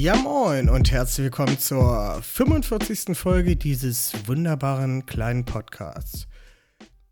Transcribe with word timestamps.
Ja 0.00 0.16
moin 0.16 0.70
und 0.70 0.90
herzlich 0.90 1.24
willkommen 1.24 1.58
zur 1.58 2.22
45. 2.22 3.14
Folge 3.14 3.54
dieses 3.54 4.12
wunderbaren 4.24 5.04
kleinen 5.04 5.44
Podcasts. 5.44 6.26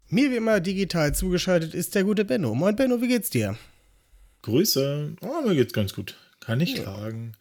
Mir 0.08 0.30
wie 0.30 0.36
immer 0.36 0.60
digital 0.60 1.14
zugeschaltet 1.14 1.74
ist 1.74 1.94
der 1.94 2.04
gute 2.04 2.24
Benno. 2.24 2.54
Moin 2.54 2.76
Benno, 2.76 3.02
wie 3.02 3.08
geht's 3.08 3.28
dir? 3.28 3.58
Grüße. 4.40 5.16
Oh, 5.20 5.46
mir 5.46 5.54
geht's 5.54 5.74
ganz 5.74 5.92
gut. 5.92 6.16
Kann 6.40 6.60
ich 6.62 6.76
klagen. 6.76 7.34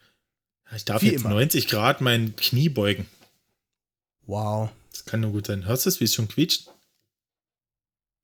Ich 0.75 0.83
darf 0.83 1.01
Wie 1.01 1.11
jetzt 1.11 1.21
immer. 1.21 1.29
90 1.29 1.69
Grad 1.69 2.01
mein 2.01 2.35
Knie 2.35 2.67
beugen. 2.67 3.05
Wow. 4.25 4.71
Das 4.91 5.05
kann 5.05 5.21
nur 5.21 5.31
gut 5.31 5.47
sein. 5.47 5.65
Hörst 5.65 5.85
du 5.85 5.89
es, 5.91 6.01
wie 6.01 6.03
es 6.03 6.13
schon 6.13 6.27
quietscht? 6.27 6.67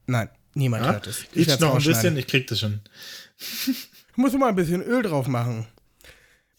Nein, 0.07 0.27
niemand 0.55 0.83
Ja? 0.83 0.91
hört 0.91 1.07
es. 1.07 1.21
Ich 1.21 1.31
Quietscht 1.31 1.61
noch 1.61 1.73
ein 1.75 1.83
bisschen, 1.83 2.17
ich 2.17 2.27
krieg 2.27 2.47
das 2.47 2.59
schon. 2.59 2.81
Ich 3.37 3.87
muss 4.17 4.33
mal 4.33 4.49
ein 4.49 4.57
bisschen 4.57 4.81
Öl 4.81 5.03
drauf 5.03 5.29
machen. 5.29 5.67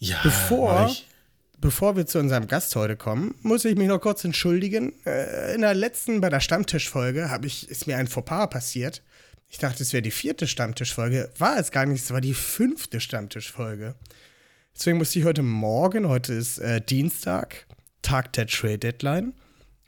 Ja, 0.08 0.20
Bevor- 0.22 0.86
ich. 0.90 1.06
Bevor 1.58 1.96
wir 1.96 2.04
zu 2.04 2.18
unserem 2.18 2.46
Gast 2.46 2.76
heute 2.76 2.94
kommen, 2.96 3.34
muss 3.40 3.64
ich 3.64 3.74
mich 3.76 3.88
noch 3.88 3.98
kurz 4.00 4.22
entschuldigen. 4.24 4.92
Äh, 5.06 5.54
In 5.54 5.62
der 5.62 5.72
letzten, 5.74 6.20
bei 6.20 6.28
der 6.28 6.40
Stammtischfolge, 6.40 7.30
habe 7.30 7.46
ich, 7.46 7.70
ist 7.70 7.86
mir 7.86 7.96
ein 7.96 8.06
Fauxpas 8.06 8.50
passiert. 8.50 9.02
Ich 9.48 9.56
dachte, 9.58 9.82
es 9.82 9.92
wäre 9.94 10.02
die 10.02 10.10
vierte 10.10 10.46
Stammtischfolge. 10.46 11.30
War 11.38 11.56
es 11.58 11.70
gar 11.70 11.86
nicht, 11.86 12.02
es 12.02 12.10
war 12.10 12.20
die 12.20 12.34
fünfte 12.34 13.00
Stammtischfolge. 13.00 13.94
Deswegen 14.76 14.98
musste 14.98 15.18
ich 15.20 15.24
heute 15.24 15.42
Morgen, 15.42 16.06
heute 16.08 16.34
ist 16.34 16.58
äh, 16.58 16.82
Dienstag, 16.82 17.66
Tag 18.02 18.32
der 18.34 18.46
Trade 18.46 18.78
Deadline. 18.78 19.32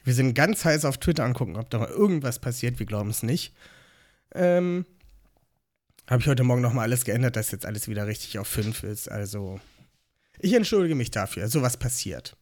Wir 0.04 0.14
sind 0.14 0.32
ganz 0.34 0.64
heiß 0.64 0.84
auf 0.86 0.96
Twitter 0.98 1.24
angucken, 1.24 1.56
ob 1.56 1.68
da 1.68 1.78
mal 1.78 1.90
irgendwas 1.90 2.38
passiert. 2.38 2.78
Wir 2.78 2.86
glauben 2.86 3.10
es 3.10 3.22
nicht. 3.22 3.52
Ähm, 4.34 4.86
habe 6.08 6.22
ich 6.22 6.28
heute 6.28 6.44
Morgen 6.44 6.62
nochmal 6.62 6.84
alles 6.84 7.04
geändert, 7.04 7.36
dass 7.36 7.50
jetzt 7.50 7.66
alles 7.66 7.88
wieder 7.88 8.06
richtig 8.06 8.38
auf 8.38 8.46
5 8.48 8.82
ist. 8.84 9.10
Also, 9.10 9.60
ich 10.38 10.52
entschuldige 10.52 10.94
mich 10.94 11.10
dafür. 11.10 11.48
Sowas 11.48 11.76
passiert. 11.76 12.36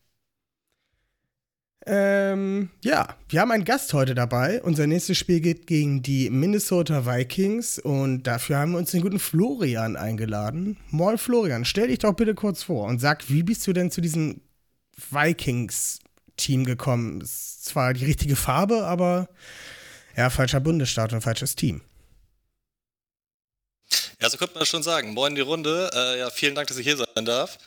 Ähm, 1.87 2.71
ja, 2.83 3.15
wir 3.29 3.41
haben 3.41 3.51
einen 3.51 3.65
Gast 3.65 3.93
heute 3.93 4.15
dabei. 4.15 4.63
Unser 4.63 4.87
nächstes 4.87 5.19
Spiel 5.19 5.41
geht 5.41 5.67
gegen 5.67 6.03
die 6.03 6.31
Minnesota 6.31 7.05
Vikings 7.05 7.79
und 7.79 8.23
dafür 8.23 8.57
haben 8.57 8.73
wir 8.73 8.79
uns 8.79 8.93
den 8.93 9.03
guten 9.03 9.19
Florian 9.19 9.97
eingeladen. 9.97 10.79
Moin 10.89 11.19
Florian, 11.19 11.67
stell 11.67 11.89
dich 11.89 11.99
doch 11.99 12.15
bitte 12.15 12.35
kurz 12.35 12.63
vor 12.63 12.87
und 12.87 13.01
sag, 13.01 13.29
wie 13.29 13.43
bist 13.43 13.67
du 13.67 13.75
denn 13.75 13.91
zu 13.91 14.01
diesem 14.01 14.41
Vikings-Team 15.11 16.65
gekommen? 16.65 17.21
Ist 17.21 17.67
zwar 17.67 17.93
die 17.93 18.07
richtige 18.07 18.37
Farbe, 18.37 18.87
aber 18.87 19.29
ja, 20.17 20.31
falscher 20.31 20.61
Bundesstaat 20.61 21.13
und 21.13 21.21
falsches 21.21 21.55
Team. 21.55 21.83
Ja, 24.23 24.31
so 24.31 24.39
könnte 24.39 24.55
man 24.55 24.65
schon 24.65 24.83
sagen. 24.83 25.13
Moin 25.13 25.33
in 25.33 25.37
die 25.37 25.43
Runde. 25.43 25.91
Äh, 25.93 26.21
ja, 26.21 26.31
vielen 26.31 26.55
Dank, 26.55 26.69
dass 26.69 26.79
ich 26.79 26.87
hier 26.87 26.97
sein 26.97 27.27
darf. 27.27 27.59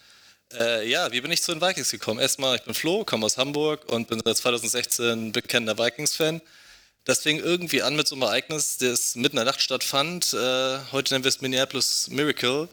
Äh, 0.54 0.90
ja, 0.90 1.12
wie 1.12 1.22
bin 1.22 1.32
ich 1.32 1.42
zu 1.44 1.54
den 1.54 1.62
Vikings 1.62 1.92
gekommen? 1.92 2.20
Erstmal, 2.20 2.56
ich 2.56 2.64
bin 2.64 2.74
Flo, 2.74 3.04
komme 3.04 3.26
aus 3.26 3.38
Hamburg 3.38 3.92
und 3.92 4.08
bin 4.08 4.22
seit 4.24 4.38
2016 4.38 5.32
bekennender 5.34 5.78
Vikings-Fan. 5.78 6.42
Das 7.04 7.20
fing 7.20 7.40
irgendwie 7.40 7.82
an 7.82 7.96
mit 7.96 8.08
so 8.08 8.16
einem 8.16 8.24
Ereignis, 8.24 8.78
das 8.78 9.16
mitten 9.16 9.38
in 9.38 9.44
der 9.44 9.52
Nacht 9.52 9.62
stattfand. 9.62 10.34
Äh, 10.34 10.80
heute 10.92 11.14
nennen 11.14 11.24
wir 11.24 11.30
es 11.30 11.42
Minneapolis 11.42 12.08
Miracle, 12.10 12.70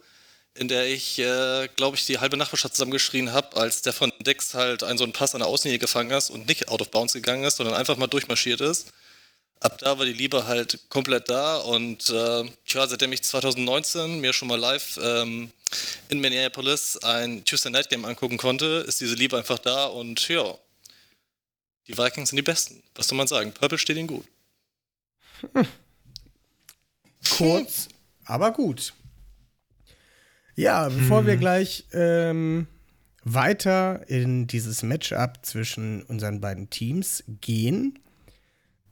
in 0.55 0.69
der 0.69 0.87
ich, 0.87 1.19
äh, 1.19 1.69
glaube 1.77 1.97
ich, 1.97 2.07
die 2.07 2.19
halbe 2.19 2.37
Nachbarschaft 2.37 2.75
zusammengeschrien 2.75 3.33
habe, 3.33 3.57
als 3.57 3.83
der 3.83 3.93
von 3.93 4.13
Dix 4.21 4.55
halt 4.55 4.85
einen 4.85 4.99
so 4.99 5.05
einen 5.05 5.13
Pass 5.13 5.35
an 5.35 5.41
der 5.41 5.49
Außenlinie 5.49 5.81
gefangen 5.81 6.13
ist 6.13 6.31
und 6.31 6.47
nicht 6.47 6.69
out 6.69 6.81
of 6.81 6.91
bounds 6.91 7.13
gegangen 7.13 7.45
ist, 7.45 7.57
sondern 7.57 7.75
einfach 7.75 7.97
mal 7.97 8.07
durchmarschiert 8.07 8.61
ist 8.61 8.93
ab 9.65 9.79
da 9.79 9.99
war 9.99 10.05
die 10.05 10.13
Liebe 10.13 10.47
halt 10.47 10.79
komplett 10.91 11.29
da 11.29 11.57
und 11.57 12.11
äh, 12.11 12.45
tja, 12.67 12.87
seitdem 12.87 13.13
ich 13.13 13.23
2019 13.23 14.21
mir 14.21 14.33
schon 14.33 14.49
mal 14.49 14.59
live 14.59 14.99
ähm, 15.03 15.51
in 16.09 16.21
Minneapolis 16.21 16.99
ein 17.03 17.45
Tuesday 17.45 17.71
Night 17.71 17.89
Game 17.89 18.05
angucken 18.05 18.37
konnte, 18.37 18.85
ist 18.87 19.01
diese 19.01 19.15
Liebe 19.15 19.37
einfach 19.37 19.59
da 19.59 19.87
und 19.87 20.29
ja, 20.29 20.57
die 21.87 21.97
Vikings 21.97 22.31
sind 22.31 22.37
die 22.37 22.43
Besten. 22.43 22.83
Was 22.95 23.09
soll 23.09 23.19
man 23.19 23.27
sagen? 23.27 23.53
Purple 23.53 23.79
steht 23.79 23.97
ihnen 23.97 24.07
gut. 24.07 24.25
Kurz, 27.37 27.89
aber 28.25 28.53
gut. 28.53 28.95
Ja, 30.57 30.89
bevor 30.89 31.27
wir 31.27 31.37
gleich 31.37 31.85
ähm, 31.93 32.69
weiter 33.25 34.09
in 34.09 34.47
dieses 34.47 34.83
Matchup 34.83 35.45
zwischen 35.45 36.03
unseren 36.05 36.41
beiden 36.41 36.71
Teams 36.71 37.25
gehen, 37.41 37.99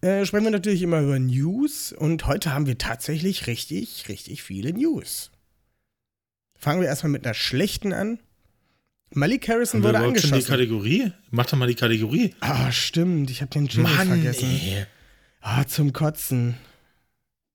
äh, 0.01 0.27
sprechen 0.27 0.45
wir 0.45 0.51
natürlich 0.51 0.83
immer 0.83 1.01
über 1.01 1.19
News 1.19 1.93
und 1.93 2.27
heute 2.27 2.53
haben 2.53 2.67
wir 2.67 2.79
tatsächlich 2.79 3.47
richtig, 3.47 4.09
richtig 4.09 4.43
viele 4.43 4.73
News. 4.73 5.31
Fangen 6.63 6.81
wir 6.81 6.87
erstmal 6.87 7.11
mit 7.11 7.25
einer 7.27 7.35
schlechten 7.35 7.93
an. 7.93 8.21
Malik 9.11 9.49
Harrison 9.49 9.81
Haben 9.81 9.83
wir 9.83 9.89
wurde 9.89 9.99
überhaupt 9.99 10.21
schon 10.21 10.29
die 10.31 10.35
angeschossen. 10.35 10.51
Kategorie? 10.53 11.13
Mach 11.33 11.47
doch 11.47 11.59
mal 11.59 11.67
die 11.67 11.75
Kategorie. 11.75 12.37
Ah, 12.39 12.71
stimmt, 12.71 13.31
ich 13.33 13.41
habe 13.41 13.51
den 13.51 13.67
Jingle 13.67 13.93
Mann, 13.93 14.07
vergessen. 14.07 14.49
ey. 14.49 14.87
Ah, 15.41 15.65
zum 15.67 15.93
Kotzen. 15.93 16.55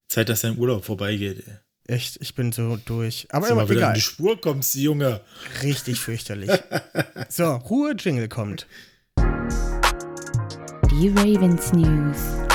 Zeit, 0.10 0.28
dass 0.28 0.42
dein 0.42 0.58
Urlaub 0.58 0.84
vorbeigeht. 0.84 1.46
Ey. 1.48 1.96
Echt, 1.96 2.18
ich 2.20 2.36
bin 2.36 2.52
so 2.52 2.78
durch. 2.84 3.28
Aber 3.30 3.48
immer 3.48 3.62
mal 3.62 3.70
wieder 3.70 3.80
egal. 3.80 3.90
in 3.92 3.96
die 3.96 4.02
Spur 4.02 4.42
kommst, 4.42 4.76
Junge. 4.76 5.22
Richtig 5.64 6.02
fürchterlich. 6.02 6.52
so, 7.30 7.46
Ruhe, 7.56 7.96
Jingle 7.98 8.28
kommt. 8.28 8.68
Die 10.92 11.08
Ravens 11.16 11.72
News. 11.72 12.47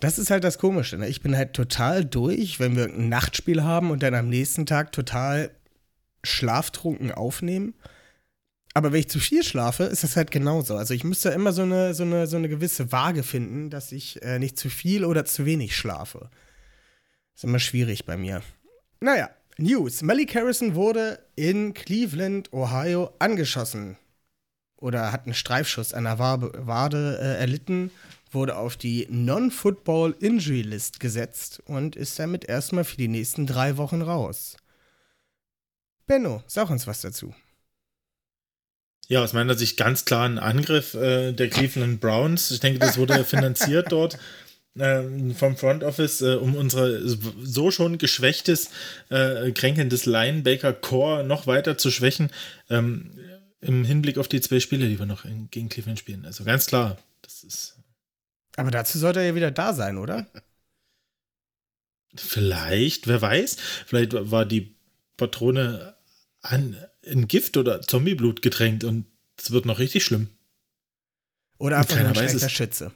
Das 0.00 0.18
ist 0.18 0.30
halt 0.30 0.44
das 0.44 0.58
Komische. 0.58 0.98
Ne? 0.98 1.08
Ich 1.08 1.22
bin 1.22 1.36
halt 1.36 1.54
total 1.54 2.04
durch, 2.04 2.60
wenn 2.60 2.76
wir 2.76 2.84
ein 2.84 3.08
Nachtspiel 3.08 3.64
haben 3.64 3.90
und 3.90 4.02
dann 4.02 4.14
am 4.14 4.28
nächsten 4.28 4.66
Tag 4.66 4.92
total 4.92 5.50
schlaftrunken 6.22 7.12
aufnehmen. 7.12 7.74
Aber 8.74 8.92
wenn 8.92 9.00
ich 9.00 9.08
zu 9.08 9.20
viel 9.20 9.42
schlafe, 9.42 9.84
ist 9.84 10.04
das 10.04 10.16
halt 10.16 10.30
genauso. 10.30 10.76
Also 10.76 10.92
ich 10.92 11.02
müsste 11.02 11.30
immer 11.30 11.52
so 11.52 11.62
eine, 11.62 11.94
so 11.94 12.02
eine, 12.02 12.26
so 12.26 12.36
eine 12.36 12.50
gewisse 12.50 12.92
Waage 12.92 13.22
finden, 13.22 13.70
dass 13.70 13.90
ich 13.90 14.20
äh, 14.22 14.38
nicht 14.38 14.58
zu 14.58 14.68
viel 14.68 15.04
oder 15.06 15.24
zu 15.24 15.46
wenig 15.46 15.74
schlafe. 15.74 16.28
Ist 17.34 17.44
immer 17.44 17.58
schwierig 17.58 18.04
bei 18.04 18.18
mir. 18.18 18.42
Naja, 19.00 19.30
News. 19.56 20.02
Malik 20.02 20.34
Harrison 20.34 20.74
wurde 20.74 21.18
in 21.36 21.72
Cleveland, 21.72 22.52
Ohio 22.52 23.14
angeschossen. 23.18 23.96
Oder 24.76 25.10
hat 25.10 25.24
einen 25.24 25.32
Streifschuss 25.32 25.94
an 25.94 26.04
der 26.04 26.18
Wade 26.18 27.18
äh, 27.18 27.40
erlitten, 27.40 27.90
wurde 28.36 28.56
auf 28.56 28.76
die 28.76 29.08
Non-Football 29.10 30.14
Injury 30.20 30.62
List 30.62 31.00
gesetzt 31.00 31.60
und 31.66 31.96
ist 31.96 32.18
damit 32.18 32.44
erstmal 32.44 32.84
für 32.84 32.96
die 32.96 33.08
nächsten 33.08 33.46
drei 33.46 33.76
Wochen 33.76 34.02
raus. 34.02 34.56
Benno, 36.06 36.44
sag 36.46 36.70
uns 36.70 36.86
was 36.86 37.00
dazu. 37.00 37.34
Ja, 39.08 39.22
aus 39.22 39.32
meiner 39.32 39.54
Sicht 39.54 39.76
ganz 39.76 40.04
klar 40.04 40.28
ein 40.28 40.38
Angriff 40.38 40.94
äh, 40.94 41.32
der 41.32 41.48
Cleveland 41.48 42.00
Browns. 42.00 42.50
Ich 42.50 42.60
denke, 42.60 42.78
das 42.78 42.98
wurde 42.98 43.24
finanziert 43.24 43.90
dort 43.90 44.18
ähm, 44.78 45.34
vom 45.34 45.56
Front 45.56 45.84
Office, 45.84 46.20
äh, 46.22 46.34
um 46.34 46.54
unser 46.54 47.00
so 47.06 47.70
schon 47.70 47.98
geschwächtes, 47.98 48.70
äh, 49.08 49.50
kränkelndes 49.52 50.06
Linebacker-Core 50.06 51.24
noch 51.24 51.46
weiter 51.46 51.78
zu 51.78 51.90
schwächen. 51.90 52.30
Ähm, 52.68 53.12
Im 53.60 53.84
Hinblick 53.84 54.18
auf 54.18 54.28
die 54.28 54.40
zwei 54.40 54.60
Spiele, 54.60 54.88
die 54.88 54.98
wir 54.98 55.06
noch 55.06 55.24
in, 55.24 55.48
gegen 55.50 55.68
Cleveland 55.68 55.98
spielen. 55.98 56.24
Also 56.24 56.44
ganz 56.44 56.66
klar, 56.66 56.98
das 57.22 57.42
ist 57.42 57.75
Aber 58.56 58.70
dazu 58.70 58.98
sollte 58.98 59.20
er 59.20 59.26
ja 59.26 59.34
wieder 59.34 59.50
da 59.50 59.72
sein, 59.72 59.98
oder? 59.98 60.26
vielleicht, 62.20 63.06
wer 63.06 63.20
weiß, 63.20 63.56
vielleicht 63.86 64.12
war 64.12 64.44
die 64.44 64.74
Patrone 65.16 65.96
an, 66.42 66.76
in 67.02 67.28
Gift 67.28 67.56
oder 67.56 67.82
Zombieblut 67.82 68.42
getränkt 68.42 68.84
und 68.84 69.06
es 69.38 69.50
wird 69.50 69.66
noch 69.66 69.78
richtig 69.78 70.04
schlimm. 70.04 70.28
Oder 71.58 71.78
einfach 71.78 71.96
ein 71.96 72.14
schlechter. 72.14 72.48
Schütze. 72.48 72.92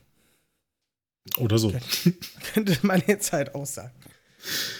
Oder 1.37 1.59
so. 1.59 1.73
Könnte 2.55 2.79
man 2.83 3.03
jetzt 3.07 3.33
halt 3.33 3.55
auch 3.55 3.67
sagen. 3.67 3.95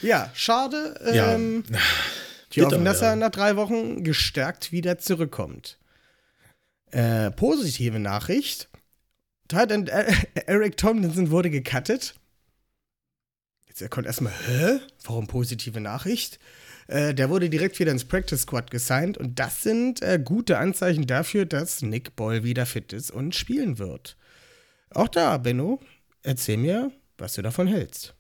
Ja, 0.03 0.31
schade. 0.35 0.99
Ja. 1.15 1.35
Ähm, 1.35 1.65
die 2.53 2.63
hoffen, 2.63 2.85
dass 2.85 3.03
er 3.03 3.17
nach 3.17 3.31
drei 3.31 3.57
Wochen 3.57 4.05
gestärkt 4.05 4.73
wieder 4.73 4.99
zurückkommt. 4.99 5.79
Äh, 6.91 7.31
positive 7.31 7.99
Nachricht. 7.99 8.69
Tight 9.51 9.71
End 9.71 9.89
äh, 9.89 10.13
Eric 10.47 10.77
Tomlinson 10.77 11.31
wurde 11.31 11.51
gecuttet. 11.51 12.15
Jetzt 13.69 13.83
er 13.83 13.89
kommt 13.89 14.07
erstmal, 14.07 14.33
hä? 14.47 14.81
Warum 15.05 15.27
positive 15.27 15.81
Nachricht? 15.81 16.39
Äh, 16.87 17.15
der 17.15 17.31
wurde 17.31 17.51
direkt 17.51 17.79
wieder 17.79 17.93
ins 17.93 18.05
Practice 18.05 18.43
Squad 18.43 18.71
gesigned 18.71 19.17
und 19.19 19.39
das 19.39 19.63
sind 19.63 20.03
äh, 20.03 20.19
gute 20.23 20.59
Anzeichen 20.59 21.07
dafür, 21.07 21.47
dass 21.47 21.83
Nick 21.83 22.17
Boyle 22.17 22.43
wieder 22.43 22.67
fit 22.67 22.93
ist 22.93 23.11
und 23.11 23.35
spielen 23.35 23.79
wird. 23.79 24.17
Auch 24.91 25.09
da, 25.09 25.39
Benno, 25.39 25.81
erzähl 26.23 26.57
mir, 26.57 26.91
was 27.17 27.35
du 27.35 27.43
davon 27.43 27.69
hältst. 27.69 28.15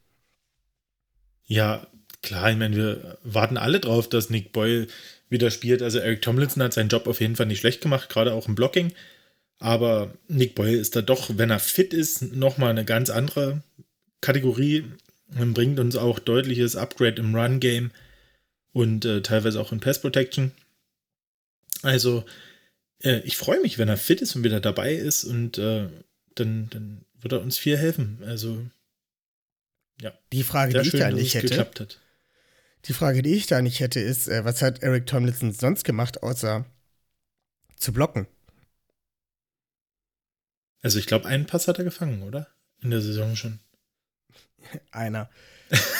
Ja, 1.47 1.87
klar, 2.23 2.51
ich 2.53 2.57
meine, 2.57 2.77
wir 2.77 3.19
warten 3.25 3.57
alle 3.57 3.81
drauf, 3.81 4.09
dass 4.09 4.31
Nick 4.31 4.53
Boyle 4.53 4.87
wieder 5.29 5.51
spielt. 5.51 5.83
Also 5.83 5.99
Eric 5.99 6.23
Tomlinson 6.23 6.63
hat 6.63 6.75
seinen 6.75 6.91
Job 6.91 7.09
auf 7.09 7.21
jeden 7.21 7.35
Fall 7.35 7.47
nicht 7.47 7.61
schlecht 7.61 7.81
gemacht, 7.81 8.09
gerade 8.09 8.35
auch 8.35 8.47
im 8.47 8.55
Blocking. 8.55 8.93
Aber 9.61 10.13
Nick 10.27 10.55
Boyle 10.55 10.79
ist 10.79 10.97
da 10.97 11.03
doch, 11.03 11.31
wenn 11.37 11.51
er 11.51 11.61
fit 11.61 11.95
ist, 11.95 12.23
nochmal 12.33 12.71
eine 12.71 12.85
ganz 12.85 13.11
andere 13.11 13.63
Kategorie. 14.21 14.85
Und 15.39 15.55
bringt 15.55 15.79
uns 15.79 15.95
auch 15.95 16.19
deutliches 16.19 16.75
Upgrade 16.75 17.21
im 17.21 17.37
Run-Game 17.37 17.93
und 18.73 19.05
äh, 19.05 19.23
teilweise 19.23 19.61
auch 19.61 19.71
in 19.71 19.79
Pass 19.79 20.01
Protection. 20.01 20.51
Also, 21.83 22.25
äh, 23.03 23.21
ich 23.21 23.37
freue 23.37 23.61
mich, 23.61 23.79
wenn 23.79 23.89
er 23.89 23.97
fit 23.97 24.21
ist 24.23 24.35
und 24.35 24.43
wieder 24.43 24.59
dabei 24.59 24.93
ist 24.93 25.23
und 25.23 25.59
äh, 25.59 25.87
dann, 26.35 26.69
dann 26.71 27.05
wird 27.21 27.33
er 27.33 27.43
uns 27.43 27.59
viel 27.59 27.77
helfen. 27.77 28.19
Also, 28.27 28.67
ja. 30.01 30.13
Die 30.33 30.43
Frage, 30.43 30.81
die 30.81 30.89
ich 30.89 30.93
da 30.93 31.11
nicht 31.11 31.35
hätte. 31.35 31.89
Die 32.87 32.93
Frage, 32.93 33.23
die 33.23 33.35
ich 33.35 33.47
da 33.47 33.63
nicht 33.63 33.79
hätte, 33.79 34.01
ist, 34.01 34.27
äh, 34.27 34.45
was 34.45 34.63
hat 34.63 34.83
Eric 34.83 35.07
Tomlinson 35.07 35.53
sonst 35.53 35.85
gemacht, 35.85 36.23
außer 36.23 36.65
zu 37.77 37.93
blocken? 37.93 38.27
Also 40.83 40.99
ich 40.99 41.07
glaube, 41.07 41.27
einen 41.27 41.47
Pass 41.47 41.69
hat 41.69 41.79
er 41.79 41.85
gefangen, 41.85 42.23
oder? 42.23 42.49
In 42.83 42.91
der 42.91 43.01
Saison 43.01 43.37
schon. 43.37 43.61
Einer. 44.91 45.31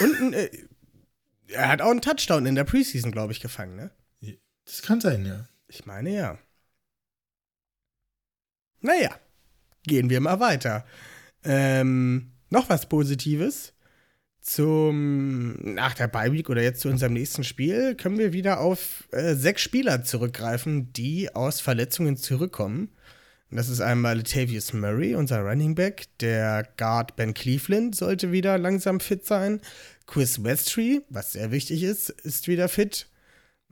Und 0.01 0.33
äh, 0.33 0.51
er 1.49 1.69
hat 1.69 1.83
auch 1.83 1.91
einen 1.91 2.03
Touchdown 2.03 2.47
in 2.47 2.55
der 2.55 2.65
Preseason, 2.65 3.13
glaube 3.13 3.33
ich, 3.33 3.41
gefangen, 3.41 3.77
ne? 3.77 3.91
Das 4.65 4.83
kann 4.83 5.01
sein, 5.01 5.27
ja. 5.27 5.49
Ich 5.67 5.85
meine 5.85 6.15
ja. 6.15 6.39
Naja, 8.81 9.11
gehen 9.85 10.11
wir 10.11 10.21
mal 10.21 10.39
weiter. 10.39 10.87
Ähm, 11.45 12.33
noch 12.51 12.69
was 12.69 12.89
Positives. 12.89 13.75
Zum, 14.41 15.75
nach 15.75 15.95
der 15.95 16.09
Bye-Week 16.09 16.49
oder 16.49 16.63
jetzt 16.63 16.81
zu 16.81 16.89
unserem 16.89 17.13
nächsten 17.13 17.45
Spiel 17.45 17.95
können 17.95 18.19
wir 18.19 18.33
wieder 18.33 18.61
auf 18.61 19.07
äh, 19.11 19.35
sechs 19.35 19.61
Spieler 19.61 20.03
zurückgreifen, 20.03 20.93
die 20.93 21.35
aus 21.35 21.61
Verletzungen 21.61 22.17
zurückkommen. 22.17 22.91
Das 23.53 23.69
ist 23.69 23.81
einmal 23.81 24.17
Latavius 24.17 24.73
Murray, 24.73 25.17
unser 25.17 25.41
Running 25.41 25.75
Back. 25.75 26.07
Der 26.21 26.69
Guard 26.77 27.17
Ben 27.17 27.35
Cleveland 27.35 27.97
sollte 27.97 28.31
wieder 28.31 28.59
langsam 28.59 29.01
fit 29.01 29.27
sein. 29.27 29.61
Chris 30.07 30.45
Westry, 30.45 31.03
was 31.09 31.33
sehr 31.33 31.51
wichtig 31.51 31.83
ist, 31.83 32.11
ist 32.11 32.47
wieder 32.47 32.69
fit. 32.69 33.09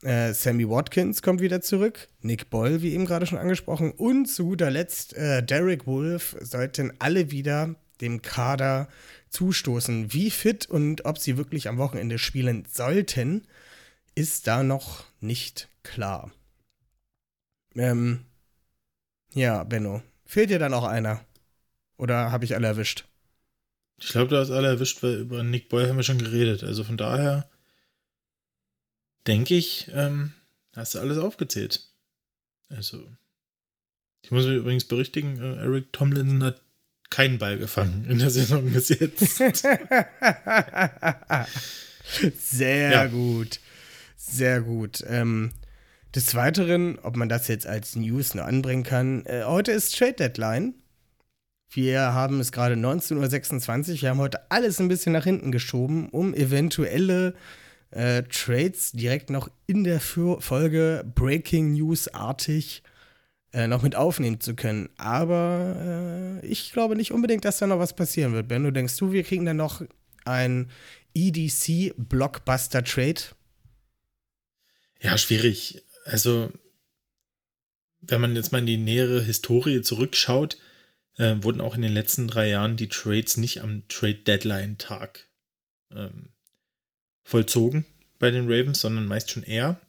Äh, 0.02 0.32
Sammy 0.32 0.68
Watkins 0.68 1.22
kommt 1.22 1.40
wieder 1.40 1.60
zurück. 1.60 2.08
Nick 2.22 2.50
Boyle, 2.50 2.82
wie 2.82 2.92
eben 2.92 3.06
gerade 3.06 3.26
schon 3.26 3.38
angesprochen. 3.38 3.92
Und 3.92 4.26
zu 4.26 4.46
guter 4.46 4.70
Letzt 4.70 5.14
äh, 5.14 5.44
Derek 5.44 5.86
Wolf 5.86 6.36
sollten 6.40 6.92
alle 6.98 7.30
wieder 7.30 7.76
dem 8.00 8.20
Kader 8.20 8.88
zustoßen. 9.30 10.12
Wie 10.12 10.30
fit 10.30 10.66
und 10.66 11.04
ob 11.04 11.18
sie 11.18 11.36
wirklich 11.36 11.68
am 11.68 11.78
Wochenende 11.78 12.18
spielen 12.18 12.64
sollten, 12.68 13.46
ist 14.16 14.48
da 14.48 14.64
noch 14.64 15.04
nicht 15.20 15.68
klar. 15.84 16.32
Ähm, 17.76 18.24
ja, 19.38 19.62
Benno. 19.64 20.02
Fehlt 20.24 20.50
dir 20.50 20.58
dann 20.58 20.74
auch 20.74 20.84
einer? 20.84 21.24
Oder 21.96 22.32
habe 22.32 22.44
ich 22.44 22.54
alle 22.54 22.66
erwischt? 22.66 23.04
Ich 24.00 24.08
glaube, 24.08 24.28
du 24.28 24.36
hast 24.36 24.50
alle 24.50 24.68
erwischt, 24.68 25.02
weil 25.02 25.18
über 25.18 25.42
Nick 25.42 25.68
Boyle 25.68 25.88
haben 25.88 25.96
wir 25.96 26.02
schon 26.02 26.18
geredet. 26.18 26.62
Also 26.62 26.84
von 26.84 26.96
daher 26.96 27.48
denke 29.26 29.54
ich, 29.54 29.90
ähm, 29.94 30.32
hast 30.74 30.94
du 30.94 30.98
alles 30.98 31.18
aufgezählt. 31.18 31.88
Also, 32.68 33.08
ich 34.22 34.30
muss 34.30 34.46
mich 34.46 34.56
übrigens 34.56 34.84
berichtigen, 34.84 35.38
äh, 35.40 35.56
Eric 35.56 35.92
Tomlinson 35.92 36.42
hat 36.44 36.60
keinen 37.10 37.38
Ball 37.38 37.58
gefangen 37.58 38.04
in 38.08 38.18
der 38.18 38.30
Saison 38.30 38.70
bis 38.72 38.88
jetzt. 38.90 39.36
Sehr 42.38 42.90
ja. 42.90 43.06
gut. 43.06 43.60
Sehr 44.16 44.60
gut. 44.60 45.02
Ähm, 45.06 45.52
des 46.14 46.34
Weiteren, 46.34 46.98
ob 47.00 47.16
man 47.16 47.28
das 47.28 47.48
jetzt 47.48 47.66
als 47.66 47.96
News 47.96 48.34
nur 48.34 48.44
anbringen 48.44 48.82
kann, 48.82 49.24
äh, 49.26 49.44
heute 49.44 49.72
ist 49.72 49.96
Trade 49.96 50.14
Deadline. 50.14 50.74
Wir 51.70 52.14
haben 52.14 52.40
es 52.40 52.50
gerade 52.50 52.76
19.26 52.76 53.90
Uhr. 53.90 54.02
Wir 54.02 54.10
haben 54.10 54.18
heute 54.18 54.50
alles 54.50 54.80
ein 54.80 54.88
bisschen 54.88 55.12
nach 55.12 55.24
hinten 55.24 55.52
geschoben, 55.52 56.08
um 56.08 56.32
eventuelle 56.32 57.34
äh, 57.90 58.22
Trades 58.22 58.92
direkt 58.92 59.28
noch 59.28 59.50
in 59.66 59.84
der 59.84 60.00
Folge 60.00 61.04
Breaking 61.14 61.72
News-artig 61.72 62.82
äh, 63.52 63.66
noch 63.66 63.82
mit 63.82 63.96
aufnehmen 63.96 64.40
zu 64.40 64.54
können. 64.54 64.88
Aber 64.96 66.40
äh, 66.42 66.46
ich 66.46 66.72
glaube 66.72 66.96
nicht 66.96 67.12
unbedingt, 67.12 67.44
dass 67.44 67.58
da 67.58 67.66
noch 67.66 67.78
was 67.78 67.94
passieren 67.94 68.32
wird. 68.32 68.48
Ben, 68.48 68.64
du 68.64 68.72
denkst 68.72 68.96
du, 68.96 69.12
wir 69.12 69.24
kriegen 69.24 69.44
dann 69.44 69.58
noch 69.58 69.82
ein 70.24 70.70
EDC 71.14 71.94
Blockbuster 71.96 72.82
Trade? 72.82 73.20
Ja, 75.00 75.16
schwierig 75.16 75.82
also, 76.08 76.50
wenn 78.00 78.20
man 78.20 78.34
jetzt 78.34 78.50
mal 78.50 78.58
in 78.58 78.66
die 78.66 78.76
nähere 78.78 79.22
Historie 79.22 79.82
zurückschaut, 79.82 80.56
äh, 81.16 81.36
wurden 81.42 81.60
auch 81.60 81.74
in 81.74 81.82
den 81.82 81.92
letzten 81.92 82.28
drei 82.28 82.48
Jahren 82.48 82.76
die 82.76 82.88
Trades 82.88 83.36
nicht 83.36 83.60
am 83.60 83.86
Trade 83.88 84.14
Deadline 84.14 84.78
Tag 84.78 85.28
ähm, 85.90 86.30
vollzogen 87.24 87.84
bei 88.18 88.30
den 88.30 88.50
Ravens, 88.50 88.80
sondern 88.80 89.06
meist 89.06 89.30
schon 89.30 89.42
eher. 89.42 89.80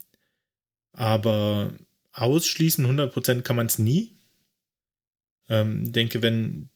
Aber 0.92 1.74
ausschließen 2.12 2.86
100% 2.86 3.42
kann 3.42 3.56
man 3.56 3.68
es 3.68 3.80
nie. 3.80 4.18
Ähm, 5.48 5.92
denke, 5.92 6.22
wenn 6.22 6.69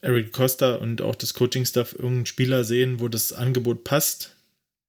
Eric 0.00 0.32
Costa 0.32 0.76
und 0.76 1.02
auch 1.02 1.16
das 1.16 1.34
Coaching-Staff 1.34 1.92
irgendeinen 1.92 2.26
Spieler 2.26 2.64
sehen, 2.64 3.00
wo 3.00 3.08
das 3.08 3.32
Angebot 3.32 3.84
passt, 3.84 4.36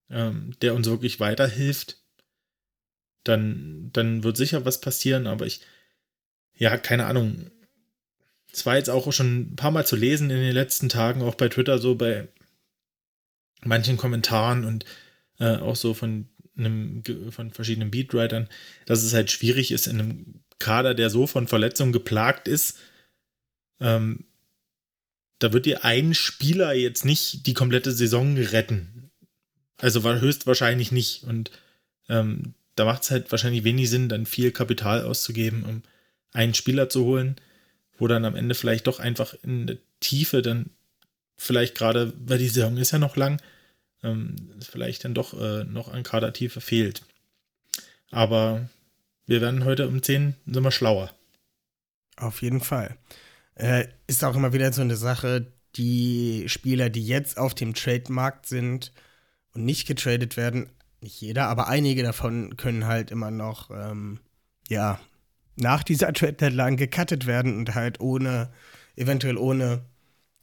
ähm, 0.09 0.53
der 0.61 0.75
uns 0.75 0.87
wirklich 0.87 1.19
weiterhilft, 1.19 2.00
dann, 3.23 3.89
dann 3.93 4.23
wird 4.23 4.37
sicher 4.37 4.65
was 4.65 4.81
passieren, 4.81 5.27
aber 5.27 5.45
ich, 5.45 5.61
ja, 6.55 6.77
keine 6.77 7.05
Ahnung. 7.05 7.51
Es 8.51 8.65
war 8.65 8.75
jetzt 8.75 8.89
auch 8.89 9.11
schon 9.13 9.53
ein 9.53 9.55
paar 9.55 9.71
Mal 9.71 9.85
zu 9.85 9.95
lesen 9.95 10.29
in 10.29 10.41
den 10.41 10.53
letzten 10.53 10.89
Tagen, 10.89 11.21
auch 11.21 11.35
bei 11.35 11.47
Twitter, 11.47 11.77
so 11.77 11.95
bei 11.95 12.27
manchen 13.63 13.97
Kommentaren 13.97 14.65
und 14.65 14.85
äh, 15.39 15.57
auch 15.57 15.75
so 15.75 15.93
von 15.93 16.27
einem, 16.57 17.03
von 17.29 17.51
verschiedenen 17.51 17.91
Beatwritern, 17.91 18.49
dass 18.85 19.03
es 19.03 19.13
halt 19.13 19.31
schwierig 19.31 19.71
ist, 19.71 19.87
in 19.87 19.99
einem 19.99 20.41
Kader, 20.59 20.93
der 20.93 21.09
so 21.09 21.27
von 21.27 21.47
Verletzungen 21.47 21.91
geplagt 21.91 22.47
ist, 22.47 22.77
ähm, 23.79 24.25
da 25.39 25.53
wird 25.53 25.65
dir 25.65 25.83
ein 25.83 26.13
Spieler 26.13 26.73
jetzt 26.73 27.03
nicht 27.03 27.47
die 27.47 27.55
komplette 27.55 27.91
Saison 27.91 28.37
retten. 28.37 29.11
Also 29.77 30.03
war 30.03 30.21
höchstwahrscheinlich 30.21 30.91
nicht. 30.91 31.23
Und 31.23 31.49
ähm, 32.07 32.53
da 32.75 32.85
macht 32.85 33.03
es 33.03 33.11
halt 33.11 33.31
wahrscheinlich 33.31 33.63
wenig 33.63 33.89
Sinn, 33.89 34.09
dann 34.09 34.25
viel 34.25 34.51
Kapital 34.51 35.03
auszugeben, 35.03 35.63
um 35.63 35.83
einen 36.33 36.53
Spieler 36.53 36.89
zu 36.89 37.03
holen, 37.03 37.35
wo 37.97 38.07
dann 38.07 38.25
am 38.25 38.35
Ende 38.35 38.55
vielleicht 38.55 38.87
doch 38.87 38.99
einfach 38.99 39.35
in 39.43 39.67
der 39.67 39.77
Tiefe 39.99 40.41
dann 40.41 40.69
vielleicht 41.37 41.75
gerade, 41.75 42.13
weil 42.25 42.37
die 42.37 42.47
Saison 42.47 42.77
ist 42.77 42.91
ja 42.91 42.99
noch 42.99 43.15
lang, 43.15 43.41
ähm, 44.03 44.35
vielleicht 44.61 45.05
dann 45.05 45.13
doch 45.13 45.39
äh, 45.39 45.63
noch 45.65 45.89
an 45.89 46.03
Kadertiefe 46.03 46.61
fehlt. 46.61 47.03
Aber 48.09 48.69
wir 49.25 49.41
werden 49.41 49.65
heute 49.65 49.87
um 49.87 50.01
10 50.01 50.35
sind 50.45 50.63
wir 50.63 50.71
schlauer. 50.71 51.13
Auf 52.17 52.41
jeden 52.41 52.61
Fall. 52.61 52.97
Äh, 53.55 53.87
ist 54.07 54.23
auch 54.23 54.35
immer 54.35 54.53
wieder 54.53 54.71
so 54.73 54.81
eine 54.81 54.95
Sache, 54.95 55.47
die 55.75 56.45
Spieler, 56.47 56.89
die 56.89 57.05
jetzt 57.05 57.37
auf 57.37 57.55
dem 57.55 57.73
Trademarkt 57.73 58.45
sind 58.45 58.91
und 59.53 59.65
nicht 59.65 59.87
getradet 59.87 60.37
werden, 60.37 60.69
nicht 61.01 61.19
jeder, 61.19 61.47
aber 61.47 61.67
einige 61.67 62.03
davon 62.03 62.57
können 62.57 62.85
halt 62.85 63.11
immer 63.11 63.31
noch, 63.31 63.71
ähm, 63.71 64.19
ja, 64.67 64.99
nach 65.55 65.83
dieser 65.83 66.13
Trade 66.13 66.33
Deadline 66.33 66.77
gecuttet 66.77 67.25
werden 67.25 67.57
und 67.57 67.75
halt 67.75 67.99
ohne, 67.99 68.51
eventuell 68.95 69.37
ohne 69.37 69.85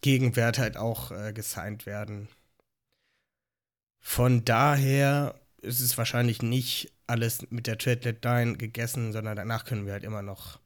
Gegenwert 0.01 0.59
halt 0.59 0.77
auch 0.77 1.11
äh, 1.11 1.33
gesigned 1.33 1.87
werden. 1.87 2.29
Von 4.01 4.45
daher 4.45 5.35
ist 5.61 5.81
es 5.81 5.99
wahrscheinlich 5.99 6.43
nicht 6.43 6.93
alles 7.07 7.51
mit 7.51 7.67
der 7.67 7.79
Trade 7.79 7.99
Deadline 7.99 8.59
gegessen, 8.59 9.13
sondern 9.13 9.37
danach 9.37 9.65
können 9.65 9.87
wir 9.87 9.93
halt 9.93 10.05
immer 10.05 10.23
noch 10.23 10.61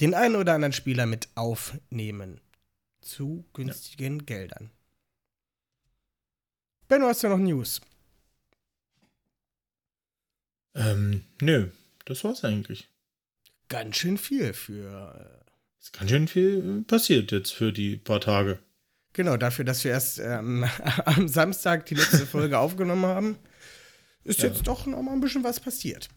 den 0.00 0.14
einen 0.14 0.36
oder 0.36 0.54
anderen 0.54 0.72
Spieler 0.72 1.06
mit 1.06 1.28
aufnehmen. 1.34 2.40
Zu 3.00 3.44
günstigen 3.52 4.20
ja. 4.20 4.24
Geldern. 4.24 4.70
Ben, 6.88 7.00
du 7.00 7.06
hast 7.06 7.22
ja 7.22 7.28
noch 7.28 7.38
News. 7.38 7.80
Ähm, 10.74 11.24
nö, 11.40 11.68
das 12.04 12.24
war's 12.24 12.44
eigentlich. 12.44 12.88
Ganz 13.68 13.96
schön 13.96 14.18
viel 14.18 14.52
für. 14.52 15.40
Äh 15.40 15.44
ist 15.84 15.92
ganz 15.92 16.10
schön 16.10 16.28
viel 16.28 16.80
äh, 16.80 16.82
passiert 16.84 17.30
jetzt 17.30 17.52
für 17.52 17.70
die 17.72 17.96
paar 17.96 18.20
Tage. 18.20 18.58
Genau, 19.12 19.36
dafür, 19.36 19.66
dass 19.66 19.84
wir 19.84 19.90
erst 19.90 20.18
ähm, 20.18 20.64
am 21.04 21.28
Samstag 21.28 21.84
die 21.86 21.94
letzte 21.94 22.26
Folge 22.26 22.58
aufgenommen 22.58 23.04
haben. 23.04 23.38
ist 24.24 24.40
Ja. 24.40 24.48
jetzt 24.48 24.66
doch 24.66 24.86
noch 24.86 25.02
mal 25.02 25.12
ein 25.12 25.20
bisschen 25.20 25.44
was 25.44 25.60
passiert. 25.60 26.08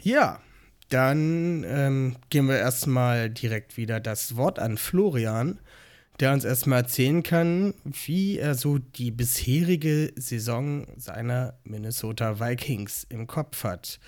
Ja, 0.00 0.40
dann 0.88 1.64
ähm, 1.64 2.16
gehen 2.30 2.48
wir 2.48 2.56
erstmal 2.58 3.28
direkt 3.28 3.76
wieder 3.76 4.00
das 4.00 4.36
Wort 4.36 4.58
an 4.58 4.78
Florian, 4.78 5.60
der 6.20 6.32
uns 6.32 6.44
erstmal 6.44 6.82
erzählen 6.82 7.22
kann, 7.22 7.74
wie 7.84 8.38
er 8.38 8.54
so 8.54 8.78
die 8.78 9.10
bisherige 9.10 10.12
Saison 10.16 10.86
seiner 10.96 11.58
Minnesota 11.64 12.38
Vikings 12.38 13.06
im 13.08 13.26
Kopf 13.26 13.64
hat. 13.64 13.98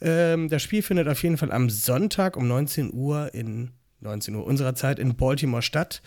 Ähm, 0.00 0.48
das 0.48 0.62
Spiel 0.62 0.82
findet 0.82 1.08
auf 1.08 1.22
jeden 1.22 1.36
Fall 1.36 1.52
am 1.52 1.70
Sonntag 1.70 2.36
um 2.36 2.48
19 2.48 2.92
Uhr 2.92 3.32
in 3.32 3.70
19 4.00 4.34
Uhr 4.34 4.44
unserer 4.44 4.74
Zeit 4.74 4.98
in 4.98 5.14
Baltimore 5.14 5.62
statt. 5.62 6.02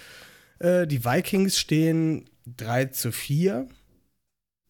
Äh, 0.59 0.85
die 0.87 1.05
Vikings 1.05 1.57
stehen 1.57 2.29
3 2.57 2.85
zu 2.85 3.11
4. 3.11 3.67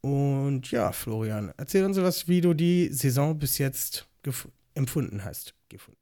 Und 0.02 0.70
ja, 0.70 0.92
Florian, 0.92 1.52
erzähl 1.58 1.84
uns 1.84 1.98
was, 1.98 2.28
wie 2.28 2.42
du 2.42 2.54
die 2.54 2.90
Saison 2.90 3.40
bis 3.40 3.58
jetzt 3.58 4.08
empfunden 4.76 5.24
hast. 5.24 5.56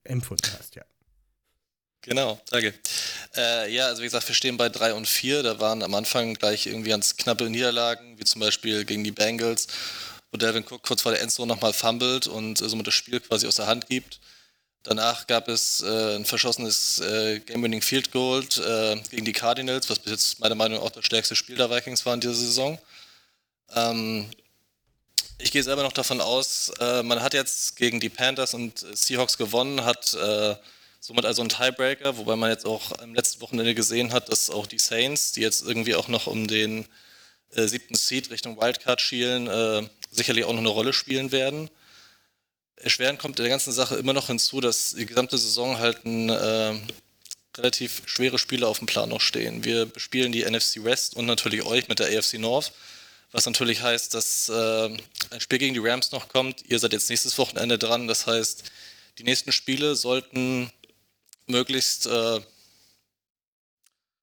Empfunden 0.03 0.49
hast, 0.57 0.75
ja. 0.75 0.83
Genau, 2.03 2.37
danke. 2.49 2.73
Äh, 3.35 3.73
ja, 3.73 3.87
also 3.87 4.01
wie 4.01 4.05
gesagt, 4.05 4.27
wir 4.27 4.35
stehen 4.35 4.57
bei 4.57 4.67
3 4.67 4.93
und 4.93 5.07
4. 5.07 5.41
Da 5.41 5.59
waren 5.61 5.81
am 5.81 5.95
Anfang 5.95 6.33
gleich 6.33 6.67
irgendwie 6.67 6.89
ganz 6.89 7.15
knappe 7.15 7.49
Niederlagen, 7.49 8.19
wie 8.19 8.25
zum 8.25 8.41
Beispiel 8.41 8.83
gegen 8.83 9.05
die 9.05 9.11
Bengals, 9.11 9.67
wo 10.29 10.37
Delvin 10.37 10.65
Cook 10.65 10.83
kurz 10.83 11.01
vor 11.01 11.13
der 11.13 11.21
Endzone 11.21 11.47
nochmal 11.47 11.71
fummelt 11.71 12.27
und 12.27 12.61
äh, 12.61 12.67
somit 12.67 12.87
das 12.87 12.93
Spiel 12.93 13.21
quasi 13.21 13.47
aus 13.47 13.55
der 13.55 13.67
Hand 13.67 13.87
gibt. 13.87 14.19
Danach 14.83 15.27
gab 15.27 15.47
es 15.47 15.81
äh, 15.81 16.15
ein 16.17 16.25
verschossenes 16.25 16.99
äh, 16.99 17.39
Game-Winning 17.39 17.81
Field 17.81 18.11
Goal 18.11 18.43
äh, 18.43 18.97
gegen 19.09 19.23
die 19.23 19.31
Cardinals, 19.31 19.89
was 19.89 19.99
bis 19.99 20.11
jetzt 20.11 20.39
meiner 20.41 20.55
Meinung 20.55 20.79
nach 20.79 20.85
auch 20.85 20.91
das 20.91 21.05
stärkste 21.05 21.37
Spiel 21.37 21.55
der 21.55 21.69
Vikings 21.69 22.05
war 22.05 22.15
in 22.15 22.19
dieser 22.19 22.33
Saison. 22.33 22.77
Ähm, 23.73 24.29
ich 25.37 25.53
gehe 25.53 25.63
selber 25.63 25.83
noch 25.83 25.93
davon 25.93 26.19
aus, 26.19 26.69
äh, 26.81 27.01
man 27.01 27.21
hat 27.21 27.33
jetzt 27.33 27.77
gegen 27.77 28.01
die 28.01 28.09
Panthers 28.09 28.53
und 28.53 28.85
Seahawks 28.93 29.37
gewonnen, 29.37 29.85
hat 29.85 30.17
somit 31.03 31.25
also 31.25 31.41
einen 31.41 31.49
Tiebreaker, 31.49 32.15
wobei 32.15 32.37
man 32.37 32.49
jetzt 32.49 32.65
auch 32.65 32.97
am 32.99 33.13
letzten 33.13 33.41
Wochenende 33.41 33.75
gesehen 33.75 34.13
hat, 34.13 34.29
dass 34.29 34.49
auch 34.49 34.65
die 34.65 34.79
Saints, 34.79 35.33
die 35.33 35.41
jetzt 35.41 35.61
irgendwie 35.61 35.95
auch 35.95 36.07
noch 36.07 36.27
um 36.27 36.47
den 36.47 36.87
äh, 37.51 37.67
siebten 37.67 37.95
Seed 37.95 38.31
Richtung 38.31 38.55
Wildcard 38.55 39.01
schielen, 39.01 39.47
äh, 39.47 39.85
sicherlich 40.11 40.45
auch 40.45 40.53
noch 40.53 40.59
eine 40.59 40.69
Rolle 40.69 40.93
spielen 40.93 41.33
werden. 41.33 41.69
Erschwerend 42.77 43.19
kommt 43.19 43.37
der 43.37 43.49
ganzen 43.49 43.73
Sache 43.73 43.97
immer 43.97 44.13
noch 44.13 44.27
hinzu, 44.27 44.61
dass 44.61 44.93
die 44.93 45.05
gesamte 45.05 45.37
Saison 45.37 45.77
halt 45.77 46.05
ein 46.05 46.29
äh, 46.29 46.79
relativ 47.57 48.03
schwere 48.05 48.39
Spiele 48.39 48.65
auf 48.65 48.77
dem 48.77 48.87
Plan 48.87 49.09
noch 49.09 49.21
stehen. 49.21 49.65
Wir 49.65 49.85
bespielen 49.85 50.31
die 50.31 50.49
NFC 50.49 50.85
West 50.85 51.17
und 51.17 51.25
natürlich 51.25 51.63
euch 51.63 51.89
mit 51.89 51.99
der 51.99 52.17
AFC 52.17 52.35
North, 52.35 52.71
was 53.33 53.45
natürlich 53.45 53.81
heißt, 53.81 54.13
dass 54.13 54.47
äh, 54.47 54.97
ein 55.31 55.41
Spiel 55.41 55.57
gegen 55.57 55.73
die 55.73 55.81
Rams 55.85 56.13
noch 56.13 56.29
kommt. 56.29 56.63
Ihr 56.69 56.79
seid 56.79 56.93
jetzt 56.93 57.09
nächstes 57.09 57.37
Wochenende 57.37 57.77
dran, 57.77 58.07
das 58.07 58.25
heißt, 58.25 58.63
die 59.17 59.23
nächsten 59.25 59.51
Spiele 59.51 59.97
sollten 59.97 60.71
möglichst 61.47 62.05
äh, 62.05 62.41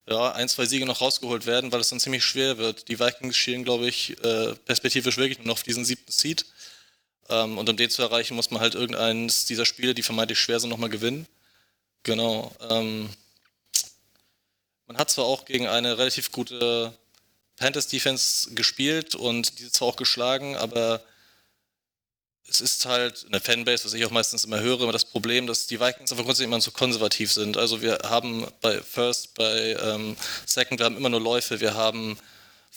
ja, 0.08 0.32
ein, 0.32 0.48
zwei 0.48 0.66
Siege 0.66 0.86
noch 0.86 1.00
rausgeholt 1.00 1.46
werden, 1.46 1.70
weil 1.72 1.80
es 1.80 1.88
dann 1.88 2.00
ziemlich 2.00 2.24
schwer 2.24 2.58
wird. 2.58 2.88
Die 2.88 2.98
Vikings 2.98 3.36
schielen, 3.36 3.64
glaube 3.64 3.88
ich, 3.88 4.22
äh, 4.24 4.54
perspektivisch 4.64 5.16
wirklich 5.16 5.38
nur 5.38 5.48
noch 5.48 5.54
auf 5.54 5.62
diesen 5.62 5.84
siebten 5.84 6.10
Seed. 6.10 6.46
Ähm, 7.28 7.58
und 7.58 7.68
um 7.68 7.76
den 7.76 7.90
zu 7.90 8.02
erreichen, 8.02 8.34
muss 8.34 8.50
man 8.50 8.60
halt 8.60 8.74
irgendeines 8.74 9.44
dieser 9.44 9.64
Spiele, 9.64 9.94
die 9.94 10.02
vermeintlich 10.02 10.38
schwer 10.38 10.58
sind, 10.58 10.70
nochmal 10.70 10.90
gewinnen. 10.90 11.26
Genau. 12.02 12.52
Ähm, 12.68 13.08
man 14.86 14.96
hat 14.96 15.10
zwar 15.10 15.26
auch 15.26 15.44
gegen 15.44 15.68
eine 15.68 15.98
relativ 15.98 16.32
gute 16.32 16.92
Panthers 17.56 17.86
Defense 17.86 18.52
gespielt 18.54 19.14
und 19.14 19.60
diese 19.60 19.70
zwar 19.70 19.88
auch 19.88 19.96
geschlagen, 19.96 20.56
aber 20.56 21.02
es 22.50 22.60
ist 22.60 22.84
halt 22.84 23.22
in 23.22 23.32
der 23.32 23.40
Fanbase, 23.40 23.84
was 23.84 23.94
ich 23.94 24.04
auch 24.04 24.10
meistens 24.10 24.44
immer 24.44 24.60
höre, 24.60 24.80
immer 24.82 24.92
das 24.92 25.04
Problem, 25.04 25.46
dass 25.46 25.66
die 25.66 25.78
Vikings 25.80 26.10
einfach 26.10 26.24
grundsätzlich 26.24 26.48
immer 26.48 26.60
so 26.60 26.72
konservativ 26.72 27.32
sind. 27.32 27.56
Also 27.56 27.80
wir 27.80 27.98
haben 28.04 28.46
bei 28.60 28.80
First, 28.82 29.34
bei 29.34 29.76
ähm, 29.80 30.16
Second, 30.46 30.80
wir 30.80 30.84
haben 30.86 30.96
immer 30.96 31.08
nur 31.08 31.20
Läufe, 31.20 31.60
wir 31.60 31.74
haben 31.74 32.18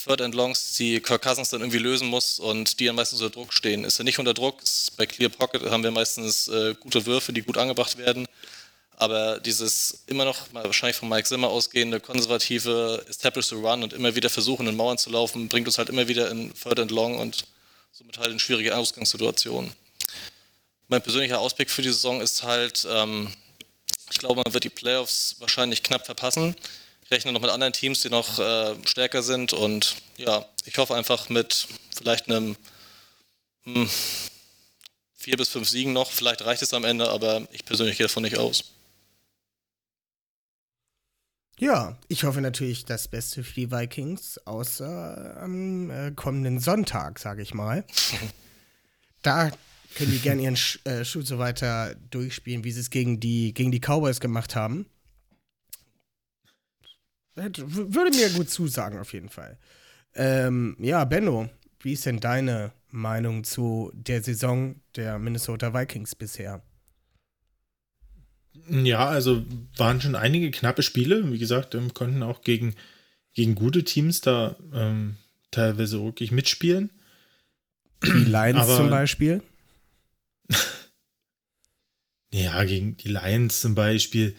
Third 0.02 0.22
and 0.22 0.36
Longs, 0.36 0.76
die 0.78 1.00
Kirk 1.00 1.24
Cousins 1.24 1.50
dann 1.50 1.62
irgendwie 1.62 1.80
lösen 1.80 2.08
muss 2.08 2.40
und 2.40 2.80
die 2.80 2.86
dann 2.86 2.96
meistens 2.96 3.22
unter 3.22 3.34
Druck 3.34 3.54
stehen. 3.54 3.84
Ist 3.84 4.00
er 4.00 4.06
nicht 4.06 4.20
unter 4.20 4.34
Druck, 4.34 4.62
bei 4.98 5.06
Clear 5.06 5.30
Pocket 5.30 5.64
haben 5.70 5.84
wir 5.84 5.92
meistens 5.92 6.48
äh, 6.48 6.76
gute 6.80 7.06
Würfe, 7.06 7.34
die 7.34 7.42
gut 7.42 7.58
angebracht 7.58 7.98
werden. 7.98 8.28
Aber 8.96 9.40
dieses 9.40 10.04
immer 10.06 10.24
noch 10.24 10.38
wahrscheinlich 10.52 10.98
von 10.98 11.10
Mike 11.10 11.28
Zimmer 11.28 11.50
ausgehende 11.50 12.00
konservative 12.00 13.04
Establish 13.10 13.48
the 13.48 13.56
Run 13.56 13.84
und 13.84 13.94
immer 13.94 14.16
wieder 14.16 14.30
versuchen, 14.30 14.68
in 14.68 14.76
Mauern 14.76 15.00
zu 15.00 15.10
laufen, 15.10 15.50
bringt 15.50 15.68
uns 15.68 15.80
halt 15.80 15.90
immer 15.90 16.08
wieder 16.08 16.30
in 16.30 16.54
Third 16.54 16.80
and 16.80 16.92
Long 16.92 17.18
und 17.18 17.46
somit 17.94 18.18
halt 18.18 18.32
in 18.32 18.40
schwierige 18.40 18.76
Ausgangssituationen. 18.76 19.72
Mein 20.88 21.04
persönlicher 21.04 21.40
Ausblick 21.40 21.70
für 21.70 21.84
die 21.84 21.90
Saison 21.90 22.22
ist 22.22 22.42
halt, 22.42 22.88
ähm, 22.90 23.32
ich 24.10 24.18
glaube, 24.18 24.42
man 24.44 24.52
wird 24.52 24.64
die 24.64 24.72
Playoffs 24.72 25.36
wahrscheinlich 25.38 25.84
knapp 25.84 26.04
verpassen. 26.04 26.56
Ich 27.06 27.12
rechne 27.12 27.32
noch 27.32 27.42
mit 27.42 27.52
anderen 27.52 27.72
Teams, 27.72 28.02
die 28.02 28.10
noch 28.10 28.40
äh, 28.40 28.76
stärker 28.86 29.22
sind 29.22 29.54
und 29.54 29.96
ja, 30.18 30.44
ich 30.66 30.76
hoffe 30.80 30.96
einfach 30.96 31.30
mit 31.30 31.68
vielleicht 31.96 32.30
einem 32.30 32.58
hm, 33.66 33.88
vier 35.16 35.38
bis 35.38 35.50
fünf 35.50 35.70
Siegen 35.70 35.94
noch. 35.94 36.10
Vielleicht 36.10 36.44
reicht 36.44 36.64
es 36.64 36.74
am 36.74 36.86
Ende, 36.86 37.10
aber 37.10 37.48
ich 37.52 37.64
persönlich 37.64 37.98
gehe 37.98 38.08
davon 38.08 38.24
nicht 38.24 38.40
aus. 38.40 38.73
Ja, 41.64 41.98
ich 42.10 42.26
hoffe 42.26 42.42
natürlich 42.42 42.84
das 42.84 43.08
Beste 43.08 43.42
für 43.42 43.54
die 43.54 43.72
Vikings, 43.72 44.38
außer 44.40 45.38
am 45.42 45.90
äh, 45.90 46.12
kommenden 46.12 46.60
Sonntag, 46.60 47.20
sage 47.20 47.42
ich 47.42 47.54
mal. 47.54 47.86
da 49.22 49.50
können 49.96 50.12
die 50.12 50.20
gerne 50.20 50.42
ihren 50.42 50.58
Sch 50.58 50.86
äh, 50.86 51.06
Schuh 51.06 51.22
so 51.22 51.40
weiter 51.40 51.96
durchspielen, 52.10 52.66
wie 52.66 52.72
sie 52.74 52.82
es 52.82 52.90
gegen 52.90 53.22
die, 53.22 53.54
gegen 53.54 53.72
die 53.72 53.80
Cowboys 53.80 54.20
gemacht 54.20 54.58
haben. 54.58 54.88
Würde 57.36 58.12
mir 58.12 58.30
gut 58.32 58.50
zusagen, 58.50 59.00
auf 59.00 59.14
jeden 59.14 59.30
Fall. 59.30 59.58
Ähm, 60.16 60.76
ja, 60.80 61.06
Benno, 61.06 61.50
wie 61.80 61.94
ist 61.94 62.06
denn 62.06 62.20
deine 62.20 62.74
Meinung 62.90 63.46
zu 63.46 63.90
der 63.94 64.22
Saison 64.22 64.82
der 64.98 65.18
Minnesota 65.18 65.74
Vikings 65.74 66.14
bisher? 66.14 66.62
Ja, 68.70 69.08
also 69.08 69.44
waren 69.78 70.00
schon 70.02 70.16
einige 70.16 70.52
knappe 70.52 70.84
Spiele. 70.84 71.32
Wie 71.32 71.40
gesagt, 71.40 71.76
ähm, 71.76 71.94
konnten 71.94 72.24
auch 72.24 72.42
gegen, 72.42 72.76
gegen 73.34 73.56
gute 73.56 73.84
Teams 73.84 74.22
da 74.22 74.56
ähm, 74.74 75.18
teilweise 75.52 76.02
wirklich 76.04 76.32
mitspielen. 76.32 76.90
Die 78.04 78.10
Lions 78.10 78.60
Aber- 78.60 78.78
zum 78.78 78.90
Beispiel? 78.90 79.42
Ja, 82.34 82.64
gegen 82.64 82.98
die 82.98 83.10
Lions 83.10 83.62
zum 83.62 83.76
Beispiel. 83.76 84.36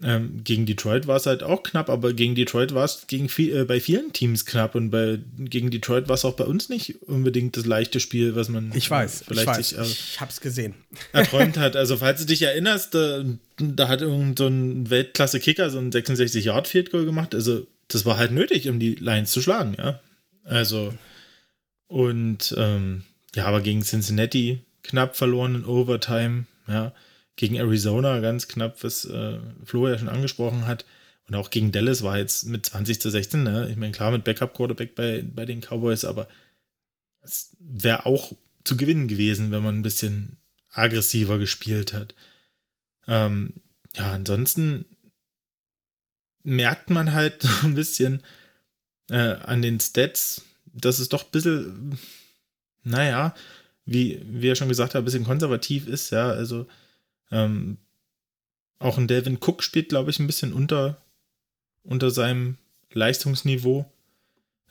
Ähm, 0.00 0.44
gegen 0.44 0.64
Detroit 0.64 1.08
war 1.08 1.16
es 1.16 1.26
halt 1.26 1.42
auch 1.42 1.64
knapp, 1.64 1.90
aber 1.90 2.12
gegen 2.12 2.36
Detroit 2.36 2.72
war 2.72 2.84
es 2.84 3.08
gegen 3.08 3.28
viel, 3.28 3.56
äh, 3.56 3.64
bei 3.64 3.80
vielen 3.80 4.12
Teams 4.12 4.46
knapp 4.46 4.76
und 4.76 4.90
bei, 4.90 5.18
gegen 5.38 5.70
Detroit 5.70 6.08
war 6.08 6.14
es 6.14 6.24
auch 6.24 6.34
bei 6.34 6.44
uns 6.44 6.68
nicht 6.68 7.02
unbedingt 7.02 7.56
das 7.56 7.66
leichte 7.66 7.98
Spiel, 7.98 8.36
was 8.36 8.48
man 8.48 8.70
Ich 8.76 8.88
weiß, 8.88 9.22
äh, 9.22 9.24
vielleicht 9.26 9.48
ich 9.48 9.56
weiß, 9.56 9.68
sich 9.70 9.78
äh, 9.78 9.82
ich 9.82 10.20
hab's 10.20 10.40
gesehen. 10.40 10.74
erträumt 11.12 11.56
hat. 11.58 11.74
Also 11.74 11.96
falls 11.96 12.20
du 12.20 12.26
dich 12.26 12.42
erinnerst, 12.42 12.94
da, 12.94 13.24
da 13.56 13.88
hat 13.88 14.00
irgend 14.00 14.38
so 14.38 14.46
ein 14.46 14.88
Weltklasse-Kicker 14.88 15.68
so 15.70 15.78
ein 15.78 15.90
66-Yard-Field-Goal 15.90 17.04
gemacht. 17.04 17.34
Also 17.34 17.66
das 17.88 18.06
war 18.06 18.18
halt 18.18 18.30
nötig, 18.30 18.68
um 18.68 18.78
die 18.78 18.94
Lions 18.94 19.32
zu 19.32 19.42
schlagen, 19.42 19.74
ja. 19.78 19.98
Also 20.44 20.94
und 21.88 22.54
ähm, 22.56 23.02
ja, 23.34 23.46
aber 23.46 23.62
gegen 23.62 23.82
Cincinnati 23.82 24.60
knapp 24.84 25.16
verloren 25.16 25.56
in 25.56 25.64
Overtime, 25.64 26.44
ja. 26.68 26.92
Gegen 27.38 27.54
Arizona 27.54 28.18
ganz 28.18 28.48
knapp, 28.48 28.82
was 28.82 29.04
äh, 29.04 29.38
Flo 29.64 29.86
ja 29.86 29.96
schon 29.96 30.08
angesprochen 30.08 30.66
hat. 30.66 30.84
Und 31.28 31.36
auch 31.36 31.50
gegen 31.50 31.70
Dallas 31.70 32.02
war 32.02 32.18
jetzt 32.18 32.46
mit 32.46 32.66
20 32.66 33.00
zu 33.00 33.10
16, 33.10 33.44
ne? 33.44 33.68
Ich 33.70 33.76
meine, 33.76 33.92
klar, 33.92 34.10
mit 34.10 34.24
Backup-Quarterback 34.24 34.96
bei, 34.96 35.22
bei 35.22 35.46
den 35.46 35.60
Cowboys, 35.60 36.04
aber 36.04 36.26
es 37.20 37.56
wäre 37.60 38.06
auch 38.06 38.32
zu 38.64 38.76
gewinnen 38.76 39.06
gewesen, 39.06 39.52
wenn 39.52 39.62
man 39.62 39.78
ein 39.78 39.82
bisschen 39.82 40.38
aggressiver 40.72 41.38
gespielt 41.38 41.92
hat. 41.92 42.16
Ähm, 43.06 43.54
ja, 43.94 44.14
ansonsten 44.14 44.86
merkt 46.42 46.90
man 46.90 47.12
halt 47.12 47.42
so 47.42 47.68
ein 47.68 47.76
bisschen 47.76 48.24
äh, 49.10 49.16
an 49.16 49.62
den 49.62 49.78
Stats, 49.78 50.42
dass 50.66 50.98
es 50.98 51.08
doch 51.08 51.22
ein 51.22 51.30
bisschen, 51.30 51.98
naja, 52.82 53.32
wie, 53.84 54.20
wie 54.26 54.48
er 54.48 54.56
schon 54.56 54.68
gesagt 54.68 54.96
hat, 54.96 55.02
ein 55.02 55.04
bisschen 55.04 55.24
konservativ 55.24 55.86
ist, 55.86 56.10
ja, 56.10 56.30
also 56.30 56.66
ähm, 57.30 57.78
auch 58.78 58.98
ein 58.98 59.08
Delvin 59.08 59.38
Cook 59.40 59.62
spielt, 59.62 59.88
glaube 59.88 60.10
ich, 60.10 60.18
ein 60.18 60.26
bisschen 60.26 60.52
unter, 60.52 61.02
unter 61.82 62.10
seinem 62.10 62.58
Leistungsniveau. 62.92 63.90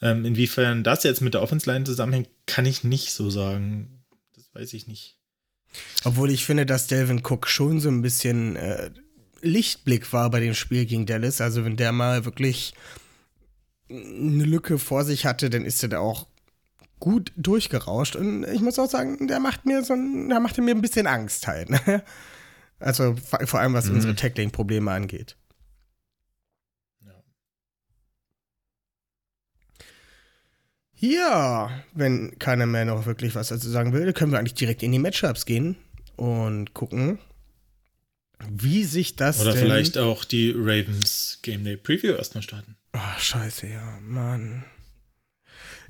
Ähm, 0.02 0.26
inwiefern 0.26 0.84
das 0.84 1.04
jetzt 1.04 1.22
mit 1.22 1.34
der 1.34 1.42
Offense-Line 1.42 1.86
zusammenhängt, 1.86 2.30
kann 2.46 2.66
ich 2.66 2.84
nicht 2.84 3.12
so 3.12 3.30
sagen. 3.30 4.04
Das 4.36 4.54
weiß 4.54 4.74
ich 4.74 4.88
nicht. 4.88 5.18
Obwohl 6.04 6.32
ich 6.32 6.46
finde, 6.46 6.66
dass 6.66 6.88
Delvin 6.88 7.24
Cook 7.26 7.48
schon 7.48 7.80
so 7.80 7.90
ein 7.90 8.02
bisschen 8.02 8.56
äh, 8.56 8.92
Lichtblick 9.42 10.14
war 10.14 10.30
bei 10.30 10.40
dem 10.40 10.54
Spiel 10.54 10.86
gegen 10.86 11.06
Dallas. 11.06 11.42
Also 11.42 11.66
wenn 11.66 11.78
der 11.78 11.92
mal 11.92 12.26
wirklich 12.26 12.74
eine 13.90 14.44
Lücke 14.44 14.80
vor 14.80 15.04
sich 15.04 15.26
hatte, 15.26 15.50
dann 15.50 15.66
ist 15.66 15.82
er 15.84 15.90
da 15.90 16.00
auch 16.00 16.28
gut 17.00 17.32
durchgerauscht. 17.36 18.16
Und 18.16 18.44
ich 18.46 18.62
muss 18.62 18.80
auch 18.80 18.90
sagen, 18.90 19.28
der 19.28 19.40
macht 19.40 19.66
mir 19.66 19.84
so 19.84 19.94
ein, 19.94 20.30
der 20.30 20.40
machte 20.40 20.62
mir 20.62 20.76
ein 20.76 20.82
bisschen 20.82 21.08
Angst 21.08 21.48
halt. 21.48 21.70
Also 22.80 23.16
vor 23.46 23.60
allem, 23.60 23.74
was 23.74 23.88
mhm. 23.88 23.96
unsere 23.96 24.16
Tackling-Probleme 24.16 24.92
angeht. 24.92 25.36
Ja, 31.00 31.84
wenn 31.94 32.40
keiner 32.40 32.66
mehr 32.66 32.86
noch 32.86 33.06
wirklich 33.06 33.36
was 33.36 33.50
dazu 33.50 33.70
sagen 33.70 33.94
will, 33.94 34.14
können 34.14 34.32
wir 34.32 34.40
eigentlich 34.40 34.56
direkt 34.56 34.82
in 34.82 34.92
die 34.92 35.00
Matchups 35.00 35.46
gehen 35.46 35.78
und 36.16 36.74
gucken, 36.74 37.20
wie 38.50 38.84
sich 38.84 39.16
das. 39.16 39.40
Oder 39.40 39.56
vielleicht 39.56 39.98
auch 39.98 40.26
die 40.26 40.54
Ravens 40.56 41.40
Game 41.44 41.64
Day 41.64 41.78
Preview 41.78 42.14
erstmal 42.14 42.42
starten. 42.42 42.76
Ach, 42.94 43.20
scheiße, 43.20 43.68
ja, 43.68 44.00
Mann. 44.02 44.66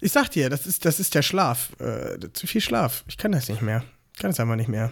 Ich 0.01 0.11
sag 0.11 0.29
dir, 0.29 0.49
das 0.49 0.67
ist, 0.67 0.83
das 0.83 0.99
ist 0.99 1.15
der 1.15 1.21
Schlaf. 1.21 1.71
Äh, 1.79 2.19
zu 2.33 2.45
viel 2.45 2.61
Schlaf. 2.61 3.03
Ich 3.07 3.17
kann 3.17 3.31
das 3.31 3.49
nicht 3.49 3.61
mehr. 3.61 3.83
Ich 4.13 4.19
kann 4.19 4.31
es 4.31 4.39
einfach 4.39 4.55
nicht 4.55 4.69
mehr. 4.69 4.91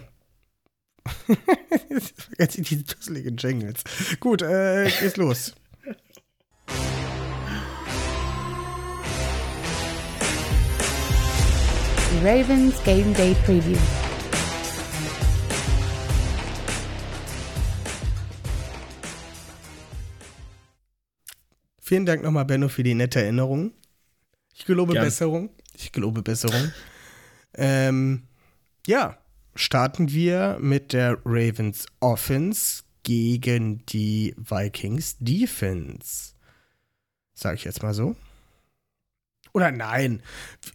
Jetzt 2.38 2.58
diese 2.70 2.82
dusseligen 2.84 3.36
Jingles. 3.36 3.82
Gut, 4.20 4.42
äh, 4.42 4.90
geht's 5.00 5.16
los. 5.16 5.54
Ravens 12.22 12.74
Game 12.84 13.12
Day 13.14 13.34
Preview. 13.44 13.78
Vielen 21.78 22.04
Dank 22.04 22.22
nochmal, 22.24 22.44
Benno, 22.44 22.68
für 22.68 22.82
die 22.82 22.94
nette 22.94 23.22
Erinnerung. 23.22 23.72
Ich 24.54 24.64
gelobe 24.64 24.94
Gern. 24.94 25.04
Besserung. 25.04 25.50
Ich 25.76 25.92
gelobe 25.92 26.22
Besserung. 26.22 26.72
ähm, 27.54 28.24
ja, 28.86 29.18
starten 29.56 30.10
wir 30.10 30.58
mit 30.60 30.92
der 30.92 31.18
Ravens 31.24 31.86
Offense 32.00 32.82
gegen 33.02 33.84
die 33.86 34.34
Vikings 34.36 35.16
Defense. 35.18 36.32
Sag 37.34 37.54
ich 37.54 37.64
jetzt 37.64 37.82
mal 37.82 37.94
so. 37.94 38.16
Oder 39.52 39.70
nein, 39.70 40.22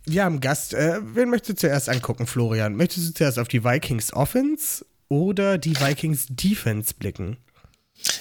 wir 0.05 0.23
haben 0.23 0.39
Gast. 0.39 0.73
Äh, 0.73 0.99
wen 1.15 1.29
möchtest 1.29 1.49
du 1.49 1.67
zuerst 1.67 1.89
angucken, 1.89 2.25
Florian? 2.25 2.75
Möchtest 2.75 3.09
du 3.09 3.13
zuerst 3.13 3.37
auf 3.37 3.47
die 3.47 3.63
Vikings 3.63 4.11
Offense 4.13 4.85
oder 5.07 5.57
die 5.57 5.79
Vikings 5.79 6.25
Defense 6.29 6.93
blicken? 6.95 7.37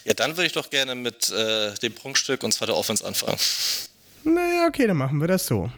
Ja, 0.05 0.13
dann 0.15 0.37
würde 0.37 0.47
ich 0.47 0.53
doch 0.53 0.69
gerne 0.69 0.95
mit 0.95 1.31
äh, 1.31 1.75
dem 1.77 1.95
Prunkstück 1.95 2.43
und 2.43 2.53
zwar 2.53 2.67
der 2.67 2.77
Offense 2.77 3.07
anfangen. 3.07 3.39
Naja, 4.25 4.67
okay, 4.69 4.87
dann 4.87 4.99
machen 4.99 5.21
wir 5.21 5.29
das 5.29 5.47
so. 5.47 5.71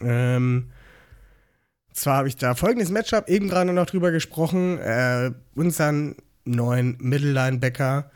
Ähm, 0.00 0.72
zwar 1.98 2.18
habe 2.18 2.28
ich 2.28 2.36
da 2.36 2.54
folgendes 2.54 2.90
Matchup 2.90 3.28
eben 3.28 3.48
gerade 3.48 3.72
noch 3.72 3.86
drüber 3.86 4.10
gesprochen. 4.10 4.78
Äh, 4.78 5.32
unseren 5.54 6.16
neuen 6.44 6.96
Mittellinebacker 7.00 8.10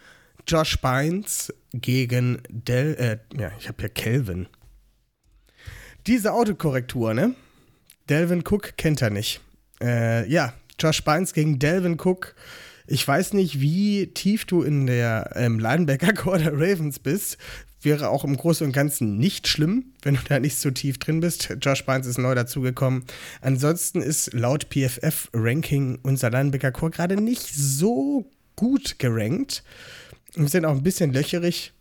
Josh 0.47 0.81
Bynes 0.81 1.53
gegen 1.73 2.43
Del, 2.49 2.95
äh, 2.95 3.41
ja, 3.41 3.53
ich 3.59 3.69
habe 3.69 3.77
hier 3.81 3.89
Kelvin. 3.89 4.49
Diese 6.07 6.33
Autokorrektur, 6.33 7.15
ne? 7.15 7.35
Delvin 8.09 8.43
Cook 8.49 8.77
kennt 8.77 9.03
er 9.03 9.11
nicht. 9.11 9.41
Äh, 9.81 10.29
ja, 10.29 10.53
Josh 10.79 11.05
Bynes 11.05 11.33
gegen 11.33 11.59
Delvin 11.59 11.99
Cook. 12.01 12.35
Ich 12.87 13.07
weiß 13.07 13.35
nicht, 13.35 13.61
wie 13.61 14.09
tief 14.09 14.45
du 14.45 14.63
in 14.63 14.87
der 14.87 15.31
ähm, 15.37 15.61
Linebacker-Core 15.61 16.39
der 16.39 16.53
Ravens 16.55 16.99
bist. 16.99 17.39
Wäre 17.83 18.11
auch 18.11 18.23
im 18.25 18.37
Großen 18.37 18.65
und 18.65 18.73
Ganzen 18.73 19.19
nicht 19.19 19.49
schlimm, 19.49 19.93
wenn 20.03 20.15
du 20.15 20.21
da 20.29 20.39
nicht 20.39 20.57
so 20.57 20.71
tief 20.71 20.99
drin 20.99 21.21
bist. 21.21 21.57
Josh 21.61 21.85
Bynes 21.85 22.07
ist 22.07 22.19
neu 22.19 22.35
dazugekommen. 22.35 23.05
Ansonsten 23.41 24.01
ist 24.01 24.33
laut 24.33 24.69
PFF-Ranking 24.71 25.99
unser 26.03 26.31
Linebacker-Core 26.31 26.93
gerade 26.93 27.21
nicht 27.21 27.49
so 27.53 28.31
gut 28.55 29.01
gerankt. 29.01 29.65
Wir 30.35 30.49
sind 30.49 30.65
auch 30.65 30.77
ein 30.77 30.85
bisschen 30.85 31.13
löcherig, 31.13 31.73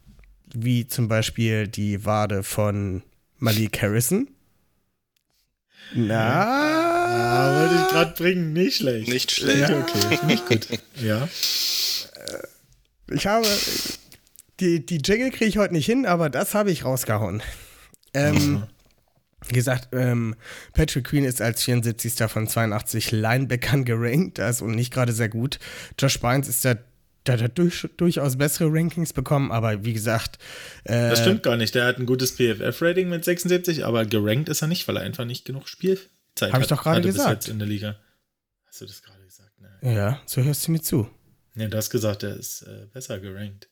wie 0.54 0.88
zum 0.88 1.08
Beispiel 1.08 1.68
die 1.68 2.04
Wade 2.04 2.42
von 2.42 3.04
Malik 3.38 3.82
Harrison. 3.82 4.28
Na, 5.94 6.14
ja, 6.16 7.60
wollte 7.60 7.76
ich 7.76 7.92
gerade 7.92 8.14
bringen, 8.16 8.54
nicht 8.54 8.78
schlecht. 8.78 9.08
Nicht 9.10 9.32
schlecht. 9.32 9.70
Ja, 9.70 9.80
okay, 9.80 10.20
nicht 10.26 10.48
gut. 10.48 10.68
Ja. 11.02 11.28
Ich 13.10 13.28
habe 13.28 13.46
die, 14.62 14.86
die 14.86 14.98
Jingle 14.98 15.32
kriege 15.32 15.46
ich 15.46 15.58
heute 15.58 15.74
nicht 15.74 15.86
hin, 15.86 16.06
aber 16.06 16.30
das 16.30 16.54
habe 16.54 16.72
ich 16.72 16.86
rausgehauen. 16.86 17.42
Ähm, 18.14 18.36
mhm. 18.36 18.64
Wie 19.48 19.56
gesagt, 19.56 19.90
ähm, 19.92 20.36
Patrick 20.74 21.06
Queen 21.06 21.24
ist 21.24 21.42
als 21.42 21.64
74. 21.64 22.14
von 22.30 22.48
82 22.48 23.12
Linebackern 23.12 23.86
gerankt, 23.86 24.40
und 24.40 24.76
nicht 24.76 24.94
gerade 24.94 25.14
sehr 25.14 25.30
gut. 25.30 25.60
Josh 25.98 26.20
Bynes 26.20 26.48
ist 26.48 26.64
der 26.64 26.84
der 27.28 27.40
hat 27.40 27.58
durch, 27.58 27.88
durchaus 27.98 28.36
bessere 28.38 28.70
Rankings 28.72 29.14
bekommen, 29.14 29.52
aber 29.52 29.86
wie 29.86 29.94
gesagt. 29.94 30.40
Äh, 30.86 31.10
das 31.12 31.20
stimmt 31.20 31.44
gar 31.44 31.56
nicht. 31.56 31.76
Der 31.76 31.86
hat 31.86 32.00
ein 32.00 32.08
gutes 32.08 32.32
PFF-Rating 32.32 33.10
mit 33.10 33.24
76, 33.24 33.86
aber 33.86 34.06
gerankt 34.06 34.50
ist 34.50 34.62
er 34.64 34.68
nicht, 34.68 34.88
weil 34.88 34.98
er 34.98 35.04
einfach 35.04 35.26
nicht 35.26 35.46
genug 35.46 35.68
Spielzeit 35.68 36.10
hat. 36.42 36.54
Habe 36.54 36.64
ich 36.64 36.70
doch 36.70 36.82
gerade 36.82 37.02
gesagt. 37.02 37.40
Bis 37.42 37.46
jetzt 37.46 37.54
in 37.54 37.60
der 37.60 37.68
Liga. 37.68 38.00
Hast 38.66 38.82
du 38.82 38.86
das 38.86 39.04
gerade 39.04 39.24
gesagt? 39.24 39.52
Ne? 39.62 39.94
Ja, 39.94 40.20
so 40.26 40.42
hörst 40.42 40.68
du 40.68 40.72
mir 40.72 40.82
zu. 40.82 41.08
Ja, 41.56 41.68
du 41.68 41.78
hast 41.78 41.92
gesagt, 41.92 42.24
er 42.24 42.38
ist 42.38 42.64
äh, 42.64 42.88
besser 42.92 43.20
gerankt. 43.20 43.70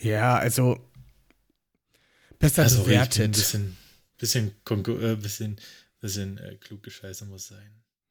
Ja, 0.00 0.36
also 0.36 0.78
besser 2.38 2.62
also 2.62 2.82
bewertet. 2.82 3.24
Ein 3.24 3.30
bisschen, 3.30 3.76
bisschen, 4.18 4.48
äh, 4.68 5.16
bisschen, 5.16 5.60
bisschen 6.00 6.38
äh, 6.38 6.56
kluge 6.56 6.90
Scheiße 6.90 7.24
muss 7.26 7.48
sein. 7.48 7.70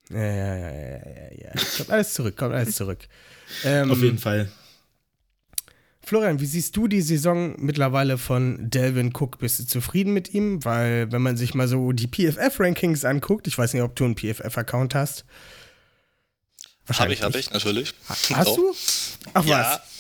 Ja, 0.10 0.20
ja, 0.20 0.56
ja, 0.56 0.72
ja, 0.72 0.98
ja, 0.98 1.46
ja. 1.46 1.52
Kommt 1.78 1.90
alles 1.90 2.14
zurück, 2.14 2.38
kommt 2.38 2.54
alles 2.54 2.76
zurück. 2.76 3.00
Ähm, 3.66 3.92
Auf 3.92 4.02
jeden 4.02 4.18
Fall. 4.18 4.50
Florian, 6.02 6.40
wie 6.40 6.46
siehst 6.46 6.76
du 6.76 6.88
die 6.88 7.02
Saison 7.02 7.56
mittlerweile 7.60 8.18
von 8.18 8.70
Delvin 8.70 9.14
Cook? 9.14 9.38
Bist 9.38 9.60
du 9.60 9.66
zufrieden 9.66 10.12
mit 10.12 10.34
ihm? 10.34 10.66
Weil, 10.66 11.12
wenn 11.12 11.22
man 11.22 11.38
sich 11.38 11.54
mal 11.54 11.68
so 11.68 11.92
die 11.92 12.08
PFF-Rankings 12.08 13.06
anguckt, 13.06 13.48
ich 13.48 13.58
weiß 13.58 13.74
nicht, 13.74 13.84
ob 13.84 13.96
du 13.96 14.06
einen 14.06 14.16
PFF-Account 14.16 14.96
hast. 14.96 15.26
Habe 16.90 17.14
ich, 17.14 17.22
habe 17.22 17.38
ich, 17.38 17.52
natürlich. 17.52 17.94
Hast 18.10 18.32
oh. 18.48 18.56
du? 18.56 18.76
Ach 19.34 19.46
ja. 19.46 19.60
was? 19.60 19.93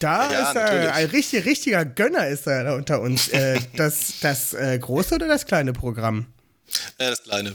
Da 0.00 0.32
ja, 0.32 0.48
ist 0.48 0.56
er, 0.56 0.94
ein 0.94 1.06
richtig, 1.06 1.44
richtiger 1.44 1.84
Gönner 1.84 2.26
ist 2.26 2.46
er 2.46 2.64
da 2.64 2.74
unter 2.74 3.00
uns. 3.00 3.28
äh, 3.28 3.60
das 3.76 4.14
das 4.20 4.54
äh, 4.54 4.78
große 4.78 5.14
oder 5.14 5.28
das 5.28 5.46
kleine 5.46 5.72
Programm? 5.72 6.26
Äh, 6.98 7.10
das 7.10 7.22
kleine. 7.22 7.54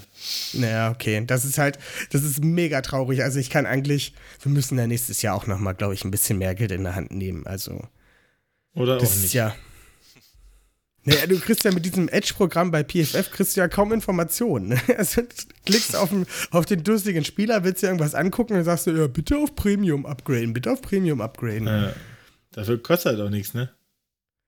Naja, 0.54 0.92
okay. 0.92 1.24
Das 1.26 1.44
ist 1.44 1.58
halt, 1.58 1.80
das 2.12 2.24
ist 2.24 2.44
mega 2.44 2.82
traurig. 2.82 3.24
Also 3.24 3.40
ich 3.40 3.50
kann 3.50 3.66
eigentlich, 3.66 4.14
wir 4.42 4.52
müssen 4.52 4.78
ja 4.78 4.86
nächstes 4.86 5.22
Jahr 5.24 5.36
auch 5.36 5.48
nochmal, 5.48 5.74
glaube 5.74 5.96
ich, 5.96 6.06
ein 6.06 6.12
bisschen 6.12 6.38
mehr 6.38 6.54
Geld 6.54 6.72
in 6.72 6.84
der 6.84 6.96
Hand 6.96 7.12
nehmen. 7.12 7.48
Also 7.48 7.88
oder 8.76 9.00
das 9.00 9.10
auch 9.10 9.16
nicht. 9.16 9.26
Ist 9.26 9.34
ja. 9.34 9.56
Naja, 11.08 11.28
du 11.28 11.40
kriegst 11.40 11.64
ja 11.64 11.72
mit 11.72 11.86
diesem 11.86 12.10
Edge-Programm 12.10 12.72
bei 12.72 12.84
PFF 12.84 13.30
kriegst 13.30 13.56
du 13.56 13.62
ja 13.62 13.68
kaum 13.68 13.92
Informationen. 13.94 14.80
Also 14.98 15.22
du 15.22 15.28
klickst 15.66 15.96
auf 15.96 16.10
den, 16.10 16.26
auf 16.50 16.66
den 16.66 16.84
durstigen 16.84 17.24
Spieler, 17.24 17.64
willst 17.64 17.84
dir 17.84 17.88
irgendwas 17.88 18.16
angucken 18.16 18.56
und 18.56 18.64
sagst 18.64 18.88
du, 18.88 18.92
ja, 18.92 19.06
bitte 19.06 19.38
auf 19.38 19.56
Premium 19.56 20.08
upgraden, 20.08 20.54
bitte 20.54 20.72
auf 20.72 20.82
Premium 20.82 21.22
upgraden. 21.22 21.68
Äh, 21.68 21.94
dafür 22.56 22.82
kostet 22.82 23.14
halt 23.14 23.28
auch 23.28 23.30
nichts, 23.30 23.54
ne? 23.54 23.70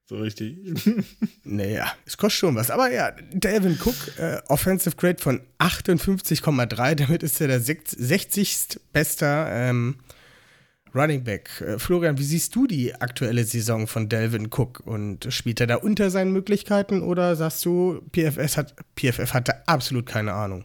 So 0.06 0.16
richtig. 0.16 0.56
naja, 1.44 1.92
es 2.06 2.16
kostet 2.16 2.40
schon 2.40 2.56
was. 2.56 2.70
Aber 2.70 2.90
ja, 2.90 3.12
Delvin 3.30 3.78
Cook, 3.78 4.18
äh, 4.18 4.40
Offensive 4.48 4.96
Grade 4.96 5.22
von 5.22 5.42
58,3, 5.58 6.94
damit 7.06 7.22
ist 7.22 7.40
er 7.40 7.48
der 7.48 7.60
60. 7.60 8.80
bester 8.92 9.48
ähm, 9.50 9.96
Running 10.94 11.24
Back. 11.24 11.60
Äh, 11.60 11.78
Florian, 11.78 12.16
wie 12.16 12.24
siehst 12.24 12.54
du 12.54 12.66
die 12.66 12.94
aktuelle 12.94 13.44
Saison 13.44 13.86
von 13.86 14.08
Delvin 14.08 14.46
Cook? 14.46 14.80
Und 14.86 15.26
spielt 15.30 15.60
er 15.60 15.66
da 15.66 15.76
unter 15.76 16.08
seinen 16.10 16.32
Möglichkeiten 16.32 17.02
oder 17.02 17.36
sagst 17.36 17.66
du, 17.66 18.00
PFS 18.12 18.56
hat, 18.56 18.74
PFF 18.96 19.34
hatte 19.34 19.68
absolut 19.68 20.06
keine 20.06 20.32
Ahnung? 20.32 20.64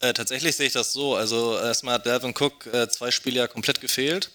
Äh, 0.00 0.12
tatsächlich 0.12 0.56
sehe 0.56 0.66
ich 0.66 0.72
das 0.72 0.92
so. 0.92 1.14
Also 1.14 1.58
erstmal 1.58 1.94
hat 1.94 2.06
Delvin 2.06 2.34
Cook 2.38 2.66
äh, 2.66 2.88
zwei 2.88 3.10
Spiele 3.10 3.40
ja 3.40 3.46
komplett 3.46 3.80
gefehlt. 3.80 4.30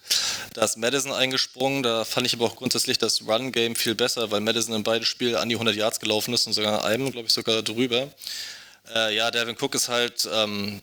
Da 0.54 0.64
ist 0.64 0.78
Madison 0.78 1.12
eingesprungen. 1.12 1.84
Da 1.84 2.06
fand 2.06 2.28
ich 2.28 2.34
aber 2.34 2.46
auch 2.46 2.56
grundsätzlich 2.56 2.98
das 2.98 3.28
Run-Game 3.28 3.76
viel 3.76 3.96
besser, 3.96 4.32
weil 4.32 4.42
Madison 4.42 4.76
in 4.76 4.84
beide 4.84 5.06
Spiele 5.06 5.40
an 5.40 5.50
die 5.50 5.56
100 5.56 5.76
Yards 5.76 6.00
gelaufen 6.00 6.34
ist 6.34 6.48
und 6.48 6.54
sogar 6.54 6.86
einem, 6.86 7.12
glaube 7.12 7.28
ich, 7.28 7.34
sogar 7.34 7.62
drüber. 7.62 8.10
Äh, 8.94 9.16
ja, 9.16 9.32
Delvin 9.32 9.58
Cook 9.60 9.76
ist 9.76 9.90
halt 9.90 10.28
ähm, 10.32 10.82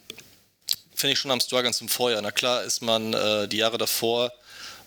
finde 1.03 1.15
ich 1.15 1.19
schon 1.19 1.33
am 1.33 1.41
Struggeln 1.41 1.73
zum 1.73 1.89
Vorjahr. 1.89 2.23
Na 2.23 2.31
klar 2.31 2.63
ist 2.63 2.81
man 2.81 3.13
äh, 3.13 3.49
die 3.49 3.57
Jahre 3.57 3.77
davor, 3.77 4.33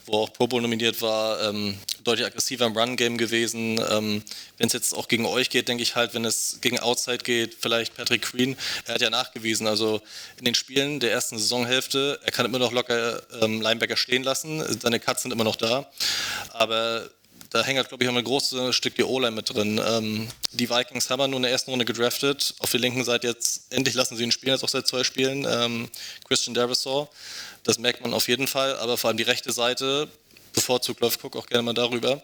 wo 0.05 0.19
auch 0.19 0.33
Pro 0.33 0.47
Bowl 0.47 0.61
nominiert 0.61 1.01
war, 1.01 1.41
ähm, 1.49 1.77
deutlich 2.03 2.25
aggressiver 2.25 2.65
im 2.65 2.77
Run-Game 2.77 3.17
gewesen. 3.17 3.79
Ähm, 3.89 4.23
wenn 4.57 4.67
es 4.67 4.73
jetzt 4.73 4.93
auch 4.93 5.07
gegen 5.07 5.25
euch 5.25 5.49
geht, 5.49 5.67
denke 5.67 5.83
ich 5.83 5.95
halt, 5.95 6.13
wenn 6.13 6.25
es 6.25 6.59
gegen 6.61 6.79
Outside 6.79 7.19
geht, 7.19 7.55
vielleicht 7.59 7.95
Patrick 7.95 8.23
Queen, 8.23 8.55
er 8.85 8.95
hat 8.95 9.01
ja 9.01 9.09
nachgewiesen, 9.09 9.67
also 9.67 10.01
in 10.37 10.45
den 10.45 10.55
Spielen 10.55 10.99
der 10.99 11.11
ersten 11.11 11.37
Saisonhälfte, 11.37 12.19
er 12.23 12.31
kann 12.31 12.45
immer 12.45 12.59
noch 12.59 12.71
locker 12.71 13.21
ähm, 13.41 13.61
Linebacker 13.61 13.97
stehen 13.97 14.23
lassen, 14.23 14.63
seine 14.79 14.99
Cuts 14.99 15.23
sind 15.23 15.31
immer 15.31 15.43
noch 15.43 15.55
da, 15.55 15.89
aber 16.49 17.09
da 17.55 17.63
hängt, 17.63 17.77
halt, 17.77 17.87
glaube 17.87 18.03
ich, 18.03 18.09
auch 18.09 18.15
ein 18.15 18.23
großes 18.23 18.75
Stück 18.75 18.95
die 18.95 19.03
O-Line 19.03 19.31
mit 19.31 19.53
drin. 19.53 19.79
Ähm, 19.87 20.27
die 20.51 20.69
Vikings 20.69 21.09
haben 21.09 21.29
nur 21.29 21.37
in 21.37 21.43
der 21.43 21.51
ersten 21.53 21.71
Runde 21.71 21.85
gedraftet. 21.85 22.53
Auf 22.59 22.71
der 22.71 22.81
linken 22.81 23.05
Seite 23.05 23.27
jetzt, 23.27 23.71
endlich 23.71 23.95
lassen 23.95 24.17
sie 24.17 24.23
ihn 24.23 24.33
spielen, 24.33 24.51
jetzt 24.51 24.63
auch 24.65 24.69
seit 24.69 24.87
zwei 24.87 25.05
Spielen. 25.05 25.47
Ähm, 25.49 25.89
Christian 26.27 26.53
Derisaw. 26.53 27.07
Das 27.63 27.79
merkt 27.79 28.01
man 28.01 28.13
auf 28.13 28.27
jeden 28.27 28.47
Fall. 28.47 28.75
Aber 28.79 28.97
vor 28.97 29.07
allem 29.07 29.15
die 29.15 29.23
rechte 29.23 29.53
Seite, 29.53 30.09
bevorzugt 30.51 30.99
läuft 30.99 31.23
Cook 31.23 31.37
auch 31.37 31.45
gerne 31.45 31.63
mal 31.63 31.73
darüber, 31.73 32.21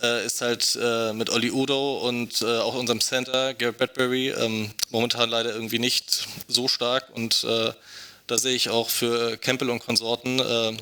äh, 0.00 0.24
ist 0.24 0.40
halt 0.40 0.78
äh, 0.80 1.12
mit 1.12 1.28
Oli 1.28 1.50
Udo 1.50 1.98
und 2.06 2.40
äh, 2.42 2.58
auch 2.58 2.76
unserem 2.76 3.00
Center, 3.00 3.54
Garrett 3.54 3.78
Bradbury, 3.78 4.28
ähm, 4.28 4.70
momentan 4.90 5.28
leider 5.28 5.52
irgendwie 5.52 5.80
nicht 5.80 6.28
so 6.46 6.68
stark. 6.68 7.10
Und 7.16 7.42
äh, 7.42 7.72
da 8.28 8.38
sehe 8.38 8.54
ich 8.54 8.70
auch 8.70 8.90
für 8.90 9.36
Campbell 9.38 9.70
und 9.70 9.80
Konsorten 9.80 10.38
äh, 10.38 10.76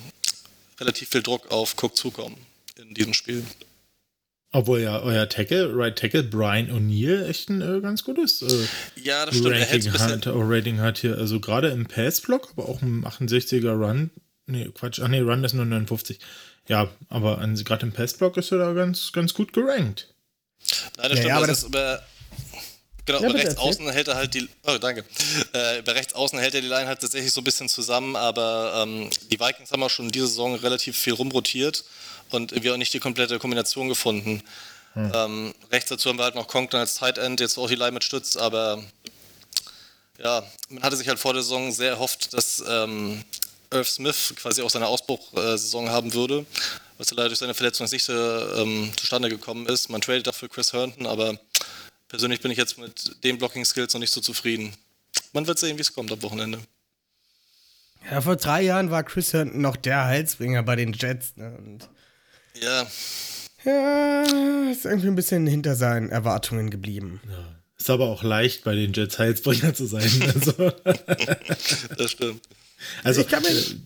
relativ 0.79 1.09
viel 1.09 1.23
Druck 1.23 1.51
auf 1.51 1.75
Cook 1.83 1.97
zukommen 1.97 2.37
in 2.77 2.93
diesem 2.93 3.15
Spiel. 3.15 3.43
Obwohl 4.53 4.81
ja 4.81 5.01
euer 5.01 5.29
Tackle, 5.29 5.71
Right 5.77 5.97
Tackle, 5.97 6.25
Brian 6.25 6.71
O'Neill, 6.71 7.25
echt 7.25 7.51
ein 7.51 7.61
äh, 7.61 7.81
ganz 7.81 8.03
gutes 8.03 8.43
äh, 8.43 9.01
ja, 9.01 9.25
das 9.25 9.37
stimmt. 9.37 9.55
Ranking 9.55 9.93
hat, 9.93 10.27
Rating 10.27 10.81
hat 10.81 10.99
hier. 10.99 11.17
Also 11.17 11.39
gerade 11.39 11.69
im 11.69 11.87
Pass-Block, 11.87 12.49
aber 12.53 12.69
auch 12.69 12.83
im 12.83 13.07
68er 13.07 13.73
Run. 13.73 14.11
Nee, 14.47 14.69
Quatsch. 14.75 15.01
Ach 15.01 15.09
nee, 15.09 15.21
Run 15.21 15.45
ist 15.45 15.53
nur 15.53 15.65
59. 15.65 16.19
Ja, 16.67 16.89
aber 17.09 17.39
gerade 17.65 17.87
im 17.87 17.93
Pass-Block 17.93 18.37
ist 18.37 18.51
er 18.51 18.59
da 18.59 18.73
ganz, 18.73 19.13
ganz 19.13 19.35
gut 19.35 19.53
gerankt. 19.53 20.13
Nein, 20.97 21.11
das 21.11 21.11
ja, 21.11 21.17
stimmt. 21.17 21.29
Ja, 21.29 21.37
aber 21.37 21.47
das, 21.47 21.61
das 21.61 21.69
über, 21.69 22.03
Genau, 23.07 23.23
ja, 23.23 23.29
bei 23.29 23.39
rechts 23.41 23.57
außen 23.57 23.91
hält 23.91 24.09
er 24.09 24.17
halt 24.17 24.35
die. 24.35 24.49
Oh, 24.67 24.79
danke. 24.79 25.05
Äh, 25.53 25.83
bei 25.83 25.93
rechts 25.93 26.15
außen 26.15 26.39
hält 26.39 26.55
er 26.55 26.61
die 26.61 26.69
Line 26.69 26.87
halt 26.87 27.01
tatsächlich 27.01 27.33
so 27.33 27.41
ein 27.41 27.45
bisschen 27.45 27.69
zusammen, 27.69 28.17
aber 28.17 28.83
ähm, 28.83 29.11
die 29.31 29.41
Vikings 29.41 29.73
haben 29.73 29.83
auch 29.83 29.91
schon 29.91 30.11
diese 30.11 30.27
Saison 30.27 30.55
relativ 30.57 30.97
viel 30.97 31.15
rumrotiert 31.15 31.85
und 32.31 32.63
wir 32.63 32.73
auch 32.73 32.77
nicht 32.77 32.93
die 32.93 33.01
komplette 33.01 33.39
Kombination 33.39 33.89
gefunden. 33.89 34.43
Hm. 34.95 35.13
Ähm, 35.15 35.55
rechts 35.71 35.89
dazu 35.89 36.09
haben 36.09 36.19
wir 36.19 36.25
halt 36.25 36.35
noch 36.35 36.49
Conklin 36.49 36.81
als 36.81 36.97
Tight 36.97 37.19
End, 37.19 37.41
jetzt 37.41 37.59
auch 37.59 37.69
die 37.69 37.77
Line 37.77 37.93
mit 37.93 38.05
Stütz, 38.05 38.37
aber 38.37 38.83
ja, 40.23 40.43
man 40.69 40.83
hatte 40.83 40.97
sich 40.97 41.09
halt 41.09 41.19
vor 41.19 41.33
der 41.33 41.43
Saison 41.43 41.73
sehr 41.73 41.91
erhofft, 41.91 42.35
dass 42.35 42.63
ähm, 42.69 43.25
Irv 43.71 43.89
Smith 43.89 44.35
quasi 44.37 44.63
auch 44.63 44.71
seine 44.71 44.89
Ausbruchsaison 44.89 45.91
haben 45.91 46.13
würde, 46.13 46.45
was 46.99 47.11
leider 47.13 47.29
durch 47.29 47.39
seine 47.39 47.55
Verletzung 47.55 47.87
nicht 47.91 48.09
ähm, 48.09 48.91
zustande 48.97 49.29
gekommen 49.29 49.67
ist. 49.67 49.89
Man 49.89 50.01
tradet 50.01 50.27
dafür 50.27 50.49
Chris 50.49 50.73
Herndon, 50.73 51.07
aber 51.07 51.39
persönlich 52.11 52.41
bin 52.41 52.51
ich 52.51 52.59
jetzt 52.59 52.77
mit 52.77 53.25
den 53.25 53.39
Blocking-Skills 53.39 53.95
noch 53.95 54.01
nicht 54.01 54.13
so 54.13 54.21
zufrieden. 54.21 54.75
Man 55.33 55.47
wird 55.47 55.59
sehen, 55.59 55.79
wie 55.79 55.81
es 55.81 55.95
kommt 55.95 56.13
am 56.13 56.23
Wochenende. 56.23 56.59
Ja, 58.11 58.21
vor 58.21 58.37
drei 58.37 58.63
Jahren 58.63 58.91
war 58.91 59.03
Chris 59.05 59.33
Herndon 59.33 59.61
noch 59.63 59.77
der 59.77 60.05
Heilsbringer 60.05 60.63
bei 60.63 60.77
den 60.77 60.93
Jets. 60.93 61.37
Ne? 61.37 61.57
Und 61.57 61.89
ja. 62.61 62.87
Ja, 63.65 64.71
ist 64.71 64.85
irgendwie 64.85 65.09
ein 65.09 65.15
bisschen 65.15 65.47
hinter 65.47 65.77
seinen 65.77 66.09
Erwartungen 66.09 66.71
geblieben. 66.71 67.21
Ja. 67.29 67.57
Ist 67.79 67.91
aber 67.91 68.09
auch 68.09 68.23
leicht, 68.23 68.65
bei 68.65 68.75
den 68.75 68.93
Jets 68.93 69.19
Heilsbringer 69.19 69.75
zu 69.75 69.87
sein. 69.87 70.11
Also. 70.35 70.73
das 71.97 72.11
stimmt. 72.11 72.43
Also, 73.05 73.23
äh, 73.23 73.77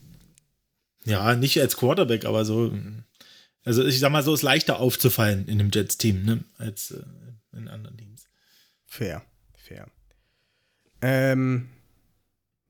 ja, 1.04 1.34
nicht 1.34 1.60
als 1.60 1.76
Quarterback, 1.76 2.24
aber 2.24 2.44
so. 2.44 2.72
Also, 3.64 3.84
ich 3.84 3.98
sag 3.98 4.10
mal 4.12 4.22
so, 4.22 4.34
ist 4.34 4.42
leichter 4.42 4.78
aufzufallen 4.78 5.46
in 5.48 5.60
einem 5.60 5.70
Jets-Team, 5.72 6.24
ne, 6.24 6.44
als 6.58 6.92
äh, 6.92 7.02
in 7.56 7.68
anderen 7.68 7.96
Teams. 7.96 8.03
Fair, 8.96 9.22
fair. 9.56 9.88
Ähm, 11.02 11.68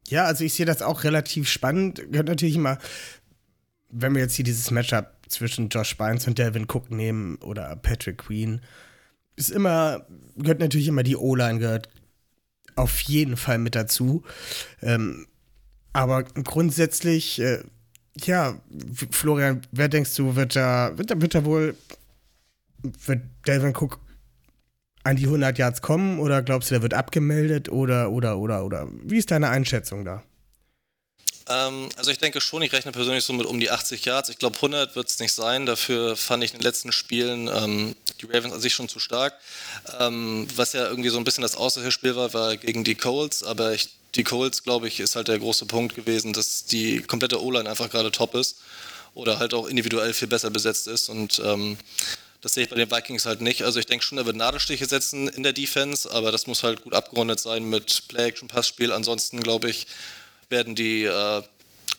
ja, 0.09 0.25
also 0.25 0.43
ich 0.43 0.55
sehe 0.55 0.65
das 0.65 0.81
auch 0.81 1.05
relativ 1.05 1.51
spannend. 1.51 2.01
Gehört 2.11 2.29
natürlich 2.29 2.57
immer, 2.57 2.79
wenn 3.91 4.15
wir 4.15 4.23
jetzt 4.23 4.35
hier 4.35 4.45
dieses 4.47 4.71
Matchup 4.71 5.19
zwischen 5.29 5.69
Josh 5.69 5.99
Bynes 5.99 6.27
und 6.27 6.39
Delvin 6.39 6.65
Cook 6.65 6.91
nehmen 6.91 7.37
oder 7.43 7.77
Patrick 7.77 8.17
Queen, 8.17 8.63
ist 9.37 9.51
immer, 9.51 10.07
gehört 10.37 10.61
natürlich 10.61 10.89
immer 10.89 11.03
die 11.03 11.17
O-Line, 11.17 11.59
gehört 11.59 11.91
auf 12.75 13.01
jeden 13.01 13.37
Fall 13.37 13.59
mit 13.59 13.75
dazu. 13.75 14.25
Ähm, 14.81 15.27
aber 15.93 16.23
grundsätzlich, 16.23 17.39
äh, 17.39 17.63
ja, 18.17 18.59
Florian, 19.11 19.61
wer 19.73 19.91
denkst 19.91 20.17
du, 20.17 20.37
wird 20.37 20.57
da, 20.57 20.97
wird 20.97 21.11
da, 21.11 21.21
wird 21.21 21.35
da 21.35 21.45
wohl, 21.45 21.77
wird 22.83 23.21
Delvin 23.47 23.77
Cook 23.77 24.04
an 25.05 25.17
die 25.17 25.25
100 25.25 25.59
Yards 25.59 25.83
kommen 25.83 26.19
oder 26.19 26.43
glaubst 26.43 26.71
du, 26.71 26.75
der 26.75 26.83
wird 26.83 26.95
abgemeldet 26.95 27.69
oder, 27.69 28.11
oder, 28.11 28.38
oder, 28.38 28.64
oder? 28.64 28.88
Wie 29.03 29.19
ist 29.19 29.31
deine 29.31 29.51
Einschätzung 29.51 30.05
da? 30.05 30.23
Ähm, 31.49 31.90
also 31.97 32.11
ich 32.11 32.19
denke 32.19 32.40
schon, 32.40 32.62
ich 32.62 32.73
rechne 32.73 32.93
persönlich 32.93 33.25
so 33.25 33.33
mit 33.33 33.47
um 33.47 33.61
die 33.61 33.71
80 33.71 34.05
Yards. 34.05 34.31
Ich 34.31 34.38
glaube 34.38 34.57
100 34.57 34.97
wird 34.97 35.09
es 35.09 35.19
nicht 35.19 35.33
sein. 35.33 35.67
Dafür 35.67 36.17
fand 36.17 36.43
ich 36.43 36.53
in 36.53 36.59
den 36.59 36.64
letzten 36.64 36.90
Spielen 36.90 37.49
ähm, 37.49 37.95
die 38.21 38.27
Ravens 38.27 38.55
an 38.55 38.61
sich 38.61 38.73
schon 38.73 38.88
zu 38.88 38.99
stark. 38.99 39.35
Ähm, 40.01 40.47
was 40.57 40.73
ja 40.73 40.88
irgendwie 40.88 41.11
so 41.11 41.19
ein 41.19 41.25
bisschen 41.25 41.43
das 41.43 41.57
Außerspiel 41.57 42.17
war, 42.17 42.33
war 42.33 42.57
gegen 42.57 42.83
die 42.83 42.95
Colts. 42.95 43.43
Aber 43.43 43.75
ich, 43.75 43.90
die 44.14 44.25
Colts, 44.25 44.62
glaube 44.62 44.88
ich, 44.88 45.01
ist 45.01 45.17
halt 45.17 45.29
der 45.29 45.38
große 45.38 45.67
Punkt 45.67 45.95
gewesen, 45.95 46.33
dass 46.33 46.64
die 46.64 47.03
komplette 47.03 47.43
O-Line 47.43 47.69
einfach 47.69 47.90
gerade 47.90 48.11
top 48.11 48.35
ist. 48.35 48.57
Oder 49.12 49.38
halt 49.38 49.55
auch 49.55 49.69
individuell 49.69 50.14
viel 50.14 50.29
besser 50.29 50.51
besetzt 50.51 50.88
ist. 50.88 51.09
Und 51.11 51.40
ähm, 51.45 51.77
das 52.45 52.53
sehe 52.53 52.65
ich 52.65 52.69
bei 52.69 52.77
den 52.77 52.91
Vikings 52.91 53.25
halt 53.25 53.41
nicht. 53.41 53.63
Also 53.63 53.81
ich 53.81 53.87
denke 53.87 54.05
schon, 54.05 54.19
er 54.19 54.27
wird 54.27 54.37
Nadelstiche 54.37 54.85
setzen 54.85 55.29
in 55.29 55.43
der 55.43 55.55
Defense, 55.55 56.11
aber 56.13 56.31
das 56.31 56.47
muss 56.47 56.63
halt 56.63 56.83
gut 56.83 56.93
abgerundet 56.93 57.41
sein 57.41 57.65
mit 57.71 58.07
Play-Action, 58.09 58.49
Passspiel. 58.49 58.93
Ansonsten, 58.93 59.41
glaube 59.41 59.71
ich, 59.71 59.87
werden 60.51 60.75
die 60.75 61.05
äh, 61.05 61.43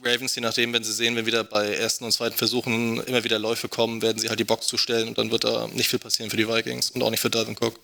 Ravens, 0.04 0.36
je 0.36 0.44
nachdem, 0.44 0.72
wenn 0.72 0.84
sie 0.84 0.94
sehen, 0.94 1.16
wenn 1.16 1.26
wieder 1.26 1.44
bei 1.44 1.74
ersten 1.74 2.06
und 2.06 2.12
zweiten 2.12 2.38
Versuchen 2.38 3.00
immer 3.06 3.24
wieder 3.24 3.40
Läufe 3.40 3.70
kommen, 3.70 4.04
werden 4.04 4.20
sie 4.20 4.30
halt 4.30 4.40
die 4.40 4.44
Box 4.44 4.68
zustellen 4.68 5.08
und 5.08 5.18
dann 5.18 5.32
wird 5.32 5.46
da 5.46 5.68
nicht 5.70 5.90
viel 5.90 5.98
passieren 5.98 6.30
für 6.30 6.38
die 6.38 6.48
Vikings 6.48 6.92
und 6.92 7.02
auch 7.02 7.10
nicht 7.10 7.22
für 7.22 7.32
Dalvin 7.32 7.58
Cook. 7.60 7.80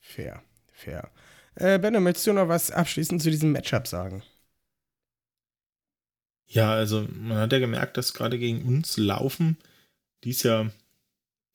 Fair, 0.00 0.42
fair. 0.72 1.10
Äh, 1.54 1.78
Benno, 1.78 2.00
möchtest 2.00 2.28
du 2.28 2.32
noch 2.32 2.48
was 2.48 2.70
abschließend 2.70 3.20
zu 3.20 3.30
diesem 3.30 3.52
Matchup 3.52 3.86
sagen? 3.86 4.22
Ja, 6.46 6.72
also 6.72 7.06
man 7.12 7.36
hat 7.36 7.52
ja 7.52 7.58
gemerkt, 7.58 7.98
dass 7.98 8.14
gerade 8.14 8.38
gegen 8.38 8.62
uns 8.64 8.96
Laufen 8.96 9.58
dies 10.24 10.44
ja 10.44 10.70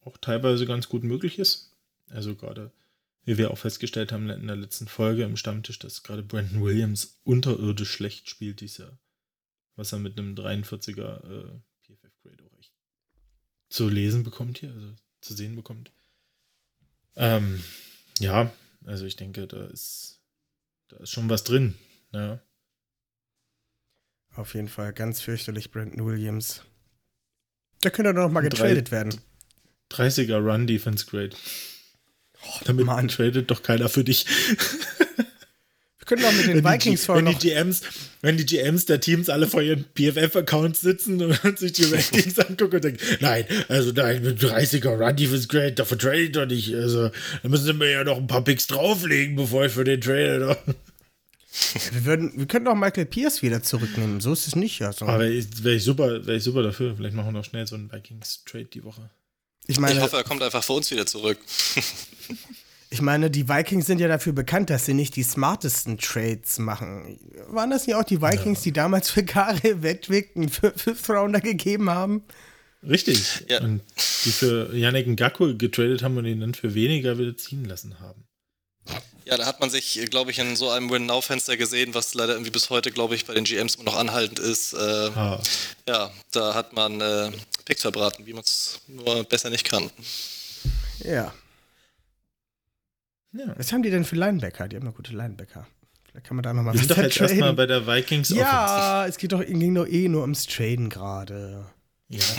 auch 0.05 0.17
teilweise 0.17 0.65
ganz 0.65 0.87
gut 0.87 1.03
möglich 1.03 1.39
ist. 1.39 1.75
Also 2.09 2.35
gerade 2.35 2.71
wie 3.25 3.37
wir 3.37 3.51
auch 3.51 3.57
festgestellt 3.57 4.11
haben 4.11 4.29
in 4.29 4.47
der 4.47 4.55
letzten 4.55 4.87
Folge 4.87 5.23
im 5.23 5.35
Stammtisch, 5.35 5.79
dass 5.79 6.03
gerade 6.03 6.21
Brandon 6.21 6.63
Williams 6.63 7.19
unterirdisch 7.23 7.91
schlecht 7.91 8.29
spielt 8.29 8.61
dieses 8.61 8.77
Jahr. 8.77 8.99
Was 9.75 9.91
er 9.91 9.99
mit 9.99 10.17
einem 10.17 10.35
43er 10.35 11.23
äh, 11.23 11.59
PFF-Grade 11.81 12.43
auch 12.45 12.59
echt 12.59 12.71
zu 13.69 13.89
lesen 13.89 14.23
bekommt 14.23 14.59
hier, 14.59 14.71
also 14.71 14.93
zu 15.21 15.33
sehen 15.33 15.55
bekommt. 15.55 15.91
Ähm, 17.15 17.63
ja, 18.19 18.53
also 18.85 19.05
ich 19.05 19.15
denke, 19.15 19.47
da 19.47 19.65
ist, 19.65 20.21
da 20.89 20.97
ist 20.97 21.09
schon 21.09 21.29
was 21.29 21.43
drin. 21.43 21.73
Ja. 22.13 22.39
Auf 24.35 24.53
jeden 24.53 24.67
Fall 24.67 24.93
ganz 24.93 25.21
fürchterlich, 25.21 25.71
Brandon 25.71 26.05
Williams. 26.05 26.61
Da 27.81 27.89
könnte 27.89 28.11
er 28.11 28.13
doch 28.13 28.31
mal 28.31 28.41
getradet 28.41 28.91
werden. 28.91 29.19
30er 29.91 30.37
Run 30.37 30.67
Defense 30.67 31.05
Grade. 31.05 31.31
Oh, 32.43 32.59
Damit 32.65 32.85
Mann. 32.85 33.07
tradet 33.07 33.49
doch 33.49 33.63
keiner 33.63 33.89
für 33.89 34.03
dich. 34.03 34.25
Wir 36.05 36.17
können 36.17 36.21
doch 36.21 36.33
mit 36.33 36.47
den 36.47 36.63
wenn 36.63 36.73
Vikings 36.73 37.01
die, 37.01 37.07
wenn 37.07 37.25
die 37.25 37.35
GMs, 37.35 37.81
Wenn 38.21 38.37
die 38.37 38.45
GMs 38.45 38.85
der 38.85 38.99
Teams 38.99 39.27
alle 39.27 39.47
vor 39.47 39.63
ihren 39.63 39.85
PFF-Accounts 39.95 40.81
sitzen 40.81 41.19
und 41.21 41.57
sich 41.57 41.73
die 41.73 41.83
Ratings 41.91 42.37
angucken 42.37 42.75
und 42.75 42.83
denken, 42.83 42.99
nein, 43.21 43.45
also 43.69 43.91
nein, 43.91 44.21
mit 44.21 44.39
30er 44.39 44.89
Run 44.89 45.15
Defense 45.15 45.47
Grade, 45.47 45.71
dafür 45.71 45.97
trade 45.97 46.21
ich 46.21 46.31
doch 46.33 46.45
nicht. 46.45 46.75
Also, 46.75 47.09
da 47.41 47.49
müssen 47.49 47.65
sie 47.65 47.73
mir 47.73 47.89
ja 47.89 48.03
noch 48.03 48.17
ein 48.17 48.27
paar 48.27 48.43
Picks 48.43 48.67
drauflegen, 48.67 49.35
bevor 49.35 49.65
ich 49.65 49.71
für 49.71 49.83
den 49.83 49.99
trade. 49.99 50.57
wir, 51.91 52.05
würden, 52.05 52.33
wir 52.35 52.45
könnten 52.45 52.67
auch 52.67 52.75
Michael 52.75 53.07
Pierce 53.07 53.41
wieder 53.41 53.63
zurücknehmen. 53.63 54.21
So 54.21 54.31
ist 54.33 54.45
es 54.45 54.55
nicht. 54.55 54.83
Also. 54.83 55.07
Aber 55.07 55.21
wäre 55.21 55.31
ich, 55.31 55.63
wär 55.63 55.73
ich, 55.73 55.83
super, 55.83 56.27
wär 56.27 56.35
ich 56.35 56.43
super 56.43 56.61
dafür. 56.61 56.95
Vielleicht 56.95 57.15
machen 57.15 57.29
wir 57.29 57.39
noch 57.39 57.45
schnell 57.45 57.65
so 57.65 57.73
einen 57.73 57.91
Vikings-Trade 57.91 58.65
die 58.65 58.83
Woche. 58.83 59.09
Ich, 59.67 59.79
meine, 59.79 59.95
ich 59.95 60.01
hoffe, 60.01 60.17
er 60.17 60.23
kommt 60.23 60.41
einfach 60.43 60.63
für 60.63 60.73
uns 60.73 60.91
wieder 60.91 61.05
zurück. 61.05 61.39
ich 62.89 63.01
meine, 63.01 63.31
die 63.31 63.49
Vikings 63.49 63.85
sind 63.85 63.99
ja 63.99 64.07
dafür 64.07 64.33
bekannt, 64.33 64.69
dass 64.69 64.85
sie 64.85 64.93
nicht 64.93 65.15
die 65.15 65.23
smartesten 65.23 65.97
Trades 65.97 66.59
machen. 66.59 67.19
Waren 67.47 67.71
das 67.71 67.87
nicht 67.87 67.95
auch 67.95 68.03
die 68.03 68.21
Vikings, 68.21 68.59
ja. 68.59 68.63
die 68.65 68.73
damals 68.73 69.09
für 69.09 69.23
Karel 69.23 69.81
Wedwick 69.81 70.35
einen 70.35 70.49
Fifth 70.49 71.09
Rounder 71.09 71.41
gegeben 71.41 71.89
haben? 71.89 72.23
Richtig. 72.87 73.45
Ja. 73.49 73.61
Und 73.61 73.81
die 74.25 74.31
für 74.31 74.75
Yannick 74.75 75.07
Ngakwe 75.07 75.55
getradet 75.55 76.03
haben 76.03 76.17
und 76.17 76.25
ihn 76.25 76.39
dann 76.39 76.53
für 76.53 76.75
weniger 76.75 77.17
wieder 77.17 77.35
ziehen 77.35 77.65
lassen 77.65 77.99
haben. 77.99 78.25
Ja, 79.25 79.37
da 79.37 79.47
hat 79.47 79.59
man 79.59 79.71
sich, 79.71 79.99
glaube 80.11 80.29
ich, 80.29 80.37
in 80.37 80.55
so 80.55 80.69
einem 80.69 80.91
Win-Now-Fenster 80.91 81.57
gesehen, 81.57 81.95
was 81.95 82.13
leider 82.13 82.33
irgendwie 82.33 82.51
bis 82.51 82.69
heute, 82.69 82.91
glaube 82.91 83.15
ich, 83.15 83.25
bei 83.25 83.33
den 83.33 83.43
GMs 83.43 83.75
immer 83.75 83.85
noch 83.85 83.97
anhaltend 83.97 84.37
ist. 84.37 84.73
Äh, 84.73 84.77
ah. 84.77 85.41
Ja, 85.87 86.11
da 86.31 86.53
hat 86.53 86.73
man 86.73 87.01
äh, 87.01 87.31
Picks 87.65 87.81
verbraten, 87.81 88.25
wie 88.25 88.33
man 88.33 88.43
es 88.43 88.81
nur 88.87 89.23
besser 89.23 89.49
nicht 89.49 89.67
kann. 89.67 89.89
Ja. 90.99 91.33
ja. 93.33 93.53
Was 93.57 93.73
haben 93.73 93.83
die 93.83 93.89
denn 93.89 94.05
für 94.05 94.15
Linebacker? 94.15 94.67
Die 94.67 94.75
haben 94.75 94.85
noch 94.85 94.95
gute 94.95 95.13
Linebacker. 95.13 95.67
Vielleicht 96.05 96.27
kann 96.27 96.37
man 96.37 96.43
da 96.43 96.53
nochmal 96.53 96.73
was 96.75 96.81
Wir 96.81 96.87
sind 96.87 96.97
doch 96.97 97.03
jetzt 97.03 97.19
erstmal 97.19 97.53
bei 97.53 97.65
der 97.65 97.85
Vikings 97.85 98.29
Ja, 98.29 99.05
es 99.07 99.17
geht 99.17 99.31
doch, 99.31 99.43
ging 99.43 99.75
doch 99.75 99.87
eh 99.87 100.07
nur 100.07 100.21
ums 100.21 100.45
Traden 100.45 100.89
gerade. 100.89 101.65
Ja. 102.09 102.23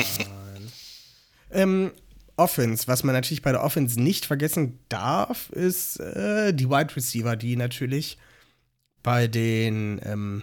Ähm, 1.49 1.93
Offense, 2.37 2.87
was 2.87 3.03
man 3.03 3.15
natürlich 3.15 3.41
bei 3.41 3.53
der 3.53 3.62
Offense 3.62 4.01
nicht 4.01 4.27
vergessen 4.27 4.79
darf, 4.89 5.49
ist 5.51 5.99
äh, 6.01 6.53
die 6.53 6.69
Wide 6.69 6.95
Receiver, 6.95 7.37
die 7.37 7.57
natürlich 7.57 8.19
bei 9.03 9.27
den 9.27 10.01
ähm, 10.05 10.43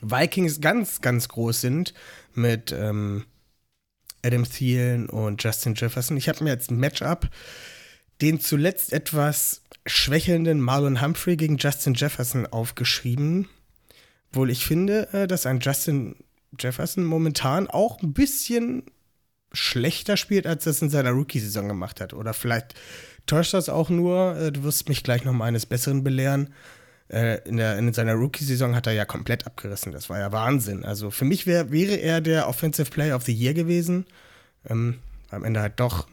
Vikings 0.00 0.60
ganz, 0.60 1.00
ganz 1.00 1.28
groß 1.28 1.60
sind 1.60 1.94
mit 2.34 2.72
ähm, 2.72 3.24
Adam 4.24 4.44
Thielen 4.44 5.08
und 5.08 5.42
Justin 5.42 5.74
Jefferson. 5.74 6.16
Ich 6.16 6.28
habe 6.28 6.44
mir 6.44 6.50
jetzt 6.50 6.70
ein 6.70 6.78
Matchup 6.78 7.28
den 8.22 8.40
zuletzt 8.40 8.92
etwas 8.92 9.62
schwächelnden 9.84 10.60
Marlon 10.60 11.02
Humphrey 11.02 11.36
gegen 11.36 11.58
Justin 11.58 11.94
Jefferson 11.94 12.46
aufgeschrieben. 12.46 13.48
Wohl 14.32 14.48
ich 14.50 14.64
finde, 14.64 15.12
äh, 15.12 15.26
dass 15.26 15.44
ein 15.44 15.58
Justin 15.60 16.16
Jefferson 16.58 17.04
momentan 17.04 17.68
auch 17.68 18.00
ein 18.00 18.12
bisschen 18.12 18.84
schlechter 19.52 20.16
spielt, 20.16 20.46
als 20.46 20.64
das 20.64 20.80
in 20.80 20.88
seiner 20.88 21.10
Rookie-Saison 21.10 21.68
gemacht 21.68 22.00
hat. 22.00 22.14
Oder 22.14 22.32
vielleicht 22.32 22.74
täuscht 23.26 23.54
das 23.54 23.68
auch 23.68 23.90
nur. 23.90 24.36
Äh, 24.36 24.52
du 24.52 24.62
wirst 24.62 24.88
mich 24.88 25.02
gleich 25.02 25.24
noch 25.24 25.32
mal 25.32 25.46
eines 25.46 25.66
Besseren 25.66 26.04
belehren. 26.04 26.54
Äh, 27.12 27.46
in, 27.46 27.58
der, 27.58 27.76
in 27.78 27.92
seiner 27.92 28.14
Rookie-Saison 28.14 28.74
hat 28.74 28.86
er 28.86 28.94
ja 28.94 29.04
komplett 29.04 29.46
abgerissen. 29.46 29.92
Das 29.92 30.08
war 30.08 30.18
ja 30.18 30.32
Wahnsinn. 30.32 30.84
Also 30.84 31.10
für 31.10 31.26
mich 31.26 31.46
wär, 31.46 31.70
wäre 31.70 31.96
er 31.96 32.22
der 32.22 32.48
Offensive 32.48 32.90
Player 32.90 33.14
of 33.14 33.24
the 33.24 33.32
Year 33.32 33.52
gewesen. 33.52 34.06
Ähm, 34.68 35.00
am 35.30 35.44
Ende 35.44 35.60
halt 35.60 35.78
doch 35.78 36.08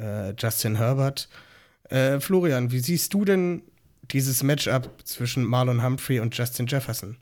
äh, 0.00 0.30
Justin 0.32 0.76
Herbert. 0.76 1.28
Äh, 1.88 2.18
Florian, 2.18 2.72
wie 2.72 2.80
siehst 2.80 3.14
du 3.14 3.24
denn 3.24 3.62
dieses 4.02 4.42
Matchup 4.42 4.90
zwischen 5.04 5.44
Marlon 5.44 5.82
Humphrey 5.82 6.18
und 6.18 6.36
Justin 6.36 6.66
Jefferson? 6.66 7.16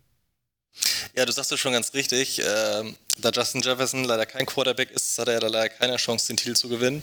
Ja, 1.14 1.26
du 1.26 1.32
sagst 1.32 1.52
es 1.52 1.60
schon 1.60 1.72
ganz 1.72 1.92
richtig. 1.92 2.40
Ähm, 2.40 2.96
da 3.18 3.30
Justin 3.30 3.60
Jefferson 3.60 4.04
leider 4.04 4.24
kein 4.24 4.46
Quarterback 4.46 4.90
ist, 4.92 5.18
hat 5.18 5.28
er 5.28 5.34
ja 5.34 5.46
leider 5.46 5.68
keine 5.68 5.96
Chance, 5.96 6.28
den 6.28 6.38
Titel 6.38 6.54
zu 6.54 6.68
gewinnen. 6.68 7.02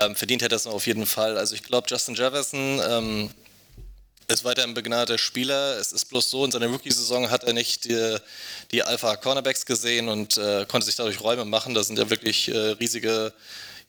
Ähm, 0.00 0.14
verdient 0.14 0.42
hätte 0.42 0.54
er 0.54 0.56
es 0.56 0.66
auf 0.66 0.86
jeden 0.86 1.06
Fall. 1.06 1.38
Also 1.38 1.54
ich 1.54 1.62
glaube, 1.62 1.86
Justin 1.88 2.14
Jefferson 2.14 2.80
ähm, 2.86 3.30
ist 4.28 4.44
weiter 4.44 4.62
ein 4.62 4.74
begnadeter 4.74 5.16
Spieler. 5.16 5.78
Es 5.78 5.92
ist 5.92 6.04
bloß 6.06 6.28
so, 6.28 6.44
in 6.44 6.50
seiner 6.50 6.66
Rookie-Saison 6.66 7.30
hat 7.30 7.44
er 7.44 7.54
nicht 7.54 7.86
die, 7.86 8.18
die 8.70 8.82
Alpha-Cornerbacks 8.82 9.64
gesehen 9.64 10.08
und 10.08 10.36
äh, 10.36 10.66
konnte 10.68 10.84
sich 10.84 10.96
dadurch 10.96 11.22
Räume 11.22 11.46
machen. 11.46 11.74
Da 11.74 11.82
sind 11.82 11.98
ja 11.98 12.10
wirklich 12.10 12.48
äh, 12.48 12.56
riesige 12.72 13.32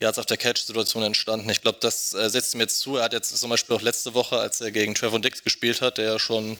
Yards 0.00 0.18
auf 0.18 0.24
der 0.24 0.38
Catch-Situation 0.38 1.02
entstanden. 1.02 1.50
Ich 1.50 1.60
glaube, 1.60 1.78
das 1.82 2.14
äh, 2.14 2.30
setzt 2.30 2.54
ihm 2.54 2.60
jetzt 2.60 2.80
zu. 2.80 2.96
Er 2.96 3.04
hat 3.04 3.12
jetzt 3.12 3.36
zum 3.36 3.50
Beispiel 3.50 3.76
auch 3.76 3.82
letzte 3.82 4.14
Woche, 4.14 4.38
als 4.38 4.62
er 4.62 4.70
gegen 4.70 4.94
Trevor 4.94 5.20
Dix 5.20 5.44
gespielt 5.44 5.82
hat, 5.82 5.98
der 5.98 6.12
ja 6.12 6.18
schon 6.18 6.56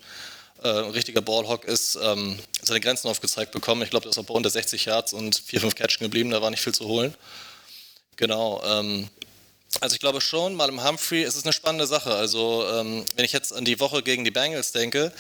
äh, 0.63 0.69
ein 0.69 0.91
richtiger 0.91 1.23
Ballhawk 1.23 1.65
ist, 1.65 1.99
ähm, 2.03 2.39
seine 2.61 2.81
Grenzen 2.81 3.09
aufgezeigt 3.09 3.51
bekommen. 3.53 3.81
Ich 3.81 3.89
glaube, 3.89 4.07
er 4.07 4.11
ist 4.11 4.19
auch 4.19 4.25
bei 4.25 4.35
unter 4.35 4.51
60 4.51 4.85
Yards 4.85 5.15
und 5.15 5.37
4, 5.37 5.63
5 5.63 5.75
Catchen 5.75 6.05
geblieben. 6.05 6.29
Da 6.29 6.43
war 6.43 6.51
nicht 6.51 6.63
viel 6.63 6.75
zu 6.75 6.85
holen. 6.87 7.15
Genau. 8.17 8.63
Ähm, 8.63 9.09
also 9.79 9.95
ich 9.95 10.01
glaube 10.01 10.21
schon, 10.21 10.55
mal 10.55 10.69
im 10.69 10.83
Humphrey 10.83 11.23
ist 11.23 11.37
es 11.37 11.45
eine 11.45 11.53
spannende 11.53 11.87
Sache. 11.87 12.13
Also 12.13 12.67
ähm, 12.69 13.05
wenn 13.15 13.25
ich 13.25 13.33
jetzt 13.33 13.53
an 13.53 13.65
die 13.65 13.79
Woche 13.79 14.03
gegen 14.03 14.25
die 14.25 14.33
Bengals 14.33 14.73
denke, 14.73 15.13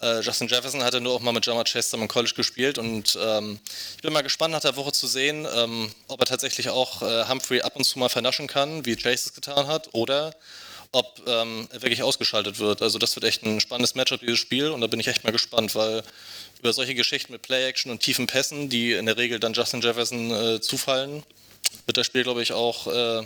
äh, 0.00 0.20
Justin 0.20 0.48
Jefferson 0.48 0.82
hatte 0.82 1.00
nur 1.00 1.14
auch 1.14 1.20
mal 1.20 1.32
mit 1.32 1.44
Jamar 1.44 1.64
Chase 1.64 1.96
im 1.96 2.08
College 2.08 2.32
gespielt 2.34 2.78
und 2.78 3.18
ähm, 3.20 3.58
ich 3.96 4.02
bin 4.02 4.12
mal 4.12 4.22
gespannt 4.22 4.52
nach 4.52 4.60
der 4.60 4.76
Woche 4.76 4.92
zu 4.92 5.06
sehen, 5.06 5.46
ähm, 5.54 5.90
ob 6.08 6.20
er 6.20 6.26
tatsächlich 6.26 6.70
auch 6.70 7.02
äh, 7.02 7.28
Humphrey 7.28 7.60
ab 7.60 7.76
und 7.76 7.84
zu 7.84 7.98
mal 7.98 8.08
vernaschen 8.08 8.46
kann, 8.46 8.86
wie 8.86 8.96
Chase 8.96 9.28
es 9.28 9.34
getan 9.34 9.66
hat, 9.66 9.90
oder 9.92 10.34
ob 10.92 11.22
ähm, 11.26 11.68
er 11.70 11.82
wirklich 11.82 12.02
ausgeschaltet 12.02 12.58
wird. 12.58 12.82
Also 12.82 12.98
das 12.98 13.14
wird 13.14 13.24
echt 13.24 13.44
ein 13.44 13.60
spannendes 13.60 13.94
Matchup, 13.94 14.20
dieses 14.20 14.38
Spiel 14.38 14.70
und 14.70 14.80
da 14.80 14.86
bin 14.86 14.98
ich 14.98 15.08
echt 15.08 15.24
mal 15.24 15.30
gespannt, 15.30 15.74
weil 15.74 16.02
über 16.58 16.72
solche 16.72 16.94
Geschichten 16.94 17.32
mit 17.32 17.42
Play-Action 17.42 17.92
und 17.92 18.00
tiefen 18.00 18.26
Pässen, 18.26 18.70
die 18.70 18.92
in 18.92 19.06
der 19.06 19.16
Regel 19.16 19.38
dann 19.38 19.52
Justin 19.52 19.82
Jefferson 19.82 20.30
äh, 20.30 20.60
zufallen, 20.60 21.22
wird 21.86 21.96
das 21.96 22.06
Spiel, 22.06 22.24
glaube 22.24 22.42
ich, 22.42 22.52
auch 22.52 22.86
äh, 22.88 23.22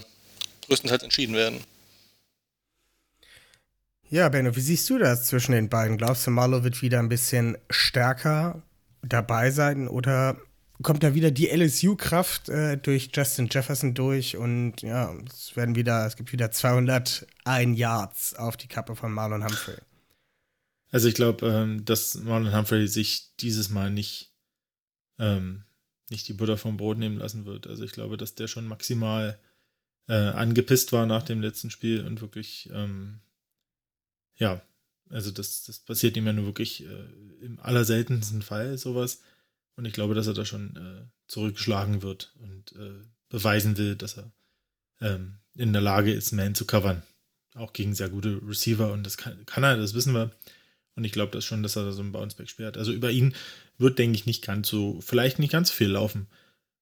größtenteils 0.66 1.02
entschieden 1.02 1.34
werden. 1.34 1.60
Ja, 4.10 4.28
Benno, 4.28 4.54
wie 4.54 4.60
siehst 4.60 4.88
du 4.90 4.98
das 4.98 5.26
zwischen 5.26 5.52
den 5.52 5.68
beiden? 5.68 5.96
Glaubst 5.96 6.26
du, 6.26 6.30
Marlo 6.30 6.62
wird 6.62 6.82
wieder 6.82 6.98
ein 6.98 7.08
bisschen 7.08 7.58
stärker 7.70 8.62
dabei 9.02 9.50
sein 9.50 9.88
oder 9.88 10.36
kommt 10.82 11.02
da 11.02 11.14
wieder 11.14 11.30
die 11.30 11.48
LSU-Kraft 11.48 12.48
äh, 12.48 12.76
durch 12.76 13.10
Justin 13.12 13.48
Jefferson 13.50 13.94
durch 13.94 14.36
und 14.36 14.82
ja, 14.82 15.14
es 15.28 15.56
werden 15.56 15.74
wieder, 15.74 16.06
es 16.06 16.16
gibt 16.16 16.32
wieder 16.32 16.50
201 16.50 17.26
Yards 17.78 18.34
auf 18.34 18.56
die 18.56 18.68
Kappe 18.68 18.94
von 18.94 19.12
Marlon 19.12 19.44
Humphrey. 19.44 19.76
Also 20.90 21.08
ich 21.08 21.14
glaube, 21.14 21.46
ähm, 21.48 21.84
dass 21.84 22.14
Marlon 22.14 22.54
Humphrey 22.54 22.86
sich 22.86 23.32
dieses 23.40 23.70
Mal 23.70 23.90
nicht, 23.90 24.32
ähm, 25.18 25.64
nicht 26.10 26.28
die 26.28 26.34
Butter 26.34 26.56
vom 26.56 26.76
Brot 26.76 26.98
nehmen 26.98 27.18
lassen 27.18 27.46
wird. 27.46 27.66
Also 27.66 27.84
ich 27.84 27.92
glaube, 27.92 28.16
dass 28.16 28.34
der 28.34 28.46
schon 28.46 28.66
maximal 28.66 29.38
äh, 30.08 30.14
angepisst 30.14 30.92
war 30.92 31.06
nach 31.06 31.22
dem 31.22 31.40
letzten 31.40 31.70
Spiel 31.70 32.06
und 32.06 32.20
wirklich, 32.20 32.70
ähm, 32.72 33.20
ja, 34.36 34.62
also 35.10 35.30
das, 35.30 35.64
das 35.64 35.78
passiert 35.78 36.16
ihm 36.16 36.26
ja 36.26 36.32
nur 36.32 36.46
wirklich 36.46 36.84
äh, 36.84 37.44
im 37.44 37.58
allerseltensten 37.60 38.42
Fall 38.42 38.78
sowas. 38.78 39.20
Und 39.76 39.84
ich 39.86 39.92
glaube, 39.92 40.14
dass 40.14 40.26
er 40.26 40.34
da 40.34 40.44
schon 40.44 40.76
äh, 40.76 41.10
zurückgeschlagen 41.26 42.02
wird 42.02 42.34
und 42.40 42.72
äh, 42.72 43.02
beweisen 43.28 43.76
will, 43.76 43.96
dass 43.96 44.18
er 44.18 44.32
ähm, 45.00 45.38
in 45.54 45.72
der 45.72 45.82
Lage 45.82 46.12
ist, 46.12 46.32
Man 46.32 46.54
zu 46.54 46.64
covern. 46.64 47.02
Auch 47.54 47.72
gegen 47.72 47.94
sehr 47.94 48.08
gute 48.08 48.40
Receiver 48.46 48.92
und 48.92 49.04
das 49.04 49.16
kann, 49.16 49.46
kann 49.46 49.64
er, 49.64 49.76
das 49.76 49.94
wissen 49.94 50.14
wir. 50.14 50.32
Und 50.96 51.04
ich 51.04 51.12
glaube 51.12 51.32
das 51.32 51.44
schon, 51.44 51.62
dass 51.62 51.76
er 51.76 51.84
da 51.84 51.92
so 51.92 52.02
ein 52.02 52.12
Bounceback 52.12 52.48
sperrt. 52.48 52.76
Also 52.76 52.92
über 52.92 53.10
ihn 53.10 53.34
wird, 53.78 53.98
denke 53.98 54.16
ich, 54.16 54.26
nicht 54.26 54.44
ganz 54.44 54.68
so, 54.68 55.00
vielleicht 55.00 55.38
nicht 55.38 55.52
ganz 55.52 55.70
viel 55.70 55.88
laufen. 55.88 56.28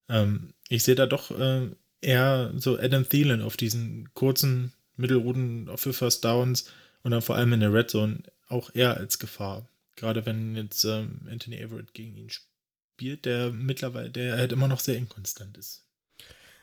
Ähm, 0.09 0.53
ich 0.69 0.83
sehe 0.83 0.95
da 0.95 1.07
doch 1.07 1.31
äh, 1.31 1.71
eher 2.03 2.53
so 2.57 2.79
Adam 2.79 3.09
Thielen 3.09 3.41
auf 3.41 3.57
diesen 3.57 4.13
kurzen 4.15 4.73
Mittelrouten 4.97 5.71
für 5.77 5.93
First 5.93 6.25
Downs 6.25 6.67
und 7.03 7.13
dann 7.13 7.23
vor 7.23 7.37
allem 7.37 7.53
in 7.55 7.61
der 7.61 7.73
Red 7.73 7.91
Zone 7.91 8.23
auch 8.49 8.75
eher 8.75 8.97
als 8.97 9.19
Gefahr. 9.19 9.67
Gerade 9.97 10.27
wenn 10.27 10.57
jetzt 10.57 10.85
ähm, 10.85 11.21
Anthony 11.31 11.57
Everett 11.57 11.95
gegen 11.95 12.17
ihn 12.17 12.31
spielt, 12.31 13.25
der 13.25 13.51
mittlerweile, 13.51 14.11
der 14.11 14.37
halt 14.37 14.53
immer 14.53 14.69
noch 14.69 14.81
sehr 14.81 14.97
inkonstant 14.97 15.57
ist. 15.57 15.85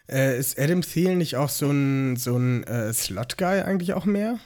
Äh, 0.08 0.40
ist 0.40 0.60
Adam 0.60 0.82
Thielen 0.82 1.20
nicht 1.20 1.36
auch 1.36 1.50
so 1.50 1.70
ein, 1.70 2.16
so 2.16 2.36
ein 2.38 2.64
äh, 2.64 2.92
Slot-Guy 2.94 3.62
eigentlich 3.62 3.94
auch 3.94 4.06
mehr? 4.06 4.40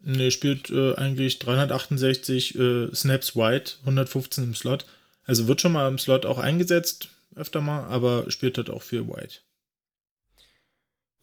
Ne, 0.00 0.30
spielt 0.30 0.70
äh, 0.70 0.94
eigentlich 0.94 1.38
368 1.40 2.58
äh, 2.58 2.94
Snaps 2.94 3.36
wide, 3.36 3.72
115 3.80 4.44
im 4.44 4.54
Slot. 4.54 4.86
Also 5.24 5.46
wird 5.46 5.60
schon 5.60 5.72
mal 5.72 5.88
im 5.88 5.98
Slot 5.98 6.26
auch 6.26 6.38
eingesetzt, 6.38 7.08
öfter 7.36 7.60
mal, 7.60 7.84
aber 7.84 8.30
spielt 8.30 8.56
halt 8.58 8.70
auch 8.70 8.82
viel 8.82 9.06
wide. 9.06 9.34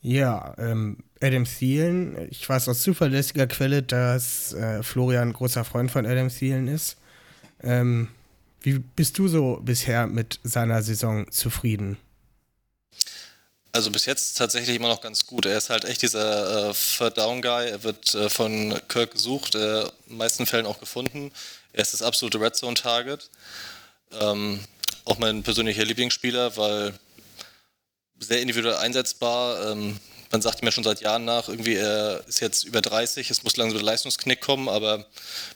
Ja, 0.01 0.55
ähm, 0.57 0.97
Adam 1.21 1.43
Thielen, 1.45 2.29
ich 2.31 2.47
weiß 2.47 2.69
aus 2.69 2.81
zuverlässiger 2.81 3.47
Quelle, 3.47 3.83
dass 3.83 4.53
äh, 4.53 4.81
Florian 4.81 5.29
ein 5.29 5.33
großer 5.33 5.65
Freund 5.65 5.91
von 5.91 6.05
Adam 6.05 6.29
Thielen 6.29 6.67
ist. 6.67 6.97
Ähm, 7.61 8.07
wie 8.61 8.79
bist 8.79 9.17
du 9.17 9.27
so 9.27 9.59
bisher 9.61 10.07
mit 10.07 10.39
seiner 10.43 10.81
Saison 10.81 11.29
zufrieden? 11.31 11.97
Also 13.71 13.91
bis 13.91 14.05
jetzt 14.05 14.37
tatsächlich 14.37 14.75
immer 14.75 14.87
noch 14.87 15.01
ganz 15.01 15.25
gut. 15.25 15.45
Er 15.45 15.57
ist 15.57 15.69
halt 15.69 15.85
echt 15.85 16.01
dieser 16.01 16.71
äh, 16.71 17.11
Down 17.11 17.41
Guy. 17.41 17.69
Er 17.69 17.83
wird 17.83 18.15
äh, 18.15 18.29
von 18.29 18.79
Kirk 18.87 19.11
gesucht, 19.11 19.55
äh, 19.55 19.81
in 19.81 19.89
den 20.09 20.17
meisten 20.17 20.45
Fällen 20.45 20.65
auch 20.65 20.79
gefunden. 20.79 21.31
Er 21.73 21.81
ist 21.81 21.93
das 21.93 22.01
absolute 22.01 22.39
Red 22.41 22.55
Zone 22.55 22.73
Target. 22.73 23.29
Ähm, 24.11 24.59
auch 25.05 25.19
mein 25.19 25.43
persönlicher 25.43 25.85
Lieblingsspieler, 25.85 26.57
weil 26.57 26.93
sehr 28.19 28.41
individuell 28.41 28.77
einsetzbar. 28.77 29.71
Ähm, 29.71 29.99
man 30.31 30.41
sagt 30.41 30.61
mir 30.61 30.71
schon 30.71 30.83
seit 30.83 31.01
Jahren 31.01 31.25
nach, 31.25 31.49
irgendwie 31.49 31.75
er 31.75 32.23
ist 32.27 32.39
jetzt 32.39 32.63
über 32.63 32.81
30, 32.81 33.31
es 33.31 33.43
muss 33.43 33.57
langsam 33.57 33.79
der 33.79 33.85
Leistungsknick 33.85 34.41
kommen, 34.41 34.69
aber 34.69 35.05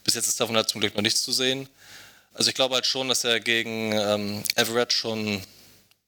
bis 0.02 0.14
jetzt 0.14 0.26
ist 0.26 0.40
davon 0.40 0.56
halt 0.56 0.68
zum 0.68 0.80
Glück 0.80 0.94
noch 0.96 1.02
nichts 1.02 1.22
zu 1.22 1.32
sehen. 1.32 1.68
Also 2.32 2.48
ich 2.48 2.56
glaube 2.56 2.74
halt 2.74 2.86
schon, 2.86 3.08
dass 3.08 3.22
er 3.22 3.38
gegen 3.38 3.92
ähm, 3.92 4.42
Everett 4.56 4.92
schon 4.92 5.40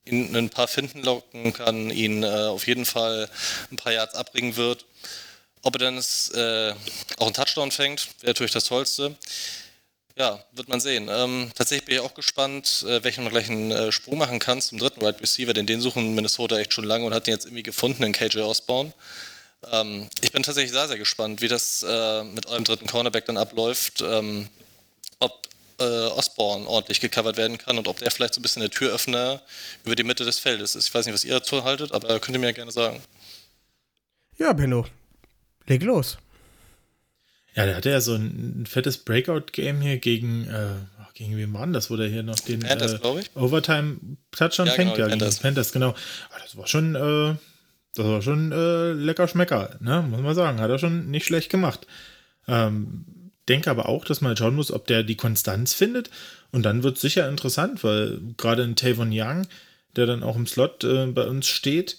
ihn 0.05 0.35
ein 0.35 0.51
paar 0.51 0.69
Finden 0.69 1.03
locken 1.03 1.53
kann, 1.53 1.91
ihn 1.91 2.23
äh, 2.23 2.27
auf 2.27 2.67
jeden 2.67 2.85
Fall 2.85 3.29
ein 3.71 3.77
paar 3.77 3.93
Yards 3.93 4.15
abbringen 4.15 4.57
wird. 4.57 4.85
Ob 5.63 5.77
er 5.77 5.79
dann 5.79 5.99
äh, 5.99 6.75
auch 7.19 7.27
einen 7.27 7.35
Touchdown 7.35 7.71
fängt, 7.71 8.09
wäre 8.21 8.31
natürlich 8.31 8.53
das 8.53 8.65
Tollste. 8.65 9.17
Ja, 10.19 10.43
wird 10.53 10.69
man 10.69 10.81
sehen. 10.81 11.09
Ähm, 11.11 11.51
tatsächlich 11.55 11.85
bin 11.85 11.95
ich 11.97 12.01
auch 12.01 12.15
gespannt, 12.15 12.87
äh, 12.89 13.05
welchen 13.05 13.23
man 13.23 13.33
gleich 13.33 13.51
einen 13.51 13.71
äh, 13.71 13.93
Sprung 13.93 14.17
machen 14.17 14.39
kann 14.39 14.63
zum 14.63 14.79
dritten 14.79 15.03
Wide 15.03 15.21
Receiver, 15.21 15.53
denn 15.53 15.67
den 15.67 15.83
suchen 15.83 16.15
Minnesota 16.15 16.59
echt 16.59 16.73
schon 16.73 16.85
lange 16.85 17.05
und 17.05 17.13
hat 17.13 17.27
den 17.27 17.35
jetzt 17.35 17.45
irgendwie 17.45 17.63
gefunden 17.63 18.03
in 18.03 18.13
KJ 18.13 18.39
Osborne. 18.39 18.95
Ähm, 19.71 20.09
ich 20.23 20.33
bin 20.33 20.43
tatsächlich 20.43 20.73
sehr, 20.73 20.89
sehr 20.89 20.97
gespannt, 20.97 21.43
wie 21.43 21.49
das 21.49 21.85
äh, 21.87 22.25
mit 22.25 22.47
eurem 22.47 22.65
dritten 22.65 22.87
Cornerback 22.87 23.27
dann 23.27 23.37
abläuft. 23.37 24.01
Ähm, 24.01 24.49
ob 25.19 25.49
äh, 25.81 25.85
Osborne 25.85 26.67
ordentlich 26.67 27.01
gecovert 27.01 27.37
werden 27.37 27.59
kann 27.59 27.77
und 27.77 27.87
ob 27.87 27.99
der 27.99 28.11
vielleicht 28.11 28.33
so 28.33 28.41
ein 28.41 28.43
bisschen 28.43 28.61
der 28.61 28.71
Türöffner 28.71 29.43
über 29.85 29.97
die 29.97 30.05
Mitte 30.05 30.25
des 30.25 30.39
Feldes 30.39 30.77
ist. 30.77 30.89
Ich 30.89 30.95
weiß 30.95 31.05
nicht, 31.05 31.15
was 31.15 31.25
ihr 31.25 31.35
dazu 31.35 31.65
haltet, 31.65 31.93
aber 31.93 32.21
könnt 32.21 32.37
ihr 32.37 32.41
mir 32.41 32.47
ja 32.47 32.53
gerne 32.53 32.73
sagen. 32.73 33.03
Ja, 34.39 34.55
Benno, 34.55 34.87
leg 35.67 35.83
los. 35.83 36.17
Ja, 37.57 37.65
der 37.65 37.77
hatte 37.77 37.91
ja 37.91 38.01
so 38.01 38.15
ein, 38.15 38.63
ein 38.63 38.67
fettes 38.67 38.99
Breakout-Game 38.99 39.81
hier 39.81 39.97
gegen, 39.97 40.47
äh, 40.47 40.69
gegen 41.15 41.37
wen 41.37 41.53
war 41.55 41.63
denn 41.63 41.73
das, 41.73 41.91
wo 41.91 41.97
der 41.97 42.09
hier 42.09 42.23
noch 42.23 42.39
den 42.39 42.61
Panthers, 42.61 42.95
äh. 42.95 43.25
Overtime-Touchdown 43.35 44.67
Ja, 44.67 44.73
fängt? 44.75 44.95
genau, 44.95 44.99
ja, 44.99 45.05
die 45.07 45.11
gegen 45.13 45.21
Panthers. 45.21 45.41
Panthers, 45.41 45.73
genau. 45.73 45.89
Aber 46.31 46.43
das 46.43 46.57
war 46.57 46.67
schon, 46.67 46.95
äh, 46.95 47.35
das 47.95 48.05
war 48.07 48.21
schon 48.21 48.53
äh, 48.53 48.93
lecker 48.93 49.27
Schmecker, 49.27 49.77
ne? 49.81 50.03
muss 50.09 50.21
man 50.21 50.35
sagen. 50.35 50.61
Hat 50.61 50.69
er 50.71 50.79
schon 50.79 51.11
nicht 51.11 51.25
schlecht 51.25 51.51
gemacht. 51.51 51.87
Ähm, 52.47 53.07
denke 53.49 53.71
aber 53.71 53.89
auch, 53.89 54.05
dass 54.05 54.21
man 54.21 54.37
schauen 54.37 54.55
muss, 54.55 54.71
ob 54.71 54.87
der 54.87 55.03
die 55.03 55.17
Konstanz 55.17 55.73
findet. 55.73 56.11
Und 56.53 56.63
dann 56.65 56.83
wird 56.83 56.97
es 56.97 57.03
sicher 57.03 57.27
interessant, 57.29 57.83
weil 57.83 58.21
gerade 58.37 58.65
ein 58.65 58.77
Tavon 58.77 59.11
Young, 59.13 59.47
der 59.97 60.05
dann 60.05 60.23
auch 60.23 60.37
im 60.37 60.47
Slot 60.47 60.85
äh, 60.85 61.07
bei 61.07 61.27
uns 61.27 61.47
steht, 61.47 61.99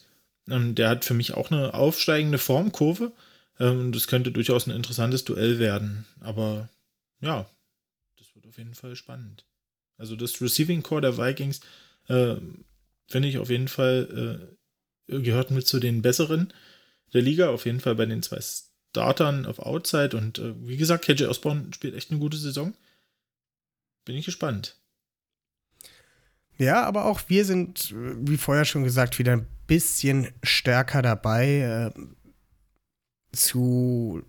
ähm, 0.50 0.76
der 0.76 0.90
hat 0.90 1.04
für 1.04 1.16
mich 1.16 1.34
auch 1.34 1.50
eine 1.50 1.74
aufsteigende 1.74 2.38
Formkurve. 2.38 3.12
Ähm, 3.60 3.92
das 3.92 4.08
könnte 4.08 4.32
durchaus 4.32 4.68
ein 4.68 4.76
interessantes 4.76 5.24
Duell 5.26 5.60
werden. 5.60 6.06
Aber 6.20 6.70
ja, 7.22 7.50
das 8.18 8.34
wird 8.36 8.48
auf 8.48 8.58
jeden 8.58 8.76
Fall 8.76 8.96
spannend. 8.96 9.46
Also 9.98 10.16
das 10.16 10.42
Receiving 10.42 10.84
Core 10.84 11.02
der 11.02 11.18
Vikings 11.18 11.62
äh, 12.08 12.36
finde 13.08 13.28
ich 13.28 13.38
auf 13.38 13.50
jeden 13.50 13.68
Fall 13.68 14.58
äh, 15.08 15.20
gehört 15.22 15.52
mit 15.52 15.68
zu 15.68 15.80
den 15.80 16.02
besseren 16.02 16.54
der 17.14 17.22
Liga. 17.22 17.50
Auf 17.50 17.66
jeden 17.66 17.80
Fall 17.80 17.96
bei 17.96 18.06
den 18.06 18.22
zwei 18.22 18.40
Startern 18.42 19.46
auf 19.46 19.60
Outside. 19.60 20.16
Und 20.16 20.40
äh, 20.40 20.54
wie 20.68 20.78
gesagt, 20.78 21.06
KJ 21.06 21.26
Osborne 21.26 21.74
spielt 21.74 21.96
echt 21.96 22.12
eine 22.12 22.20
gute 22.20 22.38
Saison. 22.38 22.76
Bin 24.06 24.16
ich 24.16 24.26
gespannt. 24.26 24.76
Ja, 26.58 26.84
aber 26.86 27.06
auch 27.06 27.22
wir 27.28 27.46
sind, 27.46 27.92
äh, 27.92 28.16
wie 28.28 28.38
vorher 28.38 28.66
schon 28.66 28.84
gesagt, 28.84 29.20
wieder 29.20 29.34
ein 29.34 29.48
bisschen 29.68 30.30
stärker 30.44 31.02
dabei 31.02 31.94
äh, 31.96 32.00
zu 33.32 34.24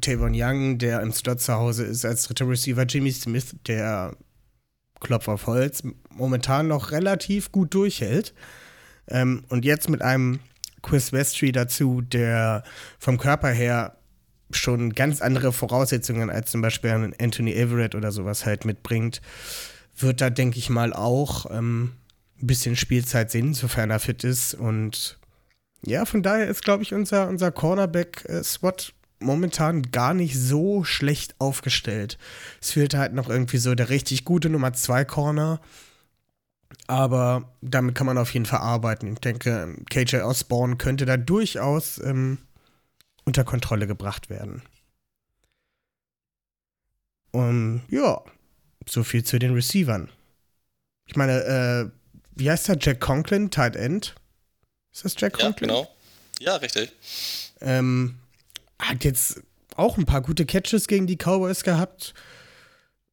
Tavon 0.00 0.32
Young, 0.34 0.78
der 0.78 1.00
im 1.00 1.12
Slot 1.12 1.40
zu 1.40 1.54
Hause 1.54 1.84
ist, 1.84 2.04
als 2.04 2.24
dritter 2.24 2.48
Receiver 2.48 2.84
Jimmy 2.84 3.12
Smith, 3.12 3.56
der 3.66 4.16
Klopf 5.00 5.28
auf 5.28 5.46
Holz 5.46 5.82
momentan 6.10 6.68
noch 6.68 6.90
relativ 6.90 7.52
gut 7.52 7.74
durchhält. 7.74 8.34
Ähm, 9.08 9.44
und 9.48 9.64
jetzt 9.64 9.88
mit 9.88 10.02
einem 10.02 10.40
Chris 10.82 11.12
Westry 11.12 11.52
dazu, 11.52 12.00
der 12.00 12.62
vom 12.98 13.18
Körper 13.18 13.48
her 13.48 13.96
schon 14.50 14.94
ganz 14.94 15.20
andere 15.20 15.52
Voraussetzungen 15.52 16.30
als 16.30 16.50
zum 16.50 16.62
Beispiel 16.62 16.90
ein 16.90 17.14
Anthony 17.20 17.52
Everett 17.52 17.94
oder 17.94 18.12
sowas 18.12 18.46
halt 18.46 18.64
mitbringt, 18.64 19.20
wird 19.96 20.20
da, 20.20 20.30
denke 20.30 20.58
ich 20.58 20.70
mal, 20.70 20.92
auch 20.92 21.46
ähm, 21.50 21.92
ein 22.40 22.46
bisschen 22.46 22.76
Spielzeit 22.76 23.30
sehen, 23.30 23.54
sofern 23.54 23.90
er 23.90 24.00
fit 24.00 24.24
ist. 24.24 24.54
Und 24.54 25.18
ja, 25.82 26.04
von 26.04 26.22
daher 26.22 26.48
ist, 26.48 26.64
glaube 26.64 26.82
ich, 26.82 26.94
unser, 26.94 27.28
unser 27.28 27.52
Cornerback-Swat 27.52 28.92
momentan 29.20 29.82
gar 29.90 30.14
nicht 30.14 30.38
so 30.38 30.84
schlecht 30.84 31.34
aufgestellt. 31.38 32.18
Es 32.60 32.72
fehlt 32.72 32.94
halt 32.94 33.12
noch 33.12 33.28
irgendwie 33.28 33.58
so 33.58 33.74
der 33.74 33.88
richtig 33.88 34.24
gute 34.24 34.48
Nummer 34.48 34.72
2 34.72 35.04
Corner. 35.04 35.60
Aber 36.86 37.54
damit 37.60 37.94
kann 37.94 38.06
man 38.06 38.18
auf 38.18 38.32
jeden 38.32 38.46
Fall 38.46 38.60
arbeiten. 38.60 39.12
Ich 39.12 39.18
denke, 39.20 39.76
KJ 39.90 40.18
Osborne 40.18 40.76
könnte 40.76 41.06
da 41.06 41.16
durchaus 41.16 41.98
ähm, 41.98 42.38
unter 43.24 43.44
Kontrolle 43.44 43.86
gebracht 43.86 44.30
werden. 44.30 44.62
Und 47.30 47.82
ja, 47.88 48.20
so 48.88 49.04
viel 49.04 49.24
zu 49.24 49.38
den 49.38 49.52
Receivern. 49.52 50.10
Ich 51.06 51.16
meine, 51.16 51.44
äh, 51.44 51.90
wie 52.34 52.50
heißt 52.50 52.68
der? 52.68 52.78
Jack 52.80 53.00
Conklin, 53.00 53.50
Tight 53.50 53.76
End? 53.76 54.14
Ist 54.98 55.04
das 55.04 55.14
Jack 55.16 55.38
Ja, 55.38 55.46
Conklin? 55.46 55.68
genau. 55.70 55.88
Ja, 56.40 56.56
richtig. 56.56 56.92
Ähm, 57.60 58.16
hat 58.80 59.04
jetzt 59.04 59.42
auch 59.76 59.96
ein 59.96 60.06
paar 60.06 60.22
gute 60.22 60.44
Catches 60.44 60.88
gegen 60.88 61.06
die 61.06 61.16
Cowboys 61.16 61.62
gehabt. 61.62 62.14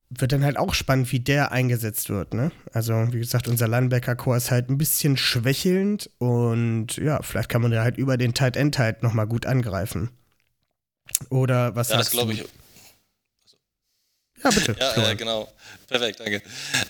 Wird 0.10 0.32
dann 0.32 0.44
halt 0.44 0.58
auch 0.58 0.74
spannend, 0.74 1.12
wie 1.12 1.20
der 1.20 1.52
eingesetzt 1.52 2.10
wird, 2.10 2.34
ne? 2.34 2.52
Also, 2.74 2.94
wie 3.12 3.20
gesagt, 3.20 3.48
unser 3.48 3.68
Linebacker-Core 3.68 4.38
ist 4.38 4.50
halt 4.50 4.70
ein 4.70 4.78
bisschen 4.80 5.16
schwächelnd 5.18 6.10
und 6.18 6.98
ja, 6.98 7.22
vielleicht 7.22 7.50
kann 7.50 7.62
man 7.62 7.72
da 7.72 7.84
halt 7.84 7.98
über 7.98 8.18
den 8.18 8.34
Tight 8.34 8.56
End 8.58 8.80
halt 8.80 9.04
nochmal 9.04 9.28
gut 9.28 9.46
angreifen. 9.46 10.10
Oder 11.30 11.76
was 11.76 11.90
Ja, 11.90 11.98
das 11.98 12.08
sagst 12.08 12.14
glaube 12.14 12.34
du? 12.34 12.44
Ja, 14.46 14.52
bitte. 14.52 14.76
Ja, 14.80 14.94
Florian. 14.94 15.18
genau. 15.18 15.52
Perfekt, 15.88 16.20
danke. 16.20 16.42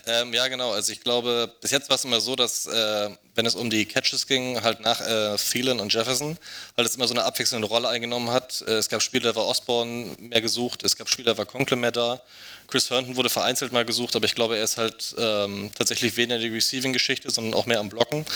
Ähm, 0.06 0.32
ja, 0.34 0.46
genau. 0.48 0.72
Also 0.72 0.92
ich 0.92 1.00
glaube, 1.00 1.50
bis 1.60 1.70
jetzt 1.70 1.88
war 1.88 1.96
es 1.96 2.04
immer 2.04 2.20
so, 2.20 2.36
dass 2.36 2.66
äh, 2.66 3.10
wenn 3.34 3.46
es 3.46 3.54
um 3.54 3.70
die 3.70 3.86
Catches 3.86 4.26
ging, 4.26 4.62
halt 4.62 4.80
nach 4.80 5.00
äh, 5.00 5.36
Thielen 5.36 5.80
und 5.80 5.92
Jefferson, 5.92 6.38
halt 6.76 6.88
es 6.88 6.96
immer 6.96 7.08
so 7.08 7.14
eine 7.14 7.24
abwechselnde 7.24 7.66
Rolle 7.66 7.88
eingenommen 7.88 8.30
hat. 8.30 8.62
Äh, 8.66 8.72
es 8.72 8.88
gab 8.88 9.02
Spiele, 9.02 9.24
da 9.24 9.34
war 9.34 9.46
Osborne 9.46 10.16
mehr 10.18 10.40
gesucht, 10.40 10.82
es 10.84 10.96
gab 10.96 11.08
Spiele, 11.08 11.32
da 11.32 11.38
war 11.38 11.46
Conklin 11.46 11.80
mehr 11.80 11.92
da. 11.92 12.20
Chris 12.68 12.90
Herndon 12.90 13.16
wurde 13.16 13.30
vereinzelt 13.30 13.72
mal 13.72 13.84
gesucht, 13.84 14.16
aber 14.16 14.24
ich 14.26 14.34
glaube, 14.34 14.56
er 14.56 14.64
ist 14.64 14.76
halt 14.76 15.14
ähm, 15.18 15.70
tatsächlich 15.76 16.16
weniger 16.16 16.38
die 16.38 16.48
Receiving-Geschichte, 16.48 17.30
sondern 17.30 17.54
auch 17.54 17.66
mehr 17.66 17.80
am 17.80 17.88
Blocken. 17.88 18.26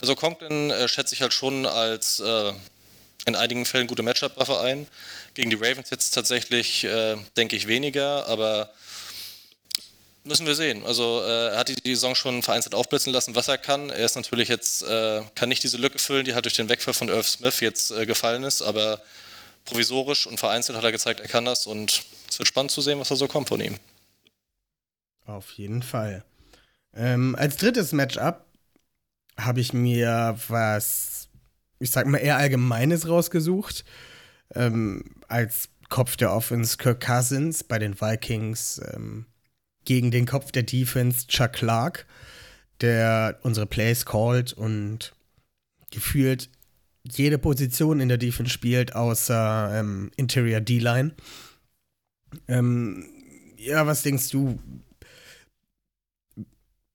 Also 0.00 0.14
Conklin 0.16 0.70
äh, 0.70 0.88
schätze 0.88 1.14
ich 1.14 1.22
halt 1.22 1.32
schon 1.32 1.66
als 1.66 2.20
äh, 2.20 2.52
in 3.26 3.36
einigen 3.36 3.64
Fällen 3.64 3.86
gute 3.86 4.02
Matchup-Waffe 4.02 4.60
ein. 4.60 4.86
Gegen 5.36 5.50
die 5.50 5.56
Ravens 5.56 5.90
jetzt 5.90 6.12
tatsächlich, 6.12 6.84
äh, 6.84 7.14
denke 7.36 7.56
ich, 7.56 7.66
weniger, 7.66 8.26
aber 8.26 8.70
müssen 10.24 10.46
wir 10.46 10.54
sehen. 10.54 10.82
Also 10.86 11.20
äh, 11.22 11.48
er 11.48 11.58
hat 11.58 11.68
die, 11.68 11.94
Saison 11.94 12.14
schon 12.14 12.42
vereinzelt 12.42 12.74
aufblitzen 12.74 13.12
lassen, 13.12 13.34
was 13.34 13.46
er 13.46 13.58
kann. 13.58 13.90
Er 13.90 14.06
ist 14.06 14.16
natürlich 14.16 14.48
jetzt, 14.48 14.82
äh, 14.84 15.20
kann 15.34 15.50
nicht 15.50 15.62
diese 15.62 15.76
Lücke 15.76 15.98
füllen, 15.98 16.24
die 16.24 16.32
halt 16.32 16.46
durch 16.46 16.54
den 16.54 16.70
Wegfall 16.70 16.94
von 16.94 17.10
Irv 17.10 17.28
Smith 17.28 17.60
jetzt 17.60 17.90
äh, 17.90 18.06
gefallen 18.06 18.44
ist, 18.44 18.62
aber 18.62 19.02
provisorisch 19.66 20.26
und 20.26 20.40
vereinzelt 20.40 20.78
hat 20.78 20.84
er 20.84 20.92
gezeigt, 20.92 21.20
er 21.20 21.28
kann 21.28 21.44
das 21.44 21.66
und 21.66 22.02
es 22.30 22.38
wird 22.38 22.48
spannend 22.48 22.70
zu 22.70 22.80
sehen, 22.80 22.98
was 22.98 23.08
da 23.08 23.16
so 23.16 23.28
kommt 23.28 23.48
von 23.48 23.60
ihm. 23.60 23.76
Auf 25.26 25.50
jeden 25.50 25.82
Fall. 25.82 26.24
Ähm, 26.94 27.36
als 27.38 27.58
drittes 27.58 27.92
Matchup 27.92 28.42
habe 29.36 29.60
ich 29.60 29.74
mir 29.74 30.38
was, 30.48 31.28
ich 31.78 31.90
sag 31.90 32.06
mal, 32.06 32.16
eher 32.16 32.38
Allgemeines 32.38 33.06
rausgesucht. 33.06 33.84
Ähm, 34.54 35.04
als 35.28 35.68
Kopf 35.88 36.16
der 36.16 36.32
Offense 36.32 36.76
Kirk 36.76 37.00
Cousins 37.00 37.62
bei 37.64 37.78
den 37.78 38.00
Vikings 38.00 38.80
ähm, 38.92 39.26
gegen 39.84 40.10
den 40.10 40.26
Kopf 40.26 40.50
der 40.52 40.64
Defense 40.64 41.26
Chuck 41.28 41.52
Clark, 41.52 42.06
der 42.80 43.38
unsere 43.42 43.66
Plays 43.66 44.04
callt 44.04 44.52
und 44.52 45.14
gefühlt 45.90 46.50
jede 47.04 47.38
Position 47.38 48.00
in 48.00 48.08
der 48.08 48.18
Defense 48.18 48.52
spielt, 48.52 48.94
außer 48.96 49.70
ähm, 49.72 50.10
Interior 50.16 50.60
D-Line. 50.60 51.12
Ähm, 52.48 53.06
ja, 53.56 53.86
was 53.86 54.02
denkst 54.02 54.30
du? 54.30 54.58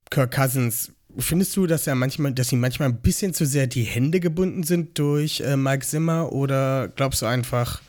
Kirk 0.09 0.35
Cousins, 0.35 0.91
findest 1.17 1.55
du, 1.55 1.67
dass 1.67 1.87
er 1.87 1.95
manchmal, 1.95 2.33
dass 2.33 2.51
ihm 2.51 2.59
manchmal 2.59 2.89
ein 2.89 3.01
bisschen 3.01 3.33
zu 3.33 3.45
sehr 3.45 3.67
die 3.67 3.83
Hände 3.83 4.19
gebunden 4.19 4.63
sind 4.63 4.99
durch 4.99 5.39
äh, 5.39 5.55
Mike 5.55 5.85
Zimmer 5.85 6.33
oder 6.33 6.89
glaubst 6.89 7.21
du 7.21 7.25
einfach, 7.25 7.81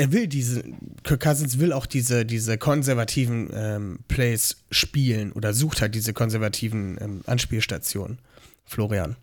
er 0.00 0.12
will 0.12 0.26
diese, 0.26 0.64
Kirk 1.04 1.20
Cousins 1.20 1.58
will 1.58 1.74
auch 1.74 1.84
diese, 1.84 2.24
diese 2.24 2.56
konservativen 2.56 3.50
ähm, 3.52 3.98
Plays 4.08 4.56
spielen 4.70 5.30
oder 5.32 5.52
sucht 5.52 5.82
halt 5.82 5.94
diese 5.94 6.14
konservativen 6.14 6.96
ähm, 7.00 7.22
Anspielstationen? 7.26 8.18
Florian. 8.64 9.16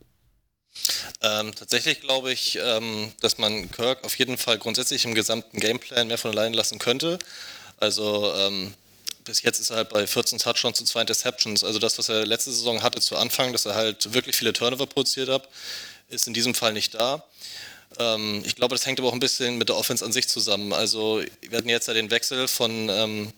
Ähm, 1.24 1.56
tatsächlich 1.56 2.02
glaube 2.02 2.32
ich, 2.32 2.60
ähm, 2.62 3.12
dass 3.22 3.40
man 3.40 3.72
Kirk 3.72 4.04
auf 4.04 4.20
jeden 4.20 4.38
Fall 4.38 4.60
grundsätzlich 4.60 5.04
im 5.06 5.16
gesamten 5.16 5.60
Gameplan 5.60 6.08
mehr 6.08 6.20
von 6.20 6.30
allein 6.30 6.54
lassen 6.54 6.78
könnte. 6.78 7.18
Also 7.78 8.32
ähm, 8.36 8.72
bis 9.24 9.42
jetzt 9.42 9.60
ist 9.60 9.72
er 9.72 9.78
halt 9.78 9.90
bei 9.90 10.06
14 10.06 10.38
Touchdowns 10.38 10.78
zu 10.78 10.84
2 10.84 11.02
Interceptions. 11.02 11.64
Also 11.64 11.80
das, 11.80 11.98
was 11.98 12.10
er 12.10 12.24
letzte 12.24 12.52
Saison 12.52 12.84
hatte 12.84 13.02
zu 13.02 13.18
Anfang, 13.18 13.52
dass 13.52 13.66
er 13.66 13.74
halt 13.74 14.14
wirklich 14.14 14.36
viele 14.36 14.54
Turnover 14.54 14.86
produziert 14.86 15.30
hat, 15.30 15.50
ist 16.10 16.28
in 16.28 16.36
diesem 16.36 16.54
Fall 16.54 16.74
nicht 16.74 16.94
da. 16.94 17.24
Ähm, 18.00 18.44
ich 18.46 18.56
glaube, 18.56 18.76
das 18.76 18.86
hängt 18.86 19.00
aber 19.00 19.10
auch 19.10 19.14
ein 19.14 19.20
bisschen 19.20 19.58
mit 19.58 19.70
der 19.70 19.78
Offense 19.78 20.04
an 20.04 20.12
sich 20.12 20.28
zusammen. 20.28 20.74
Also 20.74 21.22
wir 21.42 21.58
hatten 21.58 21.70
jetzt 21.70 21.88
ja 21.88 21.94
den 21.94 22.12
Wechsel 22.12 22.48
von 22.48 22.90
ähm, 22.90 23.34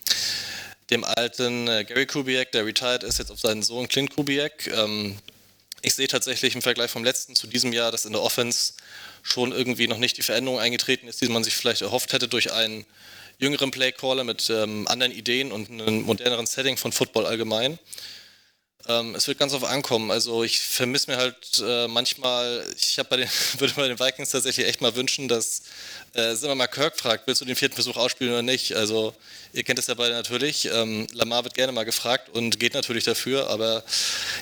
dem 0.89 1.04
alten 1.04 1.68
äh, 1.68 1.84
Gary 1.84 2.06
Kubiak, 2.06 2.52
der 2.52 2.66
retired 2.66 3.04
ist, 3.04 3.20
jetzt 3.20 3.32
auf 3.32 3.39
seinen 3.39 3.64
Sohn 3.64 3.88
Clint 3.88 4.16
Kubiak. 4.16 4.68
Ähm, 4.68 5.18
ich 5.82 5.93
sehe 5.93 6.08
tatsächlich 6.08 6.56
im 6.56 6.62
Vergleich 6.62 6.91
vom 6.91 7.04
letzten 7.04 7.36
zu 7.36 7.47
diesem 7.47 7.72
Jahr, 7.72 7.91
dass 7.91 8.06
in 8.06 8.12
der 8.12 8.22
Offense 8.22 8.74
schon 9.22 9.52
irgendwie 9.52 9.88
noch 9.88 9.97
nicht 9.97 10.18
die 10.18 10.24
Veränderung 10.24 10.60
eingetreten 10.60 11.08
ist, 11.08 11.22
die 11.22 11.30
man 11.30 11.43
sich 11.43 11.56
vielleicht 11.56 11.82
erhofft 11.82 12.14
hätte 12.14 12.28
durch 12.28 12.52
einen 12.52 12.86
jüngeren 13.38 13.72
Playcaller 13.72 14.24
mit 14.24 14.50
ähm, 14.50 14.88
anderen 14.88 15.14
Ideen 15.14 15.52
und 15.52 15.70
einem 15.70 16.02
moderneren 16.02 16.45
Setting 16.45 16.78
von 16.78 16.91
Football 16.91 17.26
allgemein. 17.26 17.80
Ähm, 18.88 19.13
es 19.13 19.27
wird 19.27 19.38
ganz 19.38 19.53
auf 19.53 19.63
ankommen. 19.65 20.09
Also 20.09 20.43
ich 20.43 20.59
vermisse 20.59 21.11
mir 21.11 21.17
halt 21.17 21.61
äh, 21.63 21.88
manchmal, 21.88 22.65
ich 22.77 22.99
bei 23.09 23.17
den, 23.17 23.30
würde 23.57 23.73
bei 23.75 23.88
den 23.88 23.99
Vikings 23.99 24.30
tatsächlich 24.32 24.67
echt 24.67 24.82
mal 24.82 24.95
wünschen, 24.95 25.27
dass 25.27 25.63
äh, 26.13 26.34
wir 26.41 26.55
mal 26.55 26.67
Kirk 26.67 26.97
fragt, 26.97 27.27
willst 27.27 27.41
du 27.41 27.45
den 27.45 27.55
vierten 27.55 27.75
Versuch 27.75 27.97
ausspielen 27.97 28.32
oder 28.32 28.41
nicht? 28.41 28.75
Also 28.75 29.13
ihr 29.53 29.63
kennt 29.63 29.80
es 29.80 29.88
ja 29.88 29.95
beide 29.95 30.13
natürlich. 30.13 30.69
Ähm, 30.71 31.07
Lamar 31.13 31.43
wird 31.43 31.55
gerne 31.55 31.73
mal 31.73 31.84
gefragt 31.84 32.30
und 32.30 32.59
geht 32.59 32.73
natürlich 32.73 33.03
dafür, 33.03 33.49
aber 33.49 33.84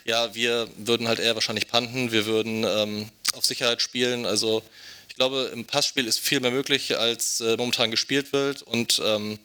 ja, 0.06 0.34
wir 0.36 0.68
würden 0.78 1.08
halt 1.08 1.20
eher 1.20 1.36
wahrscheinlich 1.36 1.68
panten, 1.68 2.12
wir 2.12 2.26
würden 2.26 2.64
ähm, 2.64 3.10
auf 3.34 3.46
Sicherheit 3.46 3.82
spielen. 3.82 4.26
Also 4.26 4.62
ich 5.10 5.16
glaube, 5.16 5.50
im 5.52 5.66
Passspiel 5.66 6.06
ist 6.06 6.20
viel 6.20 6.40
mehr 6.42 6.52
möglich, 6.52 6.98
als 6.98 7.42
äh, 7.42 7.58
momentan 7.58 7.90
gespielt 7.90 8.34
wird 8.34 8.62
und 8.62 9.02
ähm, 9.04 9.40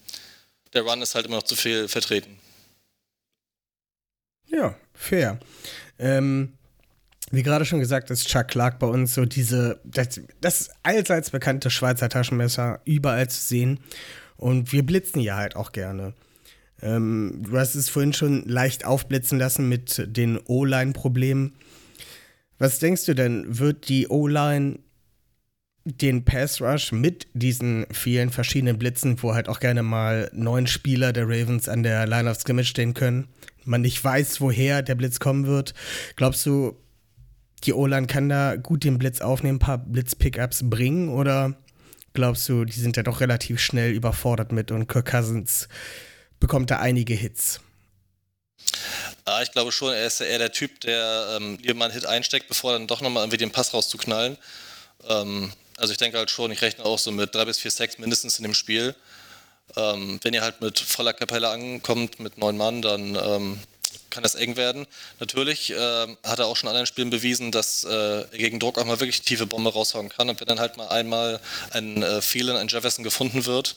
der 0.75 0.83
Run 0.83 1.01
ist 1.01 1.15
halt 1.15 1.27
immer 1.27 1.37
noch 1.37 1.43
zu 1.45 1.57
viel 1.57 1.89
vertreten. 1.89 2.39
Ja, 4.53 4.75
fair. 4.95 5.39
Ähm, 5.99 6.53
wie 7.31 7.43
gerade 7.43 7.65
schon 7.65 7.81
gesagt, 7.81 8.11
ist 8.11 8.29
Chuck 8.29 8.49
Clark 8.49 8.79
bei 8.79 8.87
uns 8.87 9.15
so 9.15 9.25
diese, 9.25 9.81
das, 9.85 10.21
das 10.41 10.71
allseits 10.83 11.31
bekannte 11.31 11.71
Schweizer 11.71 12.11
Taschenmesser 12.11 12.81
überall 12.85 13.29
zu 13.29 13.41
sehen. 13.41 13.81
Und 14.37 14.73
wir 14.73 14.85
blitzen 14.85 15.21
ja 15.21 15.37
halt 15.37 15.57
auch 15.57 15.73
gerne. 15.73 16.13
Ähm, 16.83 17.43
du 17.49 17.59
hast 17.59 17.75
es 17.75 17.89
vorhin 17.89 18.13
schon 18.13 18.47
leicht 18.47 18.85
aufblitzen 18.85 19.39
lassen 19.39 19.69
mit 19.69 20.05
den 20.07 20.39
O-Line-Problemen. 20.47 21.55
Was 22.59 22.79
denkst 22.79 23.07
du 23.07 23.15
denn, 23.15 23.59
wird 23.59 23.89
die 23.89 24.09
O-Line 24.09 24.81
den 25.85 26.25
Pass 26.25 26.61
Rush 26.61 26.93
mit 26.93 27.27
diesen 27.35 27.87
vielen 27.91 28.31
verschiedenen 28.31 28.79
Blitzen, 28.79 29.23
wo 29.23 29.35
halt 29.35 29.49
auch 29.49 29.61
gerne 29.61 29.83
mal 29.83 30.31
neun 30.33 30.67
Spieler 30.67 31.13
der 31.13 31.25
Ravens 31.25 31.69
an 31.69 31.83
der 31.83 32.07
Line 32.07 32.31
of 32.31 32.39
Scrimmage 32.39 32.69
stehen 32.69 32.95
können, 32.95 33.29
man 33.65 33.81
nicht 33.81 34.03
weiß, 34.03 34.41
woher 34.41 34.83
der 34.83 34.95
Blitz 34.95 35.19
kommen 35.19 35.47
wird. 35.47 35.75
Glaubst 36.17 36.47
du, 36.47 36.77
die 37.65 37.73
O-Line 37.73 38.07
kann 38.07 38.29
da 38.29 38.57
gut 38.57 38.85
den 38.85 38.99
Blitz 38.99 39.21
aufnehmen, 39.21 39.57
ein 39.57 39.61
paar 39.61 39.79
Blitz-Pickups 39.79 40.69
bringen 40.69 41.09
oder 41.09 41.57
glaubst 42.13 42.49
du, 42.49 42.65
die 42.65 42.79
sind 42.79 42.97
ja 42.97 43.03
doch 43.03 43.21
relativ 43.21 43.61
schnell 43.61 43.93
überfordert 43.93 44.53
mit 44.53 44.71
und 44.71 44.89
Kirk 44.89 45.11
Cousins 45.11 45.69
bekommt 46.41 46.71
da 46.71 46.79
einige 46.79 47.15
Hits? 47.15 47.61
Ah, 49.25 49.43
ich 49.43 49.53
glaube 49.53 49.71
schon, 49.71 49.93
er 49.93 50.07
ist 50.07 50.21
eher 50.21 50.39
der 50.39 50.53
Typ, 50.53 50.81
der 50.81 51.37
ähm, 51.37 51.59
lieber 51.63 51.75
mal 51.75 51.87
einen 51.87 51.95
Hit 51.95 52.07
einsteckt, 52.07 52.49
bevor 52.49 52.73
dann 52.73 52.89
doch 52.89 53.01
nochmal 53.01 53.23
irgendwie 53.23 53.37
den 53.37 53.53
Pass 53.53 53.73
rauszuknallen. 53.73 54.37
Ähm, 55.09 55.53
also 55.77 55.93
ich 55.93 55.99
denke 55.99 56.19
halt 56.19 56.31
schon, 56.31 56.51
ich 56.51 56.63
rechne 56.63 56.85
auch 56.85 56.99
so 56.99 57.11
mit 57.13 57.35
drei 57.35 57.45
bis 57.45 57.59
vier 57.59 57.71
Sacks 57.71 57.99
mindestens 57.99 58.39
in 58.39 58.45
dem 58.45 58.55
Spiel. 58.55 58.95
Ähm, 59.77 60.21
wenn 60.23 60.35
ihr 60.35 60.43
halt 60.43 60.61
mit 60.61 60.79
voller 60.79 61.13
Kapelle 61.13 61.49
ankommt, 61.49 62.21
mit 62.21 62.39
neun 62.39 62.57
Mann, 62.57 62.83
dann 62.83 63.15
ähm, 63.15 63.59
kann 64.11 64.23
das 64.23 64.35
eng 64.35 64.57
werden. 64.57 64.87
Natürlich 65.19 65.71
äh, 65.71 66.07
hat 66.23 66.39
er 66.39 66.47
auch 66.47 66.57
schon 66.57 66.67
in 66.69 66.73
anderen 66.73 66.87
Spielen 66.87 67.11
bewiesen, 67.11 67.51
dass 67.51 67.85
äh, 67.85 67.91
er 67.91 68.27
gegen 68.33 68.61
Druck 68.61 68.79
auch 68.79 68.85
mal 68.85 69.01
wirklich 69.01 69.23
tiefe 69.23 69.47
Bombe 69.47 69.73
raushauen 69.73 70.11
kann. 70.11 70.29
Und 70.29 70.39
wenn 70.41 70.47
dann 70.47 70.61
halt 70.61 70.77
mal 70.77 70.89
einmal 70.89 71.41
ein 71.71 72.03
äh, 72.03 72.21
Phelan, 72.21 72.57
ein 72.57 72.69
Jefferson 72.69 73.05
gefunden 73.05 73.47
wird, 73.47 73.77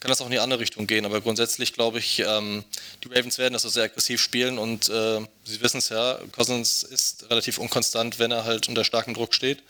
kann 0.00 0.10
das 0.10 0.20
auch 0.20 0.26
in 0.26 0.32
die 0.32 0.38
andere 0.38 0.60
Richtung 0.60 0.86
gehen. 0.86 1.04
Aber 1.04 1.20
grundsätzlich 1.20 1.72
glaube 1.74 1.98
ich, 1.98 2.20
ähm, 2.20 2.64
die 3.04 3.08
Ravens 3.08 3.38
werden 3.38 3.52
das 3.52 3.62
so 3.62 3.68
sehr 3.68 3.84
aggressiv 3.84 4.20
spielen 4.20 4.58
und 4.58 4.88
äh, 4.88 5.20
Sie 5.44 5.60
wissen 5.60 5.78
es 5.78 5.90
ja, 5.90 6.18
Cousins 6.32 6.82
ist 6.82 7.30
relativ 7.30 7.58
unkonstant, 7.58 8.18
wenn 8.18 8.30
er 8.30 8.44
halt 8.44 8.68
unter 8.68 8.84
starkem 8.84 9.14
Druck 9.14 9.34
steht. 9.34 9.62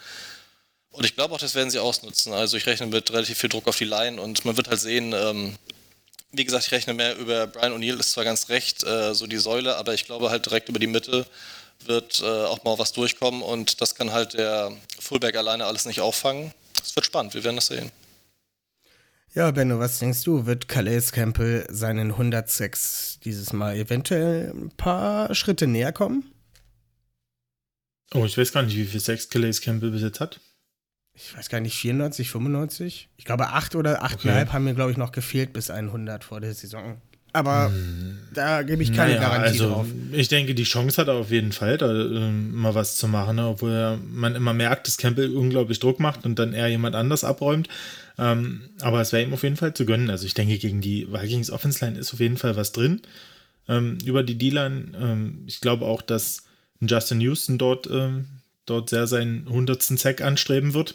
Und 0.97 1.05
ich 1.05 1.15
glaube 1.15 1.35
auch, 1.35 1.39
das 1.39 1.55
werden 1.55 1.71
sie 1.71 1.79
ausnutzen. 1.79 2.33
Also 2.33 2.57
ich 2.57 2.67
rechne 2.67 2.87
mit 2.87 3.13
relativ 3.13 3.37
viel 3.37 3.51
Druck 3.51 3.69
auf 3.69 3.77
die 3.77 3.85
Line 3.85 4.21
und 4.21 4.47
man 4.47 4.57
wird 4.57 4.69
halt 4.69 4.81
sehen, 4.81 5.13
ähm, 5.13 5.55
wie 6.33 6.45
gesagt, 6.45 6.65
ich 6.65 6.73
rechne 6.73 6.95
mehr 6.95 7.19
über 7.19 7.47
Brian 7.47 7.75
O'Neill, 7.75 8.01
ist 8.01 8.13
zwar 8.13 8.25
ganz 8.25 8.49
recht, 8.49 8.83
äh, 8.83 9.15
so 9.15 9.27
die 9.27 9.37
Säule, 9.37 9.77
aber 9.77 9.93
ich 9.93 10.07
glaube 10.07 10.31
halt 10.31 10.47
direkt 10.47 10.71
über 10.71 10.79
die 10.79 10.87
Mitte 10.87 11.27
wird 11.85 12.23
äh, 12.23 12.25
auch 12.25 12.65
mal 12.65 12.79
was 12.79 12.93
durchkommen 12.93 13.43
und 13.43 13.83
das 13.83 13.95
kann 13.95 14.13
halt 14.13 14.33
der 14.33 14.73
Fullback 14.99 15.37
alleine 15.37 15.67
alles 15.67 15.85
nicht 15.85 16.01
auffangen. 16.01 16.55
Es 16.83 16.97
wird 16.97 17.05
spannend, 17.05 17.35
wir 17.35 17.45
werden 17.45 17.57
das 17.57 17.67
sehen. 17.67 17.93
Ja, 19.35 19.51
Benno, 19.51 19.79
was 19.79 19.99
denkst 19.99 20.23
du? 20.23 20.47
Wird 20.47 20.67
Calais 20.67 21.13
Campbell 21.13 21.67
seinen 21.69 22.13
106 22.13 23.21
dieses 23.23 23.53
Mal 23.53 23.77
eventuell 23.77 24.51
ein 24.55 24.71
paar 24.71 25.35
Schritte 25.35 25.67
näher 25.67 25.93
kommen? 25.93 26.33
Oh, 28.15 28.25
ich 28.25 28.39
weiß 28.39 28.51
gar 28.53 28.63
nicht, 28.63 28.77
wie 28.77 28.87
viel 28.87 29.01
Sex 29.01 29.29
Calais 29.29 29.61
Campbell 29.61 29.91
bis 29.91 30.01
jetzt 30.01 30.21
hat 30.21 30.41
ich 31.17 31.37
weiß 31.37 31.49
gar 31.49 31.61
nicht, 31.61 31.77
94, 31.77 32.31
95? 32.31 33.09
Ich 33.17 33.25
glaube, 33.25 33.49
8 33.49 33.75
oder 33.75 34.05
8,5 34.05 34.15
okay. 34.15 34.47
haben 34.53 34.65
mir, 34.65 34.75
glaube 34.75 34.91
ich, 34.91 34.97
noch 34.97 35.13
gefehlt 35.13 35.53
bis 35.53 35.71
100 35.71 36.23
vor 36.23 36.41
der 36.41 36.55
Saison. 36.55 37.01
Aber 37.33 37.69
hm. 37.69 38.19
da 38.33 38.63
gebe 38.63 38.83
ich 38.83 38.95
keine 38.95 39.15
naja, 39.15 39.29
Garantie 39.29 39.61
also, 39.61 39.69
drauf. 39.69 39.87
Ich 40.13 40.29
denke, 40.29 40.55
die 40.55 40.65
Chance 40.65 41.01
hat 41.01 41.09
er 41.09 41.15
auf 41.15 41.31
jeden 41.31 41.53
Fall, 41.53 41.77
da 41.77 41.93
äh, 41.93 42.31
mal 42.31 42.75
was 42.75 42.97
zu 42.97 43.09
machen, 43.09 43.37
ne? 43.37 43.47
obwohl 43.47 43.99
man 44.11 44.35
immer 44.35 44.55
merkt, 44.55 44.87
dass 44.87 44.97
Campbell 44.97 45.35
unglaublich 45.37 45.79
Druck 45.79 46.01
macht 46.01 46.25
und 46.25 46.39
dann 46.39 46.55
eher 46.55 46.69
jemand 46.69 46.95
anders 46.95 47.25
abräumt. 47.25 47.69
Ähm, 48.19 48.63
aber 48.81 49.03
es 49.03 49.13
wäre 49.13 49.23
ihm 49.23 49.35
auf 49.35 49.43
jeden 49.43 49.57
Fall 49.57 49.75
zu 49.75 49.85
gönnen. 49.85 50.09
Also 50.09 50.25
ich 50.25 50.33
denke, 50.33 50.57
gegen 50.57 50.81
die 50.81 51.13
Vikings 51.13 51.51
Offense 51.51 51.85
Line 51.85 51.99
ist 51.99 52.15
auf 52.15 52.21
jeden 52.21 52.39
Fall 52.39 52.57
was 52.57 52.73
drin. 52.73 53.03
Ähm, 53.69 53.99
über 54.05 54.23
die 54.23 54.39
D-Line, 54.39 54.93
ähm, 54.99 55.45
ich 55.47 55.61
glaube 55.61 55.85
auch, 55.85 56.01
dass 56.01 56.45
Justin 56.81 57.21
Houston 57.21 57.59
dort, 57.59 57.87
ähm, 57.91 58.27
dort 58.65 58.89
sehr 58.89 59.07
seinen 59.07 59.47
100. 59.47 59.83
Sack 59.83 60.23
anstreben 60.23 60.73
wird. 60.73 60.95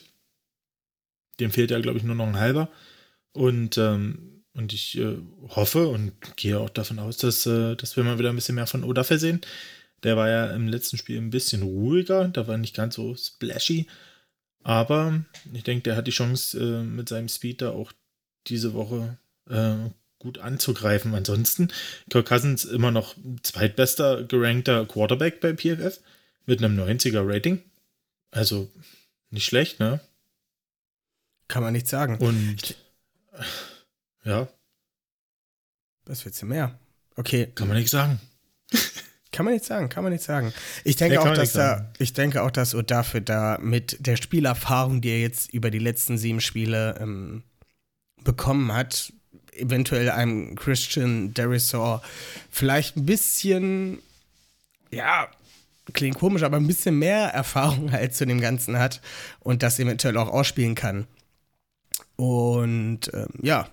Dem 1.42 1.52
fehlt 1.52 1.72
ja, 1.72 1.80
glaube 1.80 1.98
ich, 1.98 2.04
nur 2.04 2.16
noch 2.16 2.28
ein 2.28 2.40
halber. 2.40 2.70
Und, 3.34 3.78
ähm, 3.78 4.44
und 4.54 4.74
ich 4.74 4.98
äh, 4.98 5.18
hoffe 5.50 5.88
und 5.88 6.14
gehe 6.38 6.60
auch 6.60 6.70
davon 6.70 7.00
aus, 7.00 7.18
dass, 7.18 7.46
äh, 7.46 7.76
dass 7.76 7.98
wir 7.98 8.04
mal 8.04 8.20
wieder 8.20 8.30
ein 8.30 8.36
bisschen 8.36 8.56
mehr 8.56 8.68
von 8.68 8.84
Odafe 8.84 9.18
sehen. 9.18 9.42
Der 10.04 10.18
war 10.18 10.30
ja 10.30 10.52
im 10.54 10.68
letzten 10.68 10.98
Spiel 10.98 11.18
ein 11.18 11.30
bisschen 11.30 11.64
ruhiger, 11.64 12.28
da 12.28 12.48
war 12.48 12.58
nicht 12.58 12.76
ganz 12.76 12.96
so 12.96 13.16
splashy. 13.16 13.88
Aber 14.64 15.24
ich 15.54 15.64
denke, 15.64 15.84
der 15.84 15.96
hat 15.96 16.08
die 16.08 16.12
Chance, 16.12 16.60
äh, 16.60 16.84
mit 16.84 17.10
seinem 17.10 17.30
Speed 17.30 17.62
da 17.62 17.72
auch 17.72 17.92
diese 18.48 18.74
Woche 18.74 19.18
äh, 19.50 19.76
gut 20.20 20.38
anzugreifen. 20.38 21.16
Ansonsten, 21.16 21.70
Kirk 22.10 22.28
Cousins 22.28 22.66
immer 22.66 22.92
noch 22.92 23.16
zweitbester 23.42 24.24
gerankter 24.24 24.86
Quarterback 24.86 25.40
bei 25.40 25.54
PFF 25.54 26.00
mit 26.46 26.64
einem 26.64 26.80
90er 26.80 27.22
Rating. 27.24 27.62
Also 28.32 28.72
nicht 29.30 29.46
schlecht, 29.46 29.80
ne? 29.80 30.00
Kann 31.52 31.64
man 31.64 31.74
nicht 31.74 31.88
sagen. 31.88 32.16
Und 32.16 32.78
ja. 34.24 34.48
Was 36.06 36.24
willst 36.24 36.42
du 36.42 36.46
mehr? 36.46 36.80
Okay. 37.18 37.48
Kann 37.54 37.68
man 37.68 37.76
nicht 37.76 37.90
sagen. 37.90 38.22
Kann 39.34 39.46
man 39.46 39.54
nicht 39.54 39.64
sagen, 39.64 39.88
kann 39.88 40.04
man 40.04 40.12
nicht 40.12 40.26
sagen. 40.26 40.54
Ich 40.84 40.98
denke 40.98 41.16
ja, 41.16 41.22
auch, 41.22 41.34
dass 41.34 41.54
da, 41.54 41.90
ich 42.00 42.12
denke 42.12 42.44
auch, 42.44 42.52
dass 42.52 42.76
dafür 42.86 43.22
da 43.22 43.58
mit 43.62 44.06
der 44.06 44.18
Spielerfahrung, 44.18 45.00
die 45.00 45.08
er 45.08 45.22
jetzt 45.22 45.54
über 45.54 45.72
die 45.72 45.80
letzten 45.80 46.18
sieben 46.18 46.42
Spiele 46.42 46.98
ähm, 47.00 47.44
bekommen 48.26 48.74
hat, 48.74 49.14
eventuell 49.54 50.10
einem 50.10 50.56
Christian 50.58 51.34
Derisor 51.34 52.02
vielleicht 52.50 52.98
ein 52.98 53.06
bisschen, 53.06 54.00
ja, 54.92 55.30
klingt 55.94 56.18
komisch, 56.18 56.44
aber 56.44 56.58
ein 56.58 56.68
bisschen 56.68 57.00
mehr 57.00 57.28
Erfahrung 57.28 57.90
halt 57.94 58.14
zu 58.14 58.26
dem 58.26 58.42
Ganzen 58.42 58.78
hat 58.78 59.00
und 59.40 59.64
das 59.64 59.80
eventuell 59.80 60.18
auch 60.18 60.28
ausspielen 60.28 60.76
kann. 60.76 61.08
Und 62.22 63.12
ähm, 63.16 63.30
ja, 63.42 63.68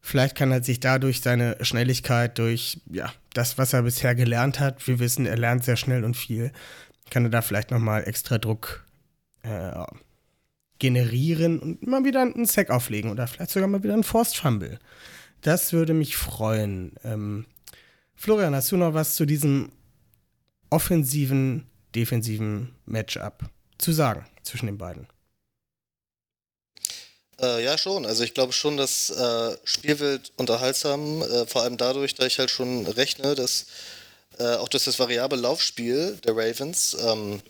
vielleicht 0.00 0.34
kann 0.34 0.50
er 0.50 0.64
sich 0.64 0.80
dadurch 0.80 1.20
seine 1.20 1.56
Schnelligkeit, 1.60 2.36
durch 2.36 2.80
ja, 2.90 3.12
das, 3.32 3.58
was 3.58 3.72
er 3.72 3.82
bisher 3.82 4.16
gelernt 4.16 4.58
hat, 4.58 4.84
wir 4.88 4.98
wissen, 4.98 5.24
er 5.24 5.38
lernt 5.38 5.62
sehr 5.62 5.76
schnell 5.76 6.02
und 6.02 6.16
viel, 6.16 6.50
kann 7.10 7.22
er 7.22 7.30
da 7.30 7.40
vielleicht 7.40 7.70
nochmal 7.70 8.08
extra 8.08 8.38
Druck 8.38 8.84
äh, 9.42 9.70
generieren 10.80 11.60
und 11.60 11.86
mal 11.86 12.04
wieder 12.04 12.22
einen 12.22 12.44
Sack 12.44 12.70
auflegen 12.70 13.12
oder 13.12 13.28
vielleicht 13.28 13.52
sogar 13.52 13.68
mal 13.68 13.84
wieder 13.84 13.94
einen 13.94 14.02
Forced 14.02 14.36
Fumble. 14.36 14.80
Das 15.40 15.72
würde 15.72 15.94
mich 15.94 16.16
freuen. 16.16 16.96
Ähm, 17.04 17.46
Florian, 18.16 18.56
hast 18.56 18.72
du 18.72 18.76
noch 18.76 18.94
was 18.94 19.14
zu 19.14 19.26
diesem 19.26 19.70
offensiven, 20.70 21.68
defensiven 21.94 22.74
Matchup 22.84 23.48
zu 23.78 23.92
sagen 23.92 24.26
zwischen 24.42 24.66
den 24.66 24.78
beiden? 24.78 25.06
Äh, 27.40 27.64
ja, 27.64 27.78
schon. 27.78 28.04
Also 28.04 28.24
ich 28.24 28.34
glaube 28.34 28.52
schon, 28.52 28.76
dass 28.76 29.10
äh, 29.10 29.56
Spiel 29.64 29.98
wird 30.00 30.32
unterhaltsam, 30.36 31.22
äh, 31.22 31.46
vor 31.46 31.62
allem 31.62 31.76
dadurch, 31.76 32.14
da 32.14 32.26
ich 32.26 32.38
halt 32.38 32.50
schon 32.50 32.86
rechne, 32.86 33.34
dass 33.34 33.66
äh, 34.38 34.56
auch 34.56 34.68
durch 34.68 34.84
das 34.84 34.98
variable 34.98 35.38
Laufspiel 35.38 36.18
der 36.24 36.36
Ravens, 36.36 36.96
ähm, 37.00 37.40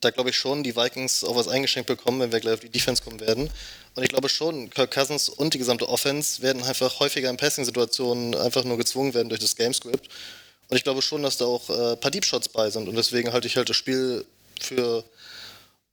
da 0.00 0.10
glaube 0.10 0.30
ich 0.30 0.36
schon, 0.36 0.62
die 0.62 0.76
Vikings 0.76 1.24
auch 1.24 1.36
was 1.36 1.48
eingeschenkt 1.48 1.86
bekommen, 1.86 2.20
wenn 2.20 2.32
wir 2.32 2.40
gleich 2.40 2.54
auf 2.54 2.60
die 2.60 2.68
Defense 2.68 3.02
kommen 3.02 3.20
werden. 3.20 3.50
Und 3.94 4.02
ich 4.02 4.10
glaube 4.10 4.28
schon, 4.28 4.70
Kirk 4.70 4.90
Cousins 4.90 5.28
und 5.28 5.54
die 5.54 5.58
gesamte 5.58 5.88
Offense 5.88 6.42
werden 6.42 6.62
einfach 6.62 7.00
häufiger 7.00 7.30
in 7.30 7.36
Passing-Situationen 7.36 8.34
einfach 8.34 8.64
nur 8.64 8.76
gezwungen 8.76 9.14
werden 9.14 9.28
durch 9.30 9.40
das 9.40 9.56
Gamescript. 9.56 10.08
Und 10.68 10.76
ich 10.76 10.84
glaube 10.84 11.02
schon, 11.02 11.22
dass 11.22 11.38
da 11.38 11.46
auch 11.46 11.68
äh, 11.68 11.92
ein 11.92 12.00
paar 12.00 12.10
Deep 12.10 12.24
Shots 12.24 12.48
bei 12.48 12.70
sind. 12.70 12.88
Und 12.88 12.94
deswegen 12.94 13.32
halte 13.32 13.46
ich 13.46 13.56
halt 13.56 13.68
das 13.68 13.76
Spiel 13.76 14.24
für 14.60 15.04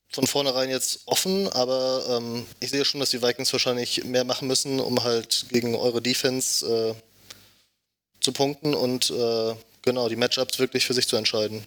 von 0.10 0.26
vornherein 0.26 0.70
jetzt 0.70 1.02
offen, 1.06 1.48
aber 1.50 2.04
ähm, 2.10 2.46
ich 2.60 2.70
sehe 2.70 2.86
schon, 2.86 3.00
dass 3.00 3.10
die 3.10 3.22
Vikings 3.22 3.52
wahrscheinlich 3.52 4.04
mehr 4.06 4.24
machen 4.24 4.48
müssen, 4.48 4.80
um 4.80 5.04
halt 5.04 5.46
gegen 5.50 5.76
eure 5.76 6.02
Defense 6.02 6.66
äh, 6.66 6.96
zu 8.22 8.32
punkten 8.32 8.74
und 8.74 9.10
äh, 9.12 9.54
genau 9.84 10.10
die 10.10 10.16
Matchups 10.16 10.60
wirklich 10.60 10.86
für 10.86 10.94
sich 10.94 11.08
zu 11.08 11.18
entscheiden. 11.18 11.66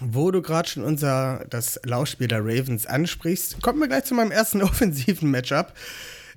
Wo 0.00 0.30
du 0.30 0.40
gerade 0.42 0.68
schon 0.68 0.84
unser 0.84 1.44
das 1.50 1.78
Laufspiel 1.84 2.28
der 2.28 2.40
Ravens 2.40 2.86
ansprichst, 2.86 3.60
kommen 3.62 3.78
wir 3.80 3.88
gleich 3.88 4.04
zu 4.04 4.14
meinem 4.14 4.30
ersten 4.30 4.62
offensiven 4.62 5.30
Matchup. 5.30 5.74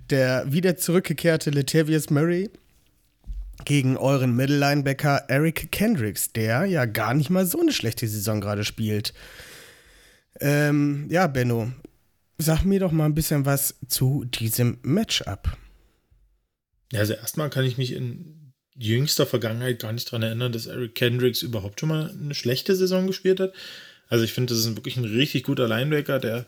Der 0.09 0.51
wieder 0.51 0.77
zurückgekehrte 0.77 1.49
Latavius 1.49 2.11
Murray 2.11 2.51
gegen 3.63 3.97
euren 3.97 4.35
Middle-Linebacker 4.35 5.25
Eric 5.29 5.71
Kendricks, 5.71 6.31
der 6.31 6.65
ja 6.65 6.85
gar 6.85 7.13
nicht 7.13 7.29
mal 7.29 7.45
so 7.45 7.59
eine 7.59 7.71
schlechte 7.71 8.07
Saison 8.07 8.41
gerade 8.41 8.65
spielt. 8.65 9.13
Ähm, 10.39 11.07
ja, 11.09 11.27
Benno, 11.27 11.71
sag 12.37 12.63
mir 12.63 12.79
doch 12.79 12.91
mal 12.91 13.05
ein 13.05 13.15
bisschen 13.15 13.45
was 13.45 13.75
zu 13.87 14.25
diesem 14.25 14.77
Matchup. 14.81 15.57
Ja, 16.91 16.99
also 16.99 17.13
erstmal 17.13 17.49
kann 17.49 17.65
ich 17.65 17.77
mich 17.77 17.93
in 17.93 18.53
jüngster 18.77 19.25
Vergangenheit 19.25 19.79
gar 19.79 19.93
nicht 19.93 20.07
daran 20.07 20.23
erinnern, 20.23 20.51
dass 20.51 20.65
Eric 20.65 20.95
Kendricks 20.95 21.41
überhaupt 21.41 21.79
schon 21.79 21.89
mal 21.89 22.09
eine 22.09 22.35
schlechte 22.35 22.75
Saison 22.75 23.07
gespielt 23.07 23.39
hat. 23.39 23.53
Also 24.09 24.23
ich 24.23 24.33
finde, 24.33 24.53
das 24.53 24.65
ist 24.65 24.75
wirklich 24.75 24.97
ein 24.97 25.05
richtig 25.05 25.43
guter 25.43 25.67
Linebacker, 25.67 26.19
der, 26.19 26.45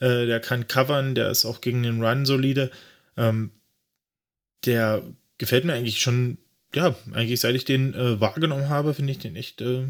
äh, 0.00 0.26
der 0.26 0.40
kann 0.40 0.66
covern, 0.66 1.14
der 1.14 1.30
ist 1.30 1.44
auch 1.44 1.60
gegen 1.60 1.82
den 1.82 2.02
Run 2.02 2.26
solide. 2.26 2.70
Ähm, 3.16 3.50
der 4.64 5.02
gefällt 5.38 5.64
mir 5.64 5.74
eigentlich 5.74 6.00
schon, 6.00 6.38
ja, 6.74 6.96
eigentlich 7.12 7.40
seit 7.40 7.54
ich 7.54 7.64
den 7.64 7.94
äh, 7.94 8.20
wahrgenommen 8.20 8.68
habe, 8.68 8.94
finde 8.94 9.12
ich 9.12 9.18
den 9.18 9.36
echt, 9.36 9.60
äh, 9.60 9.86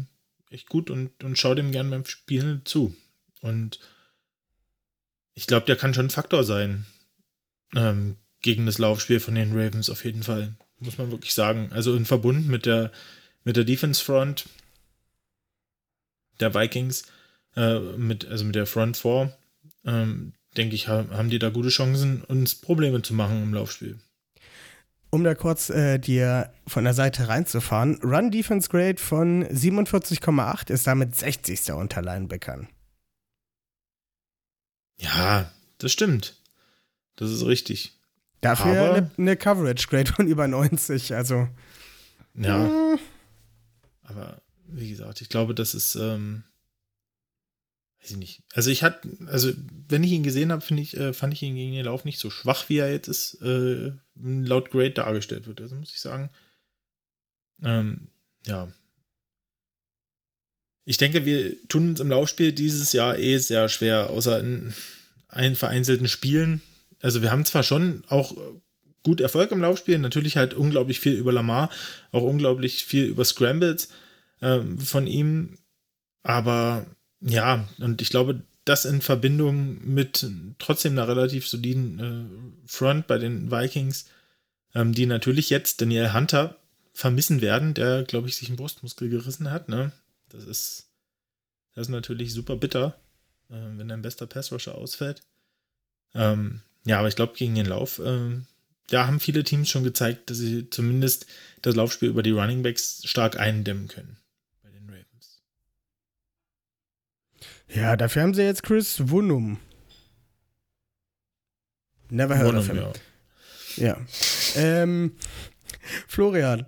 echt 0.51 0.69
gut 0.69 0.89
und, 0.89 1.23
und 1.23 1.37
schaue 1.37 1.55
dem 1.55 1.71
gern 1.71 1.89
beim 1.89 2.05
Spielen 2.05 2.61
zu. 2.65 2.95
Und 3.47 3.79
ich 5.33 5.47
glaube, 5.47 5.65
der 5.65 5.75
kann 5.75 5.93
schon 5.93 6.07
ein 6.07 6.11
Faktor 6.11 6.43
sein 6.43 6.85
ähm, 7.75 8.17
gegen 8.41 8.65
das 8.65 8.77
Laufspiel 8.77 9.19
von 9.19 9.35
den 9.35 9.57
Ravens 9.57 9.89
auf 9.89 10.05
jeden 10.05 10.23
Fall, 10.23 10.55
muss 10.79 10.97
man 10.97 11.11
wirklich 11.11 11.33
sagen. 11.33 11.69
Also 11.71 11.95
in 11.95 12.05
Verbund 12.05 12.47
mit 12.47 12.65
der, 12.65 12.91
mit 13.43 13.55
der 13.55 13.63
Defense 13.63 14.03
Front 14.03 14.47
der 16.39 16.53
Vikings, 16.53 17.03
äh, 17.55 17.79
mit, 17.79 18.27
also 18.27 18.45
mit 18.45 18.55
der 18.55 18.67
Front 18.67 18.97
4, 18.97 19.35
ähm, 19.85 20.33
denke 20.55 20.75
ich, 20.75 20.87
haben 20.87 21.29
die 21.29 21.39
da 21.39 21.49
gute 21.49 21.69
Chancen, 21.69 22.23
uns 22.23 22.55
Probleme 22.55 23.01
zu 23.01 23.13
machen 23.13 23.43
im 23.43 23.53
Laufspiel. 23.53 23.99
Um 25.09 25.23
da 25.23 25.35
kurz 25.35 25.69
äh, 25.69 25.99
dir 25.99 26.51
von 26.65 26.83
der 26.83 26.93
Seite 26.93 27.27
reinzufahren, 27.27 27.99
Run 28.03 28.29
Defense 28.31 28.69
Grade 28.69 28.97
von 28.97 29.45
47,8 29.45 30.71
ist 30.71 30.85
damit 30.85 31.15
60. 31.15 31.71
unter 31.71 32.01
Linebackern. 32.01 32.67
Ja, 34.99 35.51
das 35.77 35.91
stimmt. 35.91 36.35
Das 37.15 37.31
ist 37.31 37.45
richtig. 37.45 37.93
Dafür 38.41 38.93
eine, 38.93 39.11
eine, 39.17 39.37
Coverage 39.37 39.87
Grade 39.87 40.11
von 40.11 40.27
über 40.27 40.47
90, 40.47 41.13
also. 41.15 41.47
Ja. 42.35 42.93
Äh. 42.93 42.97
Aber 44.03 44.41
wie 44.67 44.89
gesagt, 44.89 45.21
ich 45.21 45.29
glaube, 45.29 45.55
das 45.55 45.73
ist, 45.73 45.95
ähm, 45.95 46.43
weiß 48.01 48.11
ich 48.11 48.17
nicht. 48.17 48.43
Also 48.53 48.69
ich 48.69 48.83
hatte, 48.83 49.09
also 49.27 49.51
wenn 49.89 50.03
ich 50.03 50.11
ihn 50.11 50.23
gesehen 50.23 50.51
habe, 50.51 50.61
finde 50.61 50.83
ich, 50.83 50.95
äh, 50.95 51.13
fand 51.13 51.33
ich 51.33 51.41
ihn 51.41 51.55
gegen 51.55 51.73
den 51.73 51.85
Lauf 51.85 52.05
nicht 52.05 52.19
so 52.19 52.29
schwach, 52.29 52.69
wie 52.69 52.77
er 52.77 52.91
jetzt 52.91 53.07
ist, 53.07 53.41
äh, 53.41 53.91
laut 54.15 54.71
Grade 54.71 54.91
dargestellt 54.91 55.47
wird. 55.47 55.61
Also 55.61 55.75
muss 55.75 55.91
ich 55.91 55.99
sagen. 55.99 56.29
Ähm, 57.63 58.07
ja. 58.45 58.67
Ich 60.89 60.97
denke, 60.97 61.25
wir 61.25 61.53
tun 61.67 61.89
uns 61.89 61.99
im 61.99 62.09
Laufspiel 62.09 62.53
dieses 62.53 62.93
Jahr 62.93 63.19
eh 63.19 63.37
sehr 63.39 63.67
schwer, 63.67 64.09
außer 64.09 64.39
in 64.39 64.73
ein 65.27 65.57
vereinzelten 65.57 66.07
Spielen. 66.07 66.61
Also 67.01 67.21
wir 67.21 67.29
haben 67.29 67.43
zwar 67.43 67.63
schon 67.63 68.05
auch 68.07 68.37
gut 69.03 69.19
Erfolg 69.19 69.51
im 69.51 69.59
Laufspiel, 69.59 69.97
natürlich 69.97 70.37
halt 70.37 70.53
unglaublich 70.53 71.01
viel 71.01 71.11
über 71.11 71.33
Lamar, 71.33 71.69
auch 72.13 72.23
unglaublich 72.23 72.85
viel 72.85 73.03
über 73.03 73.25
Scrambles 73.25 73.89
äh, 74.39 74.61
von 74.79 75.07
ihm, 75.07 75.57
aber 76.23 76.85
ja, 77.19 77.67
und 77.79 78.01
ich 78.01 78.09
glaube, 78.09 78.41
das 78.63 78.85
in 78.85 79.01
Verbindung 79.01 79.85
mit 79.85 80.25
trotzdem 80.57 80.93
einer 80.93 81.09
relativ 81.09 81.49
soliden 81.49 81.99
äh, 81.99 82.67
Front 82.69 83.07
bei 83.07 83.17
den 83.17 83.51
Vikings, 83.51 84.05
ähm, 84.73 84.93
die 84.93 85.05
natürlich 85.05 85.49
jetzt 85.49 85.81
Daniel 85.81 86.13
Hunter 86.13 86.55
vermissen 86.93 87.41
werden, 87.41 87.73
der, 87.73 88.03
glaube 88.03 88.29
ich, 88.29 88.37
sich 88.37 88.47
einen 88.47 88.57
Brustmuskel 88.57 89.09
gerissen 89.09 89.51
hat. 89.51 89.67
Ne? 89.67 89.91
Das 90.29 90.45
ist, 90.45 90.89
das 91.73 91.87
ist 91.87 91.89
natürlich 91.89 92.33
super 92.33 92.55
bitter, 92.55 92.99
äh, 93.49 93.55
wenn 93.55 93.87
dein 93.87 94.01
bester 94.01 94.27
Passrusher 94.27 94.75
ausfällt. 94.75 95.23
Ähm, 96.13 96.61
ja, 96.85 96.99
aber 96.99 97.07
ich 97.07 97.15
glaube, 97.15 97.33
gegen 97.35 97.55
den 97.55 97.65
Lauf, 97.65 97.99
äh, 97.99 98.39
da 98.89 99.07
haben 99.07 99.19
viele 99.19 99.43
Teams 99.43 99.69
schon 99.69 99.83
gezeigt, 99.83 100.29
dass 100.29 100.37
sie 100.37 100.69
zumindest 100.69 101.27
das 101.61 101.75
Laufspiel 101.75 102.09
über 102.09 102.23
die 102.23 102.31
Running 102.31 102.63
Backs 102.63 103.01
stark 103.05 103.37
eindämmen 103.37 103.87
können. 103.87 104.17
Bei 104.63 104.69
den 104.69 104.89
Ravens. 104.89 105.41
Ja, 107.67 107.97
dafür 107.97 108.23
haben 108.23 108.33
sie 108.33 108.43
jetzt 108.43 108.63
Chris 108.63 109.09
Wunum. 109.09 109.59
Never 112.09 112.37
heard 112.37 112.47
Wunum, 112.47 112.59
of 112.59 112.67
him. 112.67 112.77
Ja. 113.75 113.97
ja. 113.97 114.05
Ähm, 114.55 115.17
Florian, 116.07 116.65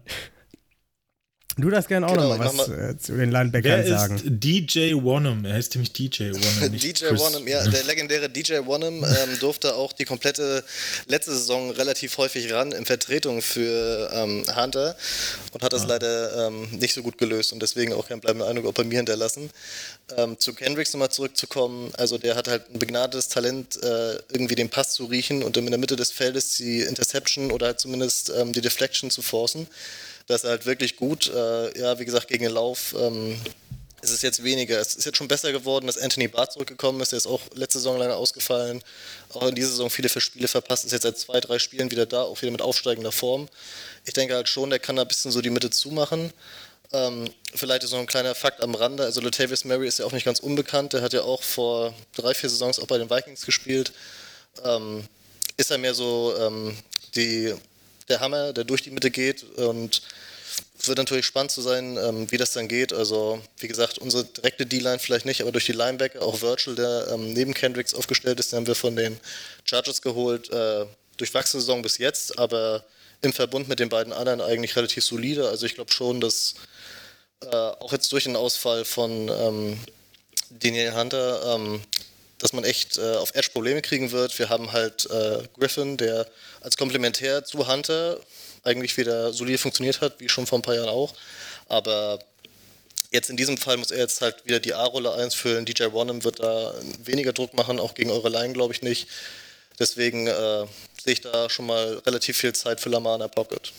Du 1.62 1.70
darfst 1.70 1.88
gerne 1.88 2.08
auch 2.08 2.14
genau, 2.14 2.30
noch 2.30 2.38
mal 2.38 2.46
was 2.46 2.68
mal. 2.68 2.92
Äh, 2.92 2.98
zu 2.98 3.16
den 3.16 3.32
Linebackern 3.32 3.84
Wer 3.84 3.88
sagen. 3.88 4.16
Ist 4.16 4.24
DJ 4.26 4.94
Wanham, 4.96 5.46
er 5.46 5.54
heißt 5.54 5.76
nämlich 5.76 5.94
DJ 5.94 6.32
Wanham. 6.32 6.78
DJ 6.78 7.06
Wanham, 7.12 7.48
ja, 7.48 7.68
der 7.68 7.84
legendäre 7.84 8.30
DJ 8.30 8.60
Wanham 8.66 9.04
ähm, 9.04 9.40
durfte 9.40 9.76
auch 9.76 9.94
die 9.94 10.06
komplette 10.06 10.64
letzte 11.08 11.32
Saison 11.32 11.72
relativ 11.72 12.18
häufig 12.18 12.52
ran 12.52 12.72
in 12.72 12.86
Vertretung 12.86 13.42
für 13.42 14.10
ähm, 14.14 14.44
Hunter 14.56 14.96
und 15.54 15.64
hat 15.64 15.74
das 15.74 15.84
ah. 15.84 15.88
leider 15.88 16.48
ähm, 16.48 16.68
nicht 16.72 16.94
so 16.94 17.04
gut 17.04 17.18
gelöst 17.18 17.54
und 17.54 17.62
deswegen 17.62 17.94
auch 17.94 18.08
keinen 18.08 18.22
bleibenden 18.22 18.48
Eindruck 18.48 18.68
auch 18.68 18.74
bei 18.74 18.84
mir 18.84 18.98
hinterlassen. 18.98 19.50
Ähm, 20.18 20.40
zu 20.40 20.54
Kendricks 20.54 20.94
nochmal 20.94 21.12
zurückzukommen, 21.12 21.92
also 21.98 22.18
der 22.18 22.36
hat 22.36 22.48
halt 22.48 22.64
ein 22.74 22.80
begnadetes 22.80 23.28
Talent, 23.28 23.82
äh, 23.84 24.16
irgendwie 24.32 24.56
den 24.56 24.70
Pass 24.70 24.94
zu 24.94 25.06
riechen 25.06 25.44
und 25.44 25.58
in 25.58 25.66
der 25.68 25.78
Mitte 25.78 25.96
des 25.96 26.12
Feldes 26.12 26.58
die 26.58 26.82
Interception 26.82 27.52
oder 27.52 27.68
halt 27.68 27.80
zumindest 27.80 28.32
ähm, 28.36 28.54
die 28.54 28.62
Deflection 28.62 29.12
zu 29.12 29.22
forcen. 29.22 29.68
Das 30.30 30.44
ist 30.44 30.50
halt 30.50 30.68
wirklich 30.68 30.96
gut. 30.96 31.28
Äh, 31.28 31.80
ja, 31.80 31.98
wie 31.98 32.06
gesagt, 32.06 32.28
gegen 32.28 32.44
den 32.44 32.54
Lauf 32.54 32.94
ähm, 32.96 33.42
ist 34.04 34.12
es 34.12 34.22
jetzt 34.22 34.44
weniger. 34.44 34.80
Es 34.80 34.94
ist 34.94 35.06
jetzt 35.06 35.18
schon 35.18 35.28
besser 35.28 35.52
geworden, 35.52 35.88
dass 35.88 35.98
Anthony 35.98 36.28
Barr 36.28 36.52
zurückgekommen 36.52 37.02
ist. 37.02 37.14
Der 37.14 37.18
ist 37.18 37.26
auch 37.26 37.42
letzte 37.56 37.80
Saison 37.80 37.98
leider 37.98 38.16
ausgefallen. 38.16 38.84
Auch 39.34 39.48
in 39.48 39.56
dieser 39.56 39.70
Saison 39.70 39.90
viele 39.90 40.08
Spiele 40.08 40.48
verpasst. 40.48 40.86
Ist 40.86 40.92
jetzt 40.92 41.02
seit 41.02 41.18
zwei, 41.18 41.40
drei 41.40 41.58
Spielen 41.58 41.90
wieder 41.90 42.06
da, 42.06 42.22
auch 42.22 42.40
wieder 42.44 42.52
mit 42.52 42.62
aufsteigender 42.62 43.12
Form. 43.12 43.50
Ich 44.06 44.14
denke 44.14 44.36
halt 44.36 44.48
schon, 44.48 44.70
der 44.70 44.78
kann 44.78 44.98
da 44.98 45.02
ein 45.02 45.08
bisschen 45.08 45.32
so 45.32 45.42
die 45.42 45.50
Mitte 45.50 45.72
zumachen. 45.72 46.32
Ähm, 46.92 47.28
vielleicht 47.56 47.84
ist 47.84 47.92
noch 47.92 48.00
ein 48.00 48.06
kleiner 48.06 48.36
Fakt 48.36 48.62
am 48.62 48.76
Rande. 48.76 49.06
Also 49.06 49.22
Latavius 49.22 49.66
Murray 49.66 49.88
ist 49.88 49.98
ja 49.98 50.06
auch 50.06 50.12
nicht 50.12 50.26
ganz 50.26 50.40
unbekannt. 50.40 50.94
Der 50.94 51.02
hat 51.02 51.14
ja 51.14 51.24
auch 51.24 51.42
vor 51.42 51.92
drei, 52.16 52.36
vier 52.36 52.52
Saisons 52.52 52.78
auch 52.78 52.88
bei 52.88 53.00
den 53.00 53.10
Vikings 53.10 53.48
gespielt. 53.48 53.94
Ähm, 54.64 55.06
ist 55.58 55.72
er 55.72 55.80
mehr 55.80 55.96
so 55.96 56.36
ähm, 56.40 56.78
die 57.16 57.56
der 58.10 58.20
Hammer, 58.20 58.54
der 58.54 58.64
durch 58.64 58.82
die 58.82 58.92
Mitte 58.92 59.12
geht 59.12 59.44
und 59.58 60.02
es 60.80 60.88
wird 60.88 60.98
natürlich 60.98 61.26
spannend 61.26 61.52
zu 61.52 61.62
sein, 61.62 61.98
ähm, 61.98 62.32
wie 62.32 62.38
das 62.38 62.54
dann 62.54 62.70
geht. 62.70 62.94
Also, 62.94 63.42
wie 63.58 63.68
gesagt, 63.68 63.98
unsere 63.98 64.24
direkte 64.24 64.66
D-Line 64.66 65.00
vielleicht 65.00 65.26
nicht, 65.26 65.42
aber 65.42 65.52
durch 65.52 65.66
die 65.66 65.74
Linebacker, 65.74 66.22
auch 66.22 66.42
Virtual, 66.42 66.76
der 66.76 67.10
ähm, 67.12 67.34
neben 67.34 67.54
Kendricks 67.54 67.94
aufgestellt 67.94 68.40
ist, 68.40 68.52
den 68.52 68.58
haben 68.58 68.68
wir 68.68 68.76
von 68.76 68.96
den 68.96 69.20
Chargers 69.66 70.02
geholt. 70.02 70.50
Äh, 70.52 70.86
durchwachsene 71.18 71.60
Saison 71.60 71.82
bis 71.82 71.98
jetzt, 71.98 72.40
aber 72.40 72.86
im 73.22 73.34
Verbund 73.34 73.68
mit 73.68 73.80
den 73.80 73.90
beiden 73.90 74.14
anderen 74.14 74.40
eigentlich 74.40 74.76
relativ 74.78 75.04
solide. 75.04 75.50
Also, 75.50 75.66
ich 75.66 75.76
glaube 75.76 75.92
schon, 75.92 76.22
dass 76.22 76.56
äh, 77.42 77.56
auch 77.56 77.92
jetzt 77.92 78.12
durch 78.14 78.24
den 78.24 78.38
Ausfall 78.38 78.86
von 78.86 79.28
ähm, 79.28 79.80
Daniel 80.50 80.94
Hunter 80.94 81.56
ähm, 81.56 81.82
dass 82.40 82.54
man 82.54 82.64
echt 82.64 82.98
äh, 82.98 83.16
auf 83.16 83.36
Edge 83.36 83.50
Probleme 83.52 83.82
kriegen 83.82 84.12
wird. 84.12 84.38
Wir 84.40 84.50
haben 84.50 84.72
halt 84.72 85.10
äh, 85.10 85.44
Griffin, 85.58 85.98
der 85.98 86.28
als 86.62 86.78
Komplementär 86.78 87.44
zu 87.44 87.68
Hunter 87.68 88.20
eigentlich 88.64 88.98
wieder 88.98 89.32
solide 89.34 89.58
funktioniert 89.58 90.02
hat, 90.02 90.20
wie 90.20 90.30
schon 90.30 90.48
vor 90.48 90.60
ein 90.60 90.64
paar 90.64 90.76
Jahren 90.76 90.90
auch. 90.90 91.14
Aber 91.68 92.20
jetzt 93.12 93.30
in 93.30 93.38
diesem 93.38 93.58
Fall 93.58 93.78
muss 93.78 93.92
er 93.92 94.00
jetzt 94.00 94.22
halt 94.22 94.46
wieder 94.46 94.60
die 94.60 94.74
A-Rolle 94.74 95.14
einfüllen. 95.14 95.66
DJ 95.66 95.86
Wanham 95.92 96.24
wird 96.24 96.40
da 96.40 96.74
weniger 97.04 97.34
Druck 97.34 97.54
machen, 97.54 97.80
auch 97.80 97.94
gegen 97.94 98.12
eure 98.12 98.30
Line 98.30 98.54
glaube 98.54 98.74
ich 98.74 98.82
nicht. 98.82 99.08
Deswegen 99.78 100.28
äh, 100.28 100.66
sehe 101.04 101.14
ich 101.14 101.22
da 101.22 101.50
schon 101.50 101.66
mal 101.66 102.02
relativ 102.06 102.38
viel 102.38 102.54
Zeit 102.54 102.80
für 102.80 102.90
Lamar 102.90 103.16
in 103.16 103.22
der 103.22 103.28
Pocket. 103.30 103.72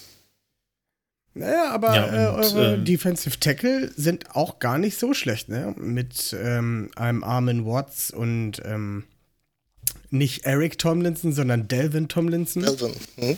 Naja, 1.35 1.71
aber 1.71 1.95
ja, 1.95 2.07
äh, 2.07 2.35
und, 2.35 2.43
äh, 2.43 2.45
eure 2.45 2.75
ähm, 2.75 2.85
Defensive 2.85 3.39
Tackle 3.39 3.93
sind 3.97 4.35
auch 4.35 4.59
gar 4.59 4.79
nicht 4.79 4.99
so 4.99 5.15
schlecht, 5.15 5.49
ne? 5.49 5.75
Mit 5.79 6.37
ähm, 6.39 6.91
einem 6.97 7.23
Armin 7.23 7.65
Watts 7.65 8.11
und 8.11 8.61
ähm, 8.65 9.05
nicht 10.11 10.45
Eric 10.45 10.79
Tomlinson, 10.79 11.33
sondern 11.33 11.69
Delvin 11.69 12.09
Tomlinson. 12.09 12.63
Delvin, 12.63 12.95
hm? 13.17 13.37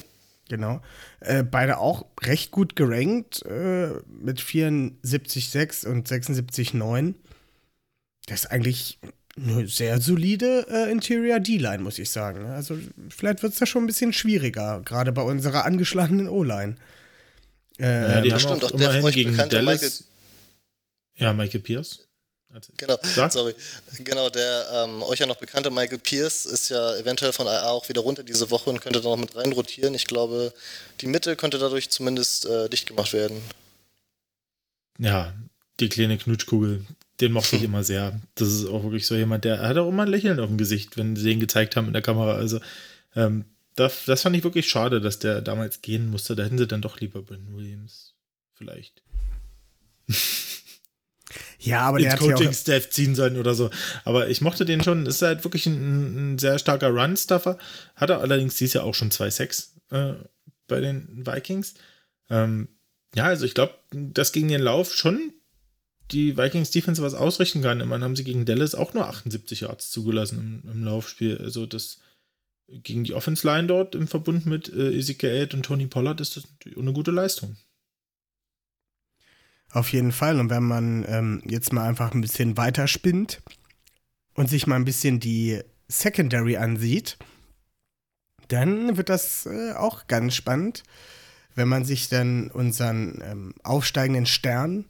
Genau. 0.49 0.81
Äh, 1.21 1.45
beide 1.45 1.79
auch 1.79 2.07
recht 2.23 2.51
gut 2.51 2.77
gerankt 2.77 3.45
äh, 3.47 3.91
mit 4.09 4.41
74,6 4.41 5.87
und 5.87 6.09
76,9. 6.09 7.15
Das 8.27 8.45
ist 8.45 8.51
eigentlich 8.51 8.99
eine 9.37 9.67
sehr 9.67 10.01
solide 10.01 10.67
äh, 10.69 10.91
Interior 10.91 11.41
D-Line, 11.41 11.83
muss 11.83 11.99
ich 11.99 12.11
sagen. 12.11 12.47
Also 12.47 12.79
vielleicht 13.09 13.43
wird 13.43 13.53
es 13.55 13.59
da 13.59 13.67
schon 13.67 13.85
ein 13.85 13.87
bisschen 13.87 14.13
schwieriger, 14.13 14.83
gerade 14.85 15.13
bei 15.13 15.23
unserer 15.23 15.65
angeschlagenen 15.65 16.29
O-Line. 16.29 16.77
Äh, 17.79 17.85
ja, 17.85 18.21
die 18.21 18.33
haben 18.33 18.41
stimmt, 18.41 18.65
auch, 18.65 18.73
auch 18.73 18.81
immerhin 18.81 19.11
gegen 19.11 19.37
Dallas. 19.37 19.81
Michael, 19.81 19.93
ja, 21.17 21.33
Michael 21.33 21.61
Pierce. 21.61 22.07
Genau, 22.77 22.99
Sag. 23.03 23.33
sorry. 23.33 23.55
Genau, 24.01 24.29
der 24.29 24.67
ähm, 24.85 25.03
euch 25.03 25.21
ja 25.21 25.27
noch 25.27 25.37
bekannte 25.37 25.71
Michael 25.71 25.99
Pierce 25.99 26.45
ist 26.45 26.69
ja 26.69 26.97
eventuell 26.97 27.33
von 27.33 27.47
IA 27.47 27.71
auch 27.71 27.89
wieder 27.89 28.03
runter 28.03 28.23
diese 28.23 28.51
Woche 28.51 28.69
und 28.69 28.81
könnte 28.83 29.01
da 29.01 29.09
noch 29.09 29.17
mit 29.17 29.35
rein 29.35 29.53
rotieren. 29.53 29.95
Ich 29.95 30.07
glaube, 30.07 30.53
die 31.01 31.07
Mitte 31.07 31.35
könnte 31.35 31.59
dadurch 31.59 31.89
zumindest 31.89 32.45
äh, 32.45 32.69
dicht 32.69 32.87
gemacht 32.87 33.15
werden. 33.15 33.41
Ja, 34.99 35.33
die 35.81 35.89
kleine 35.89 36.19
Knutschkugel, 36.19 36.85
den 37.23 37.33
mochte 37.33 37.57
ich 37.57 37.63
immer 37.63 37.85
sehr. 37.85 38.21
Das 38.35 38.49
ist 38.49 38.67
auch 38.67 38.83
wirklich 38.83 39.07
so 39.07 39.15
jemand, 39.15 39.45
der 39.45 39.61
hat 39.61 39.79
auch 39.79 39.89
immer 39.89 40.03
ein 40.03 40.09
Lächeln 40.09 40.39
auf 40.39 40.49
dem 40.49 40.59
Gesicht, 40.59 40.99
wenn 40.99 41.17
sie 41.17 41.25
den 41.25 41.41
gezeigt 41.41 41.77
haben 41.77 41.87
in 41.87 41.95
der 41.95 42.03
Kamera. 42.03 42.35
Also, 42.35 42.61
ähm, 43.17 43.47
das, 43.75 44.05
das 44.05 44.23
fand 44.23 44.37
ich 44.37 44.45
wirklich 44.45 44.69
schade, 44.69 45.01
dass 45.01 45.19
der 45.19 45.41
damals 45.41 45.83
gehen 45.83 46.11
musste. 46.11 46.37
Da 46.37 46.45
hätten 46.45 46.59
sie 46.59 46.67
dann 46.67 46.83
doch 46.83 47.01
lieber 47.01 47.23
Brandon 47.23 47.57
Williams 47.57 48.15
vielleicht. 48.55 49.03
Ja, 51.59 51.83
aber 51.83 51.99
der 51.99 52.13
ins 52.13 52.21
Coaching-Staff 52.21 52.91
ziehen 52.91 53.15
sollen 53.15 53.39
oder 53.39 53.55
so. 53.55 53.71
Aber 54.05 54.29
ich 54.29 54.41
mochte 54.41 54.65
den 54.65 54.83
schon. 54.83 55.07
Ist 55.07 55.23
halt 55.23 55.45
wirklich 55.45 55.67
ein, 55.67 56.35
ein 56.35 56.39
sehr 56.39 56.59
starker 56.59 56.89
Run-Stuffer. 56.89 57.57
Hat 57.95 58.11
er 58.11 58.21
allerdings 58.21 58.57
dieses 58.57 58.75
Jahr 58.75 58.85
auch 58.85 58.95
schon 58.95 59.11
zwei 59.11 59.31
Sex 59.31 59.75
äh, 59.91 60.15
bei 60.67 60.81
den 60.81 61.25
Vikings. 61.25 61.75
Ähm, 62.31 62.69
ja, 63.15 63.25
also 63.25 63.45
ich 63.45 63.55
glaube, 63.55 63.75
dass 63.91 64.33
gegen 64.33 64.49
den 64.49 64.61
Lauf 64.61 64.93
schon 64.95 65.33
die 66.11 66.37
Vikings 66.37 66.71
Defense 66.71 67.01
was 67.01 67.15
ausrichten 67.15 67.63
kann. 67.63 67.81
Immerhin 67.81 68.05
haben 68.05 68.17
sie 68.17 68.25
gegen 68.25 68.45
Dallas 68.45 68.75
auch 68.75 68.93
nur 68.93 69.09
78 69.09 69.61
Yards 69.61 69.91
zugelassen 69.91 70.63
im, 70.65 70.71
im 70.71 70.85
Laufspiel. 70.85 71.39
Also 71.39 71.67
das 71.67 71.99
gegen 72.83 73.05
die 73.05 73.15
Offense 73.15 73.47
Line 73.47 73.67
dort 73.67 73.95
im 73.95 74.09
Verbund 74.09 74.47
mit 74.47 74.69
äh, 74.73 74.97
Ezekiel 74.97 75.49
und 75.53 75.65
Tony 75.65 75.87
Pollard 75.87 76.21
ist 76.21 76.37
das 76.37 76.45
eine 76.77 76.93
gute 76.93 77.11
Leistung. 77.11 77.57
Auf 79.71 79.93
jeden 79.93 80.13
Fall. 80.13 80.39
Und 80.39 80.51
wenn 80.51 80.65
man 80.65 81.05
ähm, 81.09 81.43
jetzt 81.47 81.73
mal 81.73 81.89
einfach 81.89 82.13
ein 82.13 82.21
bisschen 82.21 82.57
weiterspinnt 82.57 83.43
und 84.35 84.49
sich 84.49 84.67
mal 84.67 84.77
ein 84.77 84.85
bisschen 84.85 85.19
die 85.19 85.61
Secondary 85.89 86.57
ansieht, 86.57 87.19
dann 88.49 88.97
wird 88.97 89.09
das 89.09 89.47
äh, 89.47 89.73
auch 89.73 90.07
ganz 90.09 90.35
spannend, 90.35 90.83
wenn 91.55 91.69
man 91.69 91.85
sich 91.85 92.09
dann 92.09 92.51
unseren 92.51 93.23
ähm, 93.25 93.55
aufsteigenden 93.63 94.27
Stern 94.27 94.85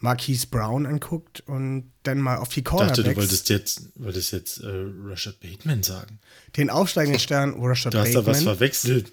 Marquise 0.00 0.46
Brown 0.46 0.86
anguckt 0.86 1.40
und 1.46 1.92
dann 2.04 2.18
mal 2.18 2.36
auf 2.38 2.48
die 2.48 2.60
Ich 2.60 2.64
Cornerbacks. 2.64 2.96
dachte, 2.98 3.10
du 3.10 3.16
wolltest 3.16 3.48
jetzt, 3.50 3.82
wolltest 3.96 4.32
jetzt 4.32 4.58
äh, 4.62 4.66
Rashad 5.04 5.38
Bateman 5.40 5.82
sagen. 5.82 6.18
den 6.56 6.70
aufsteigenden 6.70 7.20
Stern 7.20 7.54
Rashad 7.62 7.94
Du 7.94 7.98
hast 7.98 8.14
da 8.14 8.24
was 8.26 8.38
Bateman. 8.38 8.56
verwechselt. 8.56 9.10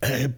Äh, 0.00 0.28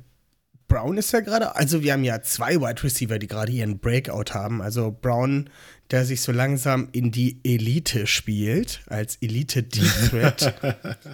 Brown 0.69 0.97
ist 0.99 1.13
ja 1.13 1.21
gerade, 1.21 1.55
also 1.55 1.83
wir 1.83 1.93
haben 1.93 2.03
ja 2.05 2.23
zwei 2.23 2.57
Wide 2.61 2.83
Receiver, 2.83 3.19
die 3.19 3.29
gerade 3.29 3.53
ihren 3.53 3.79
Breakout 3.79 4.33
haben. 4.35 4.61
Also 4.61 4.91
Brown, 5.01 5.49
der 5.93 6.05
sich 6.05 6.21
so 6.23 6.33
langsam 6.33 6.89
in 6.93 7.13
die 7.13 7.39
Elite 7.45 8.07
spielt, 8.09 8.81
als 8.87 9.17
Elite 9.21 9.63
Deep 9.63 9.91
Threat 10.11 10.55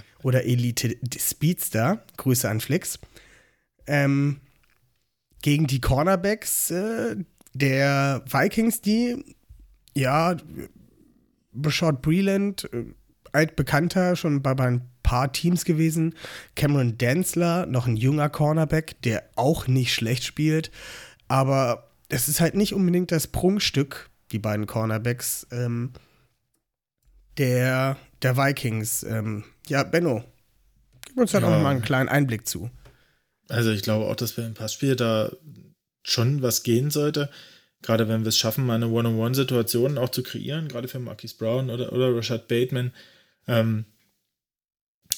oder 0.22 0.44
Elite 0.44 0.96
Speedster. 1.18 2.02
Grüße 2.16 2.48
an 2.48 2.60
Flix. 2.60 2.98
Ähm, 3.86 4.40
gegen 5.42 5.66
die 5.66 5.80
Cornerbacks 5.80 6.70
äh, 6.70 7.16
der 7.52 8.22
Vikings, 8.26 8.80
die 8.80 9.22
ja 9.94 10.36
Bashard 11.52 12.00
Breland, 12.02 12.68
äh, 12.72 12.84
altbekannter, 13.32 14.16
schon 14.16 14.42
bei, 14.42 14.54
bei 14.54 14.66
ein 14.66 14.88
paar 15.02 15.32
Teams 15.32 15.64
gewesen. 15.64 16.14
Cameron 16.54 16.96
Densler, 16.96 17.66
noch 17.66 17.86
ein 17.86 17.96
junger 17.96 18.30
Cornerback, 18.30 19.00
der 19.02 19.24
auch 19.36 19.66
nicht 19.66 19.92
schlecht 19.92 20.24
spielt. 20.24 20.70
Aber 21.28 21.90
es 22.08 22.28
ist 22.28 22.40
halt 22.40 22.54
nicht 22.54 22.74
unbedingt 22.74 23.10
das 23.10 23.26
Prunkstück, 23.26 24.10
die 24.32 24.38
beiden 24.38 24.66
Cornerbacks 24.66 25.46
ähm, 25.50 25.92
der, 27.38 27.96
der 28.22 28.36
Vikings. 28.36 29.02
Ähm, 29.02 29.44
ja, 29.66 29.82
Benno, 29.82 30.22
gib 31.06 31.18
uns 31.18 31.32
da 31.32 31.40
Ja. 31.40 31.50
doch 31.50 31.62
mal 31.62 31.70
einen 31.70 31.82
kleinen 31.82 32.08
Einblick 32.08 32.46
zu. 32.46 32.70
Also 33.52 33.70
ich 33.70 33.82
glaube 33.82 34.06
auch, 34.06 34.16
dass 34.16 34.36
wir 34.38 34.46
im 34.46 34.54
Passspiel 34.54 34.96
da 34.96 35.30
schon 36.02 36.40
was 36.40 36.62
gehen 36.62 36.90
sollte. 36.90 37.28
Gerade 37.82 38.08
wenn 38.08 38.22
wir 38.22 38.28
es 38.28 38.38
schaffen, 38.38 38.64
mal 38.64 38.76
eine 38.76 38.88
One-on-One-Situation 38.88 39.98
auch 39.98 40.08
zu 40.08 40.22
kreieren, 40.22 40.68
gerade 40.68 40.88
für 40.88 41.00
Marquis 41.00 41.34
Brown 41.34 41.68
oder, 41.68 41.92
oder 41.92 42.16
Rashad 42.16 42.48
Bateman. 42.48 42.92
Ähm, 43.46 43.84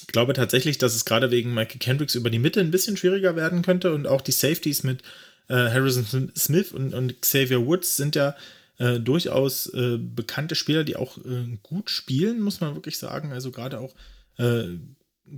ich 0.00 0.08
glaube 0.08 0.32
tatsächlich, 0.32 0.78
dass 0.78 0.96
es 0.96 1.04
gerade 1.04 1.30
wegen 1.30 1.54
Michael 1.54 1.78
Kendricks 1.78 2.16
über 2.16 2.28
die 2.28 2.40
Mitte 2.40 2.58
ein 2.58 2.72
bisschen 2.72 2.96
schwieriger 2.96 3.36
werden 3.36 3.62
könnte 3.62 3.94
und 3.94 4.08
auch 4.08 4.20
die 4.20 4.32
Safeties 4.32 4.82
mit 4.82 5.02
äh, 5.48 5.54
Harrison 5.54 6.32
Smith 6.36 6.72
und, 6.72 6.92
und 6.92 7.22
Xavier 7.22 7.64
Woods 7.64 7.96
sind 7.96 8.16
ja 8.16 8.34
äh, 8.78 8.98
durchaus 8.98 9.72
äh, 9.74 9.96
bekannte 9.98 10.56
Spieler, 10.56 10.82
die 10.82 10.96
auch 10.96 11.18
äh, 11.18 11.56
gut 11.62 11.88
spielen, 11.88 12.40
muss 12.40 12.60
man 12.60 12.74
wirklich 12.74 12.98
sagen. 12.98 13.32
Also 13.32 13.52
gerade 13.52 13.78
auch 13.78 13.94
äh, 14.38 14.64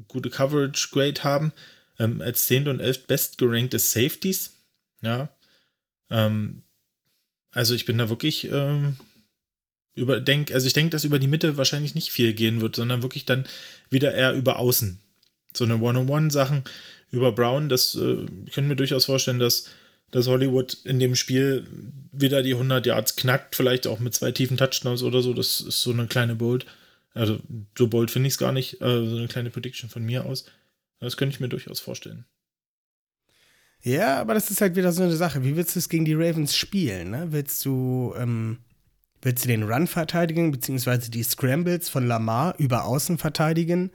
gute 0.08 0.30
Coverage 0.30 0.88
Grade 0.92 1.22
haben 1.24 1.52
ähm, 1.98 2.20
als 2.20 2.46
10. 2.46 2.68
und 2.68 2.80
11. 2.80 3.06
bestgerankte 3.06 3.78
Safeties. 3.78 4.56
Ja. 5.02 5.28
Ähm, 6.10 6.62
also 7.52 7.74
ich 7.74 7.84
bin 7.84 7.98
da 7.98 8.08
wirklich 8.08 8.50
ähm, 8.50 8.96
überdenk, 9.94 10.52
also 10.52 10.66
ich 10.66 10.74
denke, 10.74 10.90
dass 10.90 11.04
über 11.04 11.18
die 11.18 11.26
Mitte 11.26 11.56
wahrscheinlich 11.56 11.94
nicht 11.94 12.10
viel 12.10 12.34
gehen 12.34 12.60
wird, 12.60 12.76
sondern 12.76 13.02
wirklich 13.02 13.24
dann 13.24 13.46
wieder 13.88 14.14
eher 14.14 14.34
über 14.34 14.58
außen. 14.58 15.00
So 15.54 15.64
eine 15.64 15.78
One-on-One-Sachen 15.80 16.64
über 17.10 17.32
Brown, 17.32 17.68
das 17.68 17.94
äh, 17.94 18.26
können 18.52 18.68
wir 18.68 18.76
durchaus 18.76 19.06
vorstellen, 19.06 19.38
dass, 19.38 19.70
dass 20.10 20.26
Hollywood 20.26 20.76
in 20.84 20.98
dem 21.00 21.16
Spiel 21.16 21.66
wieder 22.12 22.42
die 22.42 22.52
100 22.52 22.84
Yards 22.84 23.16
knackt, 23.16 23.56
vielleicht 23.56 23.86
auch 23.86 24.00
mit 24.00 24.14
zwei 24.14 24.32
tiefen 24.32 24.56
Touchdowns 24.56 25.02
oder 25.02 25.22
so. 25.22 25.32
Das 25.32 25.60
ist 25.60 25.80
so 25.80 25.92
eine 25.92 26.06
kleine 26.06 26.34
Bold. 26.34 26.66
Also 27.14 27.38
so 27.76 27.88
bold 27.88 28.10
finde 28.10 28.26
ich 28.26 28.34
es 28.34 28.38
gar 28.38 28.52
nicht. 28.52 28.82
Äh, 28.82 29.08
so 29.08 29.16
eine 29.16 29.28
kleine 29.28 29.50
Prediction 29.50 29.88
von 29.88 30.04
mir 30.04 30.26
aus. 30.26 30.44
Das 31.00 31.16
könnte 31.16 31.34
ich 31.34 31.40
mir 31.40 31.48
durchaus 31.48 31.80
vorstellen. 31.80 32.26
Ja, 33.82 34.20
aber 34.20 34.34
das 34.34 34.50
ist 34.50 34.60
halt 34.60 34.74
wieder 34.76 34.92
so 34.92 35.02
eine 35.02 35.16
Sache. 35.16 35.44
Wie 35.44 35.56
willst 35.56 35.76
du 35.76 35.78
es 35.78 35.88
gegen 35.88 36.04
die 36.04 36.14
Ravens 36.14 36.56
spielen? 36.56 37.10
Ne? 37.10 37.28
Willst 37.30 37.64
du, 37.64 38.14
ähm, 38.16 38.58
willst 39.22 39.44
du 39.44 39.48
den 39.48 39.62
Run 39.62 39.86
verteidigen, 39.86 40.50
beziehungsweise 40.50 41.10
die 41.10 41.22
Scrambles 41.22 41.88
von 41.88 42.06
Lamar 42.06 42.54
über 42.58 42.84
Außen 42.84 43.18
verteidigen? 43.18 43.90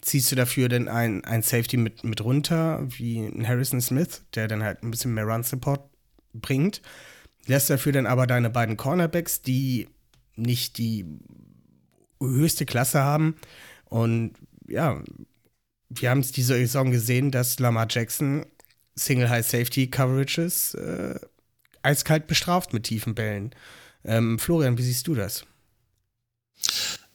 Ziehst 0.00 0.30
du 0.30 0.36
dafür 0.36 0.68
denn 0.68 0.88
ein, 0.88 1.24
ein 1.24 1.42
Safety 1.42 1.76
mit, 1.76 2.04
mit 2.04 2.22
runter, 2.22 2.86
wie 2.88 3.30
Harrison 3.46 3.80
Smith, 3.80 4.22
der 4.34 4.48
dann 4.48 4.62
halt 4.62 4.82
ein 4.82 4.90
bisschen 4.90 5.14
mehr 5.14 5.24
Run-Support 5.24 5.90
bringt? 6.32 6.82
Lässt 7.46 7.70
dafür 7.70 7.92
dann 7.92 8.06
aber 8.06 8.26
deine 8.26 8.50
beiden 8.50 8.76
Cornerbacks, 8.76 9.42
die 9.42 9.88
nicht 10.36 10.78
die 10.78 11.06
höchste 12.20 12.66
Klasse 12.66 13.02
haben. 13.02 13.36
Und 13.84 14.34
ja, 14.68 15.02
wir 15.88 16.10
haben 16.10 16.20
es 16.20 16.32
diese 16.32 16.54
Saison 16.54 16.90
gesehen, 16.90 17.30
dass 17.30 17.58
Lamar 17.58 17.86
Jackson 17.88 18.46
Single 18.96 19.28
High 19.28 19.46
Safety 19.46 19.88
Coverages 19.88 20.74
äh, 20.74 21.18
eiskalt 21.82 22.26
bestraft 22.26 22.72
mit 22.72 22.84
tiefen 22.84 23.14
Bällen. 23.14 23.54
Ähm, 24.04 24.38
Florian, 24.38 24.78
wie 24.78 24.82
siehst 24.82 25.06
du 25.06 25.14
das? 25.14 25.44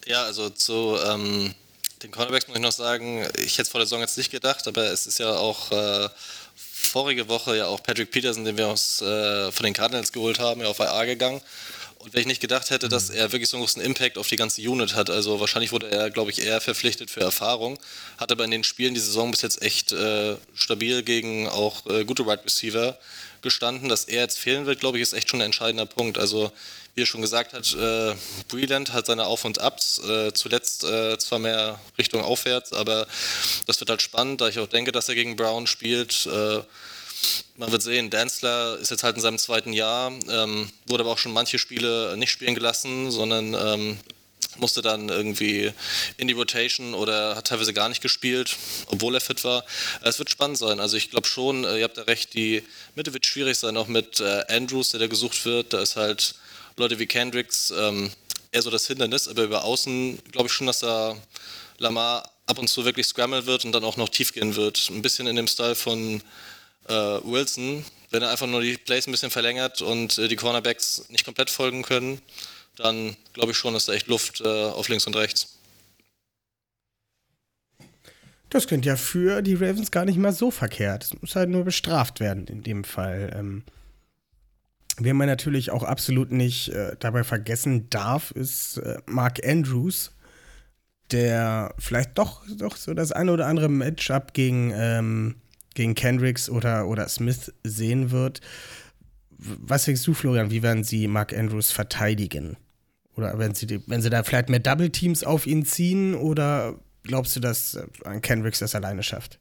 Ja, 0.06 0.24
also 0.24 0.50
zu 0.50 0.98
ähm, 1.06 1.54
den 2.02 2.12
Cornerbacks 2.12 2.48
muss 2.48 2.58
ich 2.58 2.64
noch 2.64 2.72
sagen, 2.72 3.26
ich 3.38 3.54
hätte 3.54 3.64
es 3.64 3.70
vor 3.70 3.80
der 3.80 3.88
Saison 3.88 4.02
jetzt 4.02 4.18
nicht 4.18 4.32
gedacht, 4.32 4.68
aber 4.68 4.86
es 4.92 5.06
ist 5.06 5.20
ja 5.20 5.32
auch 5.32 5.72
äh, 5.72 6.10
vorige 6.56 7.28
Woche 7.28 7.58
ja 7.58 7.68
auch 7.68 7.84
Patrick 7.84 8.12
Peterson, 8.12 8.46
den 8.46 8.58
wir 8.58 8.68
uns 8.68 9.02
äh, 9.02 9.52
von 9.52 9.66
den 9.66 9.74
Cardinals 9.74 10.12
geholt 10.12 10.40
haben, 10.40 10.62
ja 10.62 10.68
auf 10.68 10.80
IA 10.80 11.06
gegangen. 11.06 11.42
Und 12.00 12.14
wenn 12.14 12.22
ich 12.22 12.28
nicht 12.28 12.42
gedacht 12.42 12.70
hätte, 12.70 12.88
dass 12.88 13.10
er 13.10 13.34
wirklich 13.34 13.50
so 13.50 13.58
einen 13.58 13.66
großen 13.66 13.82
Impact 13.82 14.18
auf 14.18 14.28
die 14.28 14.38
ganze 14.38 14.62
Unit 14.62 14.96
hat, 14.96 15.10
also 15.10 15.42
wahrscheinlich 15.42 15.74
wurde 15.74 15.92
er, 15.92 16.10
glaube 16.10 16.32
ich, 16.32 16.42
eher 16.42 16.62
verpflichtet 16.62 17.12
für 17.12 17.20
Erfahrung, 17.20 17.78
hat 18.18 18.32
aber 18.32 18.46
in 18.46 18.52
den 18.52 18.64
Spielen 18.64 18.94
die 18.94 19.02
Saison 19.02 19.32
bis 19.32 19.42
jetzt 19.42 19.62
echt 19.62 19.92
äh, 19.92 20.38
stabil 20.54 21.04
gegen 21.04 21.50
auch 21.50 21.86
äh, 21.88 22.06
gute 22.06 22.26
Wide 22.26 22.46
Receiver 22.46 22.98
gestanden. 23.42 23.90
Dass 23.90 24.06
er 24.06 24.22
jetzt 24.22 24.40
fehlen 24.40 24.66
wird, 24.66 24.80
glaube 24.80 24.98
ich, 24.98 25.02
ist 25.02 25.12
echt 25.12 25.30
schon 25.30 25.42
ein 25.42 25.48
entscheidender 25.48 25.86
Punkt. 25.86 26.18
Also 26.18 26.54
wie 26.96 27.02
er 27.02 27.06
schon 27.06 27.22
gesagt 27.22 27.52
hat, 27.52 27.74
äh, 27.74 28.16
Breland 28.48 28.94
hat 28.94 29.06
seine 29.06 29.26
Auf- 29.26 29.44
und 29.44 29.60
Abs, 29.60 30.00
äh, 30.00 30.34
zuletzt 30.34 30.86
äh, 30.86 31.18
zwar 31.18 31.40
mehr 31.40 31.82
Richtung 31.98 32.22
aufwärts, 32.22 32.72
aber 32.72 33.08
das 33.68 33.80
wird 33.82 33.90
halt 33.90 34.02
spannend, 34.02 34.40
da 34.40 34.48
ich 34.48 34.60
auch 34.60 34.68
denke, 34.68 34.94
dass 34.94 35.10
er 35.10 35.16
gegen 35.16 35.36
Brown 35.36 35.68
spielt. 35.68 36.28
Man 37.58 37.72
wird 37.72 37.82
sehen, 37.82 38.10
Danzler 38.10 38.78
ist 38.80 38.92
jetzt 38.92 39.04
halt 39.04 39.16
in 39.16 39.22
seinem 39.22 39.38
zweiten 39.38 39.74
Jahr, 39.74 40.12
ähm, 40.30 40.72
wurde 40.88 41.04
aber 41.04 41.12
auch 41.12 41.18
schon 41.18 41.34
manche 41.34 41.60
Spiele 41.60 42.16
nicht 42.18 42.32
spielen 42.32 42.56
gelassen, 42.56 43.12
sondern 43.12 43.54
ähm, 43.54 44.00
musste 44.58 44.82
dann 44.82 45.10
irgendwie 45.10 45.72
in 46.18 46.28
die 46.28 46.34
Rotation 46.34 46.94
oder 46.94 47.36
hat 47.36 47.48
teilweise 47.48 47.74
gar 47.74 47.90
nicht 47.90 48.02
gespielt, 48.02 48.56
obwohl 48.88 49.16
er 49.16 49.22
fit 49.22 49.44
war. 49.44 49.64
Es 50.02 50.20
wird 50.20 50.30
spannend 50.30 50.58
sein. 50.58 50.80
Also 50.80 50.98
ich 50.98 51.12
glaube 51.12 51.28
schon, 51.28 51.64
äh, 51.64 51.78
ihr 51.78 51.84
habt 51.84 51.98
da 51.98 52.04
recht, 52.04 52.34
die 52.34 52.64
Mitte 52.96 53.14
wird 53.14 53.26
schwierig 53.26 53.58
sein, 53.58 53.78
auch 53.78 53.88
mit 53.88 54.20
äh, 54.20 54.44
Andrews, 54.48 54.92
der 54.92 55.02
da 55.02 55.08
gesucht 55.08 55.46
wird. 55.46 55.74
Da 55.74 55.82
ist 55.82 55.96
halt 55.96 56.36
Leute 56.78 57.00
wie 57.00 57.08
Kendricks 57.08 57.72
ähm, 57.78 58.12
eher 58.52 58.62
so 58.62 58.70
das 58.70 58.88
Hindernis, 58.88 59.28
aber 59.28 59.44
über 59.44 59.64
Außen 59.64 60.20
glaube 60.32 60.48
ich 60.48 60.54
schon, 60.54 60.68
dass 60.68 60.80
da 60.80 61.16
Lamar 61.78 62.30
ab 62.46 62.58
und 62.58 62.68
zu 62.68 62.84
wirklich 62.84 63.06
scrammeln 63.06 63.46
wird 63.46 63.64
und 63.66 63.72
dann 63.72 63.84
auch 63.84 63.98
noch 63.98 64.10
tief 64.10 64.34
gehen 64.34 64.56
wird. 64.56 64.90
Ein 64.90 65.02
bisschen 65.02 65.28
in 65.28 65.36
dem 65.36 65.48
Style 65.48 65.76
von 65.76 66.22
äh, 66.90 66.94
Wilson, 67.24 67.86
wenn 68.12 68.24
er 68.24 68.32
einfach 68.32 68.48
nur 68.48 68.62
die 68.62 68.78
Plays 68.78 69.08
ein 69.08 69.12
bisschen 69.12 69.32
verlängert 69.32 69.82
und 69.82 70.18
äh, 70.18 70.28
die 70.28 70.36
Cornerbacks 70.36 71.06
nicht 71.10 71.26
komplett 71.26 71.50
folgen 71.50 71.84
können, 71.84 72.22
dann 72.76 73.16
glaube 73.34 73.52
ich 73.52 73.58
schon, 73.58 73.76
ist 73.76 73.88
da 73.88 73.94
echt 73.94 74.08
Luft 74.08 74.42
äh, 74.42 74.48
auf 74.48 74.90
links 74.90 75.08
und 75.08 75.16
rechts. 75.16 75.60
Das 78.50 78.68
könnte 78.68 78.90
ja 78.90 78.96
für 78.96 79.42
die 79.44 79.54
Ravens 79.54 79.92
gar 79.92 80.06
nicht 80.06 80.18
mal 80.18 80.34
so 80.34 80.50
verkehrt. 80.50 81.04
Es 81.04 81.22
muss 81.22 81.36
halt 81.36 81.50
nur 81.50 81.64
bestraft 81.64 82.20
werden 82.20 82.48
in 82.48 82.64
dem 82.64 82.84
Fall. 82.84 83.32
Ähm, 83.38 83.64
wen 84.98 85.16
man 85.16 85.28
natürlich 85.28 85.70
auch 85.70 85.84
absolut 85.84 86.32
nicht 86.32 86.70
äh, 86.70 86.96
dabei 87.00 87.24
vergessen 87.24 87.90
darf, 87.92 88.32
ist 88.32 88.78
äh, 88.78 88.98
Mark 89.06 89.46
Andrews, 89.46 90.12
der 91.12 91.76
vielleicht 91.78 92.18
doch, 92.18 92.42
doch 92.58 92.76
so 92.76 92.96
das 92.96 93.12
eine 93.12 93.32
oder 93.32 93.46
andere 93.46 93.70
Matchup 93.70 94.34
gegen, 94.34 94.72
ähm, 94.74 95.36
gegen 95.80 95.96
Kendricks 95.96 96.50
oder, 96.50 96.88
oder 96.88 97.08
Smith 97.08 97.54
sehen 97.64 98.12
wird. 98.12 98.42
Was 99.38 99.86
denkst 99.86 100.04
du, 100.04 100.14
Florian? 100.14 100.52
Wie 100.52 100.62
werden 100.62 100.84
sie 100.84 101.08
Mark 101.08 101.32
Andrews 101.32 101.72
verteidigen? 101.72 102.58
Oder 103.16 103.40
wenn 103.40 103.56
sie, 103.56 103.82
wenn 103.88 104.02
sie 104.02 104.10
da 104.10 104.24
vielleicht 104.24 104.50
mehr 104.50 104.60
Double 104.60 104.90
Teams 104.90 105.24
auf 105.24 105.48
ihn 105.48 105.66
ziehen 105.66 106.16
oder 106.16 106.78
glaubst 107.04 107.38
du, 107.38 107.40
dass 107.40 107.76
äh, 107.76 108.20
Kendricks 108.20 108.60
das 108.60 108.76
alleine 108.76 109.04
schafft? 109.04 109.40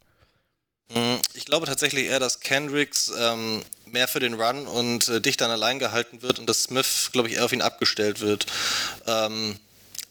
Hm, 0.93 1.19
ich 1.35 1.45
glaube 1.45 1.67
tatsächlich 1.67 2.07
eher, 2.07 2.21
dass 2.21 2.39
Kendricks 2.39 3.11
ähm, 3.19 3.63
mehr 3.87 4.07
für 4.07 4.21
den 4.21 4.35
Run 4.35 4.69
und 4.69 5.09
äh, 5.09 5.21
dicht 5.21 5.41
dann 5.41 5.51
allein 5.51 5.81
gehalten 5.81 6.23
wird 6.23 6.39
und 6.39 6.49
dass 6.49 6.63
Smith, 6.63 7.11
glaube 7.13 7.29
ich, 7.29 7.35
eher 7.35 7.45
auf 7.45 7.53
ihn 7.53 7.63
abgestellt 7.63 8.21
wird. 8.21 8.47
Ähm, 9.09 9.57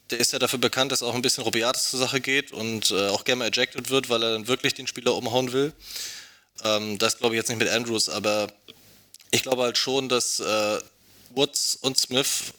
der 0.09 0.19
ist 0.19 0.33
ja 0.33 0.39
dafür 0.39 0.59
bekannt, 0.59 0.91
dass 0.91 1.03
auch 1.03 1.15
ein 1.15 1.21
bisschen 1.21 1.43
Robiatis 1.43 1.89
zur 1.89 1.99
Sache 1.99 2.21
geht 2.21 2.51
und 2.51 2.91
äh, 2.91 3.09
auch 3.09 3.23
gerne 3.23 3.39
mal 3.39 3.47
ejected 3.47 3.89
wird, 3.89 4.09
weil 4.09 4.23
er 4.23 4.31
dann 4.33 4.47
wirklich 4.47 4.73
den 4.73 4.87
Spieler 4.87 5.15
umhauen 5.15 5.51
will. 5.51 5.73
Ähm, 6.63 6.97
das 6.97 7.17
glaube 7.17 7.35
ich 7.35 7.39
jetzt 7.39 7.49
nicht 7.49 7.59
mit 7.59 7.69
Andrews, 7.69 8.09
aber 8.09 8.47
ich 9.31 9.43
glaube 9.43 9.63
halt 9.63 9.77
schon, 9.77 10.09
dass 10.09 10.39
äh, 10.39 10.79
Woods 11.31 11.77
und 11.81 11.97
Smith 11.97 12.53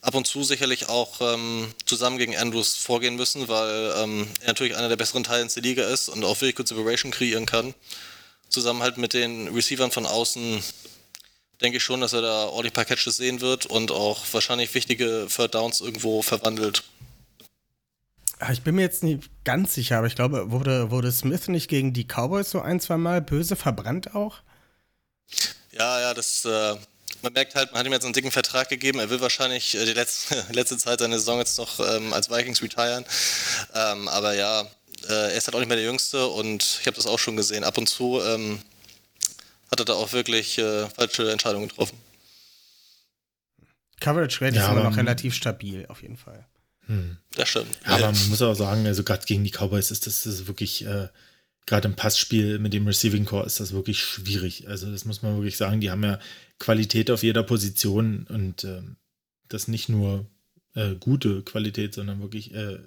ab 0.00 0.14
und 0.14 0.26
zu 0.26 0.42
sicherlich 0.44 0.88
auch 0.88 1.20
ähm, 1.20 1.72
zusammen 1.84 2.18
gegen 2.18 2.36
Andrews 2.36 2.76
vorgehen 2.76 3.16
müssen, 3.16 3.48
weil 3.48 3.92
ähm, 3.96 4.26
er 4.40 4.48
natürlich 4.48 4.76
einer 4.76 4.88
der 4.88 4.96
besseren 4.96 5.24
Teils 5.24 5.54
der 5.54 5.62
Liga 5.62 5.84
ist 5.84 6.08
und 6.08 6.24
auch 6.24 6.40
wirklich 6.40 6.56
gut 6.56 6.68
Separation 6.68 7.12
kreieren 7.12 7.46
kann. 7.46 7.74
Zusammen 8.48 8.82
halt 8.82 8.98
mit 8.98 9.12
den 9.12 9.48
Receivern 9.48 9.90
von 9.90 10.06
außen 10.06 10.62
denke 11.60 11.78
ich 11.78 11.84
schon, 11.84 12.00
dass 12.00 12.12
er 12.12 12.22
da 12.22 12.46
ordentlich 12.46 12.72
paar 12.72 12.84
Catches 12.84 13.16
sehen 13.16 13.40
wird 13.40 13.66
und 13.66 13.90
auch 13.90 14.24
wahrscheinlich 14.32 14.74
wichtige 14.74 15.26
Third 15.34 15.54
Downs 15.54 15.80
irgendwo 15.80 16.22
verwandelt. 16.22 16.84
Ich 18.50 18.62
bin 18.62 18.74
mir 18.74 18.82
jetzt 18.82 19.02
nicht 19.02 19.28
ganz 19.44 19.74
sicher, 19.74 19.98
aber 19.98 20.06
ich 20.06 20.14
glaube, 20.14 20.50
wurde, 20.50 20.90
wurde 20.90 21.12
Smith 21.12 21.48
nicht 21.48 21.68
gegen 21.68 21.92
die 21.92 22.04
Cowboys 22.04 22.50
so 22.50 22.60
ein, 22.60 22.80
zwei 22.80 22.96
Mal 22.96 23.20
böse 23.20 23.54
verbrannt 23.54 24.14
auch? 24.14 24.38
Ja, 25.72 26.00
ja, 26.00 26.14
das, 26.14 26.46
äh, 26.46 26.76
man 27.22 27.32
merkt 27.34 27.54
halt, 27.54 27.72
man 27.72 27.80
hat 27.80 27.86
ihm 27.86 27.92
jetzt 27.92 28.04
einen 28.04 28.14
dicken 28.14 28.30
Vertrag 28.30 28.68
gegeben. 28.70 28.98
Er 28.98 29.10
will 29.10 29.20
wahrscheinlich 29.20 29.74
äh, 29.74 29.84
die 29.84 29.92
letzte, 29.92 30.44
letzte 30.52 30.78
Zeit 30.78 31.00
seine 31.00 31.18
Saison 31.18 31.38
jetzt 31.38 31.58
noch 31.58 31.80
ähm, 31.80 32.14
als 32.14 32.30
Vikings 32.30 32.62
retiren. 32.62 33.04
Ähm, 33.74 34.08
aber 34.08 34.34
ja, 34.34 34.62
äh, 35.08 35.12
er 35.12 35.32
ist 35.34 35.46
halt 35.46 35.54
auch 35.54 35.60
nicht 35.60 35.68
mehr 35.68 35.76
der 35.76 35.86
Jüngste 35.86 36.26
und 36.26 36.78
ich 36.80 36.86
habe 36.86 36.96
das 36.96 37.06
auch 37.06 37.18
schon 37.18 37.36
gesehen. 37.36 37.64
Ab 37.64 37.76
und 37.76 37.88
zu 37.88 38.20
ähm, 38.22 38.62
hat 39.70 39.80
er 39.80 39.84
da 39.84 39.92
auch 39.94 40.12
wirklich 40.12 40.58
äh, 40.58 40.88
falsche 40.88 41.30
Entscheidungen 41.30 41.68
getroffen. 41.68 41.98
Coverage 44.00 44.40
Rate 44.40 44.56
ja, 44.56 44.64
ist 44.64 44.72
immer 44.72 44.84
noch 44.84 44.96
relativ 44.96 45.34
stabil, 45.34 45.84
auf 45.88 46.02
jeden 46.02 46.16
Fall. 46.16 46.46
Hm. 46.86 47.18
Das 47.34 47.48
stimmt. 47.48 47.68
Ja, 47.86 47.94
aber 47.94 48.12
man 48.12 48.28
muss 48.28 48.42
auch 48.42 48.54
sagen, 48.54 48.86
also 48.86 49.04
gerade 49.04 49.24
gegen 49.26 49.44
die 49.44 49.50
Cowboys 49.50 49.90
ist 49.90 50.06
das, 50.06 50.24
das 50.24 50.46
wirklich, 50.46 50.84
äh, 50.84 51.08
gerade 51.66 51.86
im 51.86 51.94
Passspiel 51.94 52.58
mit 52.58 52.72
dem 52.72 52.86
Receiving 52.86 53.26
Core 53.26 53.46
ist 53.46 53.60
das 53.60 53.72
wirklich 53.72 54.00
schwierig. 54.00 54.68
Also 54.68 54.90
das 54.90 55.04
muss 55.04 55.22
man 55.22 55.36
wirklich 55.36 55.56
sagen, 55.56 55.80
die 55.80 55.90
haben 55.90 56.02
ja 56.02 56.18
Qualität 56.58 57.10
auf 57.10 57.22
jeder 57.22 57.42
Position 57.42 58.26
und 58.28 58.64
äh, 58.64 58.82
das 59.48 59.68
nicht 59.68 59.88
nur 59.88 60.26
äh, 60.74 60.94
gute 60.94 61.42
Qualität, 61.42 61.94
sondern 61.94 62.20
wirklich 62.20 62.54
äh, 62.54 62.78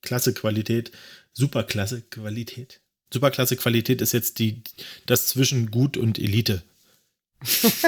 klasse 0.00 0.32
Qualität, 0.32 0.92
superklasse 1.32 2.02
Qualität. 2.02 2.80
Superklasse 3.14 3.56
Qualität 3.56 4.02
ist 4.02 4.12
jetzt 4.12 4.38
die, 4.40 4.60
das 5.06 5.28
zwischen 5.28 5.70
gut 5.70 5.96
und 5.96 6.18
Elite. 6.18 6.62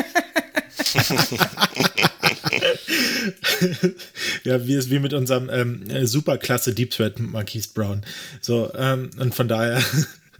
ja, 4.45 4.67
wie 4.67 4.75
es 4.75 4.89
wie 4.91 4.99
mit 5.01 5.13
unserem 5.13 5.51
ähm, 5.51 5.91
äh, 5.91 6.07
Superklasse 6.07 6.75
Deep 6.75 6.93
Threat 6.93 7.19
Marquise 7.19 7.71
Brown. 7.75 8.03
So, 8.41 8.73
ähm, 8.75 9.11
und 9.19 9.35
von 9.35 9.49
daher, 9.49 9.83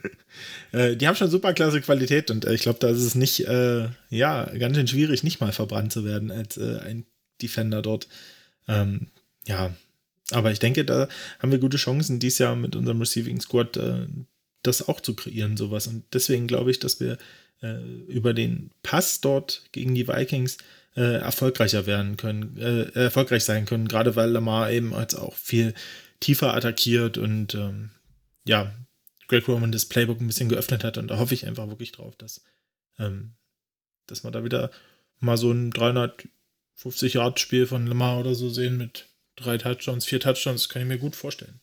äh, 0.73 0.95
die 0.97 1.09
haben 1.09 1.17
schon 1.17 1.31
superklasse 1.31 1.81
Qualität 1.81 2.31
und 2.31 2.45
äh, 2.45 2.55
ich 2.55 2.63
glaube, 2.63 2.79
da 2.79 2.89
ist 2.89 3.03
es 3.03 3.17
nicht, 3.17 3.47
äh, 3.49 3.89
ja, 4.11 4.45
ganz 4.45 4.77
schön 4.77 4.89
schwierig, 4.89 5.25
nicht 5.25 5.41
mal 5.41 5.53
verbrannt 5.53 5.93
zu 5.93 6.05
werden 6.05 6.31
als 6.31 6.57
äh, 6.59 6.79
ein 6.79 7.07
Defender 7.43 7.83
dort. 7.83 8.07
Ähm, 8.69 9.09
ja, 9.47 9.75
aber 10.31 10.53
ich 10.53 10.59
denke, 10.59 10.85
da 10.85 11.09
haben 11.41 11.53
wir 11.53 11.59
gute 11.59 11.77
Chancen, 11.77 12.19
dieses 12.19 12.39
Jahr 12.39 12.57
mit 12.57 12.77
unserem 12.77 13.01
Receiving 13.01 13.41
Squad 13.41 13.77
äh, 13.77 14.07
das 14.67 14.89
auch 14.89 15.01
zu 15.01 15.15
kreieren, 15.15 15.57
sowas. 15.57 15.87
Und 15.87 16.05
deswegen 16.13 16.47
glaube 16.47 16.71
ich, 16.71 16.79
dass 16.79 17.01
wir 17.01 17.19
äh, 17.63 17.79
über 18.09 18.35
den 18.35 18.71
Pass 18.83 19.21
dort 19.21 19.63
gegen 19.73 19.95
die 19.95 20.09
Vikings 20.09 20.59
äh, 20.97 21.19
erfolgreicher 21.19 21.87
werden 21.87 22.17
können, 22.17 22.57
äh, 22.57 22.91
erfolgreich 22.93 23.45
sein 23.45 23.67
können, 23.67 23.89
gerade 23.89 24.17
weil 24.17 24.31
Lamar 24.31 24.71
eben 24.71 24.95
als 24.95 25.15
auch 25.15 25.35
viel 25.35 25.75
tiefer 26.21 26.55
attackiert 26.55 27.19
und 27.19 27.55
ähm, 27.55 27.91
ja, 28.45 28.75
Greg 29.29 29.47
Roman 29.49 29.73
das 29.73 29.87
Playbook 29.87 30.21
ein 30.21 30.27
bisschen 30.27 30.49
geöffnet 30.49 30.85
hat 30.85 30.99
und 30.99 31.09
da 31.09 31.19
hoffe 31.19 31.35
ich 31.35 31.47
einfach 31.47 31.69
wirklich 31.69 31.93
drauf, 31.93 32.17
dass, 32.17 32.45
ähm, 32.99 33.35
dass 34.07 34.25
wir 34.25 34.31
da 34.31 34.45
wieder 34.45 34.71
mal 35.19 35.37
so 35.37 35.51
ein 35.51 35.71
350 35.71 37.15
Yard 37.15 37.41
Spiel 37.41 37.67
von 37.67 37.87
Lamar 37.87 38.19
oder 38.21 38.35
so 38.35 38.49
sehen 38.49 38.79
mit 38.79 39.09
drei 39.37 39.59
Touchdowns, 39.59 40.07
vier 40.07 40.21
Touchdowns, 40.21 40.69
kann 40.69 40.83
ich 40.83 40.89
mir 40.89 40.99
gut 40.99 41.17
vorstellen. 41.17 41.61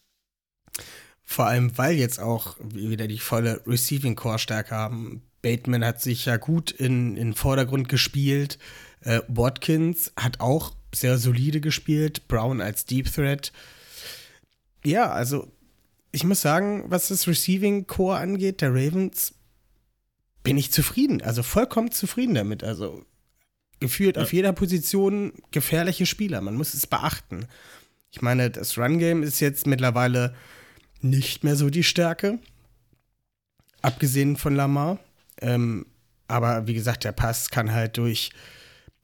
Vor 1.26 1.46
allem, 1.46 1.78
weil 1.78 1.96
jetzt 1.96 2.20
auch 2.20 2.58
wieder 2.62 3.08
die 3.08 3.20
volle 3.20 3.62
Receiving 3.66 4.16
Core 4.16 4.40
Stärke 4.40 4.76
haben. 4.76 5.24
Bateman 5.42 5.86
hat 5.86 6.02
sich 6.02 6.26
ja 6.26 6.38
gut 6.38 6.72
in, 6.72 7.18
in 7.18 7.34
Vordergrund 7.34 7.90
gespielt. 7.90 8.60
Äh, 9.02 9.22
Watkins 9.28 10.12
hat 10.16 10.40
auch 10.40 10.74
sehr 10.94 11.18
solide 11.18 11.62
gespielt. 11.62 12.28
Brown 12.28 12.62
als 12.62 12.86
Deep 12.86 13.12
Threat. 13.12 13.52
Ja, 14.86 15.12
also 15.12 15.52
ich 16.12 16.24
muss 16.24 16.42
sagen, 16.42 16.86
was 16.88 17.08
das 17.08 17.28
Receiving 17.28 17.88
Core 17.88 18.18
angeht, 18.18 18.62
der 18.62 18.72
Ravens, 18.72 19.34
bin 20.44 20.58
ich 20.58 20.72
zufrieden. 20.72 21.22
Also 21.22 21.42
vollkommen 21.42 21.92
zufrieden 21.92 22.36
damit. 22.36 22.64
Also 22.64 23.06
gefühlt 23.80 24.18
ja. 24.18 24.24
auf 24.24 24.34
jeder 24.34 24.54
Position 24.54 25.34
gefährliche 25.52 26.06
Spieler. 26.06 26.42
Man 26.42 26.56
muss 26.56 26.74
es 26.74 26.86
beachten. 26.86 27.48
Ich 28.12 28.22
meine, 28.22 28.52
das 28.52 28.78
Run 28.78 29.00
Game 29.00 29.24
ist 29.24 29.40
jetzt 29.40 29.66
mittlerweile 29.66 30.36
nicht 31.04 31.43
mehr 31.43 31.56
so 31.56 31.70
die 31.70 31.84
Stärke. 31.84 32.39
Abgesehen 33.82 34.38
von 34.38 34.56
Lamar. 34.56 34.99
Ähm, 35.41 35.86
aber 36.28 36.68
wie 36.68 36.74
gesagt, 36.74 37.04
der 37.04 37.12
Pass 37.12 37.49
kann 37.49 37.72
halt 37.72 37.97
durch 37.97 38.32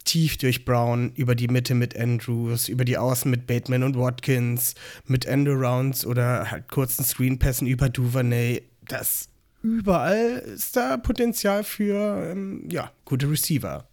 tief 0.06 0.38
durch 0.38 0.66
Brown, 0.66 1.12
über 1.16 1.36
die 1.36 1.47
Mitte 1.47 1.76
mit 1.76 1.95
Andrews, 1.95 2.68
über 2.68 2.86
die 2.86 2.97
Außen 2.97 3.30
mit 3.30 3.45
Bateman 3.45 3.84
und 3.84 3.97
Watkins, 3.97 4.74
mit 5.06 5.26
Endarounds 5.26 6.06
oder 6.06 6.50
halt 6.50 6.68
kurzen 6.70 7.04
Screenpässen 7.04 7.68
über 7.68 7.89
Duvernay. 7.89 8.64
Das 8.88 9.30
überall 9.62 10.39
ist 10.39 10.76
da 10.76 10.97
Potenzial 10.97 11.64
für 11.64 12.32
ähm, 12.32 12.68
ja, 12.72 12.91
gute 13.06 13.30
Receiver. 13.30 13.88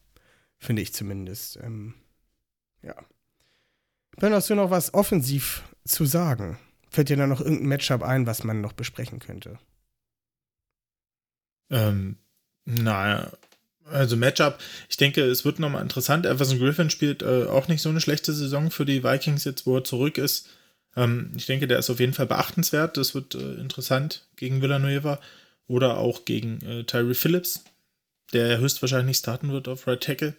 Finde 0.59 0.83
ich 0.83 0.95
zumindest. 0.95 1.59
Ähm, 1.63 1.95
ja. 2.83 2.95
Ben, 4.17 4.33
hast 4.33 4.49
du 4.49 4.55
noch 4.55 4.71
was 4.71 4.95
offensiv 4.95 5.65
zu 5.85 6.07
sagen? 6.07 6.59
Fällt 6.97 7.11
dir 7.11 7.19
da 7.19 7.27
noch 7.27 7.43
irgendein 7.43 7.69
Matchup 7.69 8.03
ein, 8.03 8.27
was 8.27 8.43
man 8.43 8.63
noch 8.63 8.73
besprechen 8.73 9.19
könnte? 9.19 9.59
Ähm, 11.69 12.17
naja, 12.65 13.33
also 13.85 14.17
Matchup, 14.17 14.59
ich 14.89 14.97
denke, 14.97 15.21
es 15.21 15.45
wird 15.45 15.59
nochmal 15.59 15.83
interessant. 15.83 16.25
Everson 16.25 16.59
Griffin 16.59 16.89
spielt 16.89 17.21
äh, 17.21 17.45
auch 17.49 17.69
nicht 17.69 17.83
so 17.83 17.91
eine 17.91 18.01
schlechte 18.01 18.33
Saison 18.33 18.71
für 18.71 18.87
die 18.87 19.05
Vikings 19.05 19.45
jetzt, 19.45 19.67
wo 19.67 19.77
er 19.77 19.85
zurück 19.85 20.17
ist. 20.17 20.49
Ähm, 20.97 21.33
ich 21.37 21.45
denke, 21.45 21.67
der 21.67 21.81
ist 21.81 21.91
auf 21.91 22.01
jeden 22.01 22.15
Fall 22.15 22.29
beachtenswert. 22.29 22.97
Das 22.97 23.15
wird 23.15 23.35
äh, 23.35 23.57
interessant 23.57 24.27
gegen 24.37 24.63
Villanueva 24.63 25.21
oder 25.67 25.99
auch 25.99 26.25
gegen 26.25 26.63
äh, 26.63 26.85
Tyree 26.85 27.13
Phillips, 27.13 27.63
der 28.33 28.57
höchstwahrscheinlich 28.57 29.19
starten 29.19 29.53
wird 29.53 29.69
auf 29.69 29.87
Right 29.87 30.03
Tackle. 30.03 30.35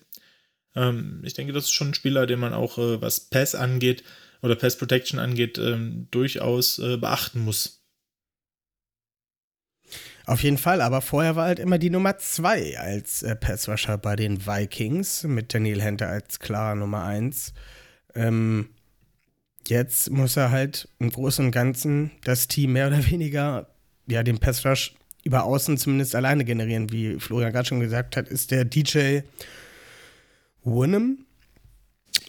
Ähm, 0.74 1.22
ich 1.24 1.36
denke, 1.36 1.53
das 1.53 1.66
ist 1.66 1.74
schon 1.74 1.89
ein 1.89 1.93
Spieler, 1.93 2.26
den 2.26 2.39
man 2.39 2.55
auch, 2.55 2.80
äh, 2.80 2.99
was 2.99 3.20
Pass 3.20 3.53
angeht, 3.53 4.03
oder 4.42 4.56
Pass 4.56 4.78
Protection 4.78 5.20
angeht, 5.20 5.58
ähm, 5.58 6.08
durchaus 6.12 6.80
äh, 6.80 6.98
beachten 6.98 7.42
muss. 7.42 7.78
Auf 10.26 10.44
jeden 10.44 10.58
Fall, 10.58 10.82
aber 10.82 11.00
vorher 11.02 11.38
war 11.38 11.46
halt 11.46 11.60
immer 11.60 11.78
die 11.78 11.90
Nummer 11.90 12.18
2 12.18 12.78
als 12.78 13.24
äh, 13.24 13.34
Passrusher 13.36 13.98
bei 13.98 14.18
den 14.18 14.46
Vikings 14.46 15.24
mit 15.24 15.54
Daniel 15.54 15.82
Hunter 15.82 16.10
als 16.10 16.40
klar 16.40 16.76
Nummer 16.76 17.06
1. 17.06 17.54
Ähm, 18.14 18.70
jetzt 19.68 20.10
muss 20.10 20.36
er 20.36 20.52
halt 20.52 20.90
im 21.00 21.12
Großen 21.12 21.46
und 21.46 21.52
Ganzen 21.52 22.12
das 22.26 22.50
Team 22.50 22.74
mehr 22.74 22.88
oder 22.88 23.10
weniger, 23.10 23.70
ja, 24.06 24.22
den 24.22 24.38
Passrush 24.38 24.96
über 25.24 25.46
Außen 25.46 25.78
zumindest 25.78 26.14
alleine 26.14 26.44
generieren. 26.44 26.92
Wie 26.92 27.20
Florian 27.20 27.54
gerade 27.54 27.68
schon 27.68 27.80
gesagt 27.80 28.18
hat, 28.18 28.28
ist 28.28 28.52
der 28.52 28.66
DJ 28.66 29.22
Wunham 30.64 31.26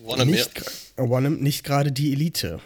Wanham, 0.03 0.28
nicht. 0.28 0.51
Wanham 0.96 1.36
nicht 1.36 1.64
gerade 1.64 1.92
die 1.92 2.12
Elite. 2.12 2.61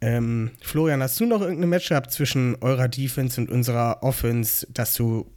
Ähm, 0.00 0.50
Florian, 0.60 1.02
hast 1.02 1.20
du 1.20 1.26
noch 1.26 1.40
irgendein 1.40 1.68
Matchup 1.68 2.10
zwischen 2.10 2.56
eurer 2.60 2.88
Defense 2.88 3.40
und 3.40 3.50
unserer 3.50 4.02
Offense, 4.02 4.66
das 4.70 4.94
du 4.94 5.30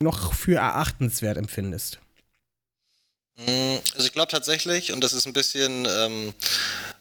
noch 0.00 0.34
für 0.34 0.56
erachtenswert 0.56 1.36
empfindest? 1.36 1.98
Mm, 3.36 3.76
also 3.94 4.06
ich 4.06 4.12
glaube 4.12 4.30
tatsächlich, 4.30 4.92
und 4.92 5.02
das 5.02 5.12
ist 5.12 5.26
ein 5.26 5.32
bisschen 5.32 5.86
ähm, 5.90 6.32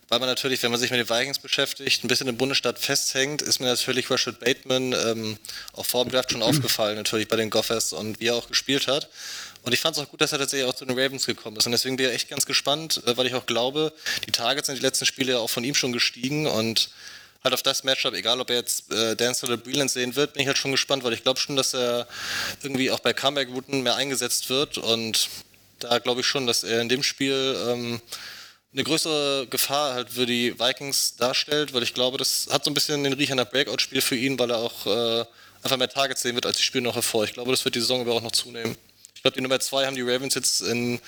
weil 0.10 0.20
man 0.20 0.30
natürlich, 0.30 0.64
wenn 0.64 0.72
man 0.72 0.80
sich 0.80 0.92
mit 0.92 1.00
den 1.00 1.10
Vikings 1.10 1.40
beschäftigt, 1.40 2.04
ein 2.04 2.08
bisschen 2.08 2.28
im 2.28 2.38
Bundesstaat 2.38 2.80
festhängt, 2.80 3.42
ist 3.42 3.60
mir 3.60 3.68
natürlich 3.68 4.10
Rashad 4.10 4.40
Bateman 4.40 4.94
ähm, 4.94 5.38
auch 5.74 5.86
vor 5.86 6.06
dem 6.06 6.12
Draft 6.12 6.32
schon 6.32 6.42
aufgefallen, 6.44 6.96
natürlich 6.96 7.28
bei 7.28 7.36
den 7.36 7.50
Gophers 7.50 7.94
und 7.94 8.20
wie 8.20 8.28
er 8.28 8.36
auch 8.36 8.48
gespielt 8.48 8.88
hat. 8.88 9.10
Und 9.68 9.74
ich 9.74 9.82
fand 9.82 9.98
es 9.98 10.02
auch 10.02 10.10
gut, 10.10 10.22
dass 10.22 10.32
er 10.32 10.40
tatsächlich 10.40 10.66
auch 10.70 10.74
zu 10.74 10.86
den 10.86 10.98
Ravens 10.98 11.26
gekommen 11.26 11.58
ist. 11.58 11.66
Und 11.66 11.74
deswegen 11.74 11.98
bin 11.98 12.06
ich 12.06 12.14
echt 12.14 12.30
ganz 12.30 12.46
gespannt, 12.46 13.02
äh, 13.06 13.18
weil 13.18 13.28
ich 13.28 13.36
auch 13.36 13.46
glaube, 13.46 13.92
die 14.26 14.32
Targets 14.32 14.68
sind 14.68 14.78
die 14.78 14.82
letzten 14.82 15.06
Spiele 15.06 15.34
ja 15.34 15.40
auch 15.40 15.50
von 15.50 15.66
ihm 15.66 15.76
schon 15.76 15.92
gestiegen 15.92 16.48
und 16.48 16.90
halt 17.44 17.54
auf 17.54 17.64
das 17.64 17.84
Matchup, 17.84 18.14
egal 18.14 18.40
ob 18.40 18.50
er 18.50 18.56
jetzt 18.56 18.90
äh, 18.94 19.18
Dance 19.18 19.46
oder 19.46 19.58
Breland 19.58 19.92
sehen 19.92 20.16
wird, 20.16 20.32
bin 20.32 20.42
ich 20.42 20.48
halt 20.48 20.58
schon 20.58 20.72
gespannt, 20.72 21.04
weil 21.04 21.12
ich 21.12 21.22
glaube 21.22 21.38
schon, 21.42 21.58
dass 21.58 21.74
er 21.74 22.08
irgendwie 22.64 22.92
auch 22.92 23.02
bei 23.02 23.12
Comeback-Routen 23.12 23.84
mehr 23.84 23.98
eingesetzt 23.98 24.50
wird 24.50 24.78
und 24.78 25.28
da 25.80 26.00
glaube 26.00 26.22
ich 26.22 26.28
schon, 26.28 26.48
dass 26.48 26.64
er 26.64 26.80
in 26.80 26.88
dem 26.88 27.04
Spiel 27.04 27.58
ähm, 27.68 28.02
eine 28.72 28.84
größere 28.86 29.48
Gefahr 29.50 29.96
halt 29.96 30.12
für 30.12 30.26
die 30.26 30.58
Vikings 30.58 31.18
darstellt, 31.18 31.74
weil 31.74 31.84
ich 31.84 31.94
glaube, 31.94 32.18
das 32.18 32.48
hat 32.50 32.64
so 32.64 32.72
ein 32.72 32.74
bisschen 32.74 33.04
den 33.04 33.12
Riecher 33.12 33.36
nach 33.36 33.50
Breakout-Spiel 33.50 34.00
für 34.00 34.16
ihn, 34.16 34.40
weil 34.40 34.50
er 34.50 34.60
auch 34.60 34.86
äh, 34.86 35.26
einfach 35.62 35.76
mehr 35.76 35.90
Targets 35.90 36.22
sehen 36.22 36.36
wird 36.36 36.46
als 36.46 36.56
die 36.56 36.64
Spiele 36.64 36.86
noch 36.86 36.96
hervor. 36.96 37.26
Ich 37.26 37.34
glaube, 37.34 37.52
das 37.52 37.66
wird 37.66 37.76
die 37.76 37.82
Saison 37.82 38.02
über 38.02 38.14
auch 38.14 38.22
noch 38.22 38.32
zunehmen. 38.32 38.78
Glaube, 39.28 39.36
die 39.36 39.42
Nummer 39.42 39.60
zwei 39.60 39.86
haben 39.86 39.96
die 39.96 40.04
Ravens 40.04 40.36
jetzt 40.36 40.62
in 40.62 41.02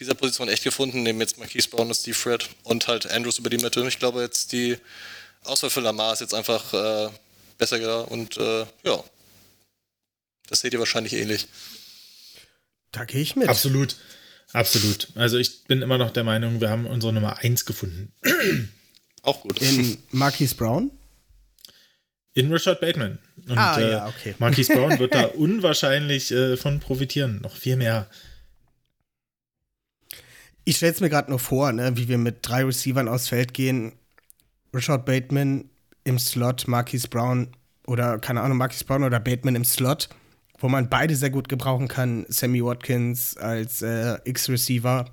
dieser 0.00 0.14
Position 0.14 0.48
echt 0.48 0.64
gefunden, 0.64 1.02
neben 1.02 1.20
jetzt 1.20 1.36
Marquise 1.36 1.68
Brown 1.68 1.88
und 1.88 1.94
Steve 1.94 2.16
Fred 2.16 2.48
und 2.62 2.88
halt 2.88 3.10
Andrews 3.10 3.38
über 3.38 3.50
die 3.50 3.58
Mitte. 3.58 3.86
Ich 3.86 3.98
glaube, 3.98 4.22
jetzt 4.22 4.52
die 4.52 4.78
Auswahl 5.44 5.68
für 5.68 5.80
Lamar 5.80 6.14
ist 6.14 6.20
jetzt 6.20 6.32
einfach 6.32 6.72
äh, 6.72 7.10
besser 7.58 8.10
und 8.10 8.38
äh, 8.38 8.64
ja, 8.82 9.04
das 10.48 10.60
seht 10.60 10.72
ihr 10.72 10.78
wahrscheinlich 10.78 11.12
ähnlich. 11.12 11.48
Da 12.92 13.04
gehe 13.04 13.20
ich 13.20 13.36
mit. 13.36 13.50
Absolut. 13.50 13.96
Absolut. 14.54 15.08
Also 15.14 15.36
ich 15.36 15.64
bin 15.64 15.82
immer 15.82 15.98
noch 15.98 16.12
der 16.12 16.24
Meinung, 16.24 16.62
wir 16.62 16.70
haben 16.70 16.86
unsere 16.86 17.12
Nummer 17.12 17.40
1 17.40 17.66
gefunden. 17.66 18.10
Auch 19.20 19.42
gut. 19.42 19.60
In 19.60 19.98
Marquise 20.12 20.54
Brown? 20.54 20.90
In 22.36 22.52
Richard 22.52 22.80
Bateman. 22.80 23.18
Und 23.48 23.58
ah, 23.58 23.80
ja, 23.80 24.06
okay. 24.06 24.30
äh, 24.30 24.34
Marquise 24.38 24.72
Brown 24.72 24.98
wird 24.98 25.14
da 25.14 25.24
unwahrscheinlich 25.34 26.30
äh, 26.30 26.56
von 26.56 26.80
profitieren. 26.80 27.40
Noch 27.42 27.56
viel 27.56 27.76
mehr. 27.76 28.08
Ich 30.64 30.76
stelle 30.76 30.92
es 30.92 31.00
mir 31.00 31.08
gerade 31.08 31.30
nur 31.30 31.38
vor, 31.38 31.72
ne, 31.72 31.96
wie 31.96 32.08
wir 32.08 32.18
mit 32.18 32.38
drei 32.42 32.64
Receivern 32.64 33.08
aufs 33.08 33.28
Feld 33.28 33.54
gehen. 33.54 33.92
Richard 34.74 35.06
Bateman 35.06 35.70
im 36.04 36.18
Slot, 36.18 36.68
Marquise 36.68 37.08
Brown 37.08 37.48
oder 37.86 38.18
keine 38.18 38.42
Ahnung, 38.42 38.58
Marquise 38.58 38.84
Brown 38.84 39.02
oder 39.04 39.18
Bateman 39.18 39.56
im 39.56 39.64
Slot 39.64 40.08
wo 40.58 40.68
man 40.68 40.88
beide 40.88 41.16
sehr 41.16 41.30
gut 41.30 41.48
gebrauchen 41.48 41.88
kann. 41.88 42.26
Sammy 42.28 42.64
Watkins 42.64 43.36
als 43.36 43.82
äh, 43.82 44.18
X-Receiver. 44.24 45.10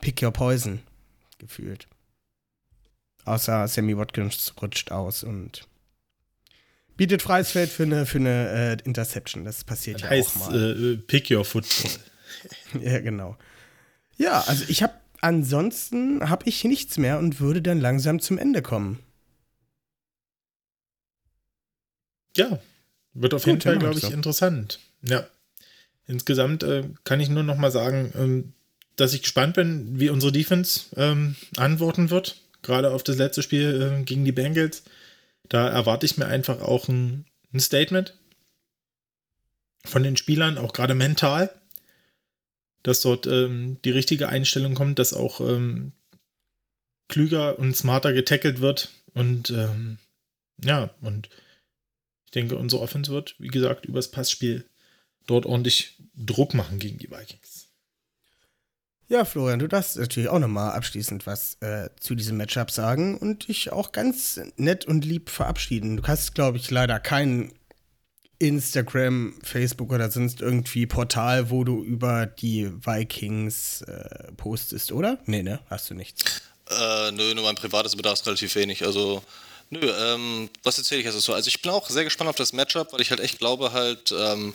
Pick 0.00 0.22
your 0.22 0.32
poison, 0.32 0.80
gefühlt. 1.38 1.86
Außer 3.24 3.68
Sammy 3.68 3.96
Watkins 3.96 4.54
rutscht 4.60 4.90
aus 4.90 5.22
und 5.22 5.68
bietet 6.96 7.22
freies 7.22 7.50
Feld 7.50 7.70
für 7.70 7.84
eine, 7.84 8.06
für 8.06 8.18
eine 8.18 8.78
äh, 8.82 8.84
Interception. 8.84 9.44
Das 9.44 9.64
passiert 9.64 9.96
das 9.96 10.02
ja 10.02 10.10
heißt, 10.10 10.36
auch 10.36 10.50
mal. 10.50 10.92
Äh, 10.94 10.96
pick 10.96 11.30
your 11.30 11.44
football. 11.44 11.90
ja, 12.82 13.00
genau. 13.00 13.36
Ja, 14.16 14.40
also 14.42 14.64
ich 14.68 14.82
habe 14.82 14.94
ansonsten 15.20 16.28
habe 16.28 16.48
ich 16.48 16.64
nichts 16.64 16.98
mehr 16.98 17.18
und 17.18 17.40
würde 17.40 17.62
dann 17.62 17.80
langsam 17.80 18.20
zum 18.20 18.38
Ende 18.38 18.60
kommen. 18.60 18.98
Ja, 22.36 22.60
wird 23.14 23.34
auf 23.34 23.42
Gut, 23.44 23.50
jeden 23.50 23.60
Fall, 23.60 23.78
glaube 23.78 23.98
ich, 23.98 24.04
so. 24.04 24.10
interessant. 24.10 24.80
Ja. 25.02 25.26
Insgesamt 26.06 26.62
äh, 26.62 26.84
kann 27.04 27.20
ich 27.20 27.28
nur 27.28 27.42
noch 27.42 27.56
mal 27.56 27.70
sagen, 27.70 28.12
ähm, 28.16 28.52
dass 28.96 29.14
ich 29.14 29.22
gespannt 29.22 29.54
bin, 29.54 30.00
wie 30.00 30.10
unsere 30.10 30.32
Defense 30.32 30.86
ähm, 30.96 31.36
antworten 31.56 32.10
wird. 32.10 32.40
Gerade 32.62 32.90
auf 32.90 33.02
das 33.02 33.16
letzte 33.16 33.42
Spiel 33.42 34.00
äh, 34.00 34.04
gegen 34.04 34.24
die 34.24 34.32
Bengals. 34.32 34.82
Da 35.48 35.68
erwarte 35.68 36.06
ich 36.06 36.16
mir 36.16 36.26
einfach 36.26 36.60
auch 36.60 36.88
ein, 36.88 37.26
ein 37.52 37.60
Statement 37.60 38.18
von 39.84 40.02
den 40.02 40.16
Spielern, 40.16 40.58
auch 40.58 40.72
gerade 40.72 40.94
mental, 40.94 41.50
dass 42.82 43.00
dort 43.00 43.26
ähm, 43.26 43.78
die 43.84 43.90
richtige 43.90 44.28
Einstellung 44.28 44.74
kommt, 44.74 44.98
dass 44.98 45.12
auch 45.12 45.40
ähm, 45.40 45.92
klüger 47.08 47.58
und 47.58 47.76
smarter 47.76 48.12
getackelt 48.12 48.60
wird 48.60 48.90
und 49.14 49.50
ähm, 49.50 49.98
ja, 50.64 50.90
und 51.00 51.28
ich 52.24 52.30
denke, 52.30 52.56
unsere 52.56 52.82
Offense 52.82 53.10
wird, 53.12 53.34
wie 53.38 53.48
gesagt, 53.48 53.84
übers 53.84 54.10
Passspiel 54.10 54.64
dort 55.26 55.46
ordentlich 55.46 55.98
Druck 56.14 56.54
machen 56.54 56.78
gegen 56.78 56.98
die 56.98 57.10
Vikings. 57.10 57.61
Ja, 59.12 59.26
Florian, 59.26 59.58
du 59.58 59.68
darfst 59.68 59.98
natürlich 59.98 60.30
auch 60.30 60.38
nochmal 60.38 60.72
abschließend 60.72 61.26
was 61.26 61.58
äh, 61.60 61.90
zu 62.00 62.14
diesem 62.14 62.38
Matchup 62.38 62.70
sagen 62.70 63.18
und 63.18 63.46
dich 63.46 63.70
auch 63.70 63.92
ganz 63.92 64.40
nett 64.56 64.86
und 64.86 65.04
lieb 65.04 65.28
verabschieden. 65.28 65.98
Du 65.98 66.04
hast, 66.04 66.34
glaube 66.34 66.56
ich, 66.56 66.70
leider 66.70 66.98
kein 66.98 67.52
Instagram, 68.38 69.34
Facebook 69.42 69.92
oder 69.92 70.10
sonst 70.10 70.40
irgendwie 70.40 70.86
Portal, 70.86 71.50
wo 71.50 71.62
du 71.62 71.84
über 71.84 72.24
die 72.24 72.72
Vikings 72.86 73.82
äh, 73.82 74.32
postest, 74.38 74.92
oder? 74.92 75.18
Nee, 75.26 75.42
ne? 75.42 75.60
Hast 75.68 75.90
du 75.90 75.94
nichts. 75.94 76.40
Äh, 76.70 77.12
nö, 77.12 77.34
nur 77.34 77.44
mein 77.44 77.56
privates 77.56 77.94
Bedarf 77.94 78.14
ist 78.14 78.26
relativ 78.26 78.54
wenig. 78.54 78.82
Also 78.86 79.22
Nö, 79.68 79.90
ähm, 79.90 80.50
was 80.64 80.76
erzähle 80.76 81.00
ich 81.00 81.06
jetzt 81.06 81.18
so? 81.18 81.32
Also 81.32 81.48
ich 81.48 81.62
bin 81.62 81.70
auch 81.70 81.88
sehr 81.88 82.04
gespannt 82.04 82.28
auf 82.28 82.36
das 82.36 82.52
Matchup, 82.52 82.92
weil 82.92 83.00
ich 83.00 83.08
halt 83.08 83.20
echt 83.20 83.38
glaube 83.38 83.72
halt, 83.72 84.12
ähm, 84.12 84.52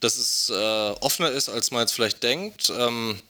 dass 0.00 0.16
es 0.16 0.48
äh, 0.48 0.90
offener 1.00 1.30
ist, 1.30 1.50
als 1.50 1.70
man 1.70 1.80
jetzt 1.80 1.92
vielleicht 1.92 2.22
denkt. 2.22 2.72
Ähm, 2.74 3.20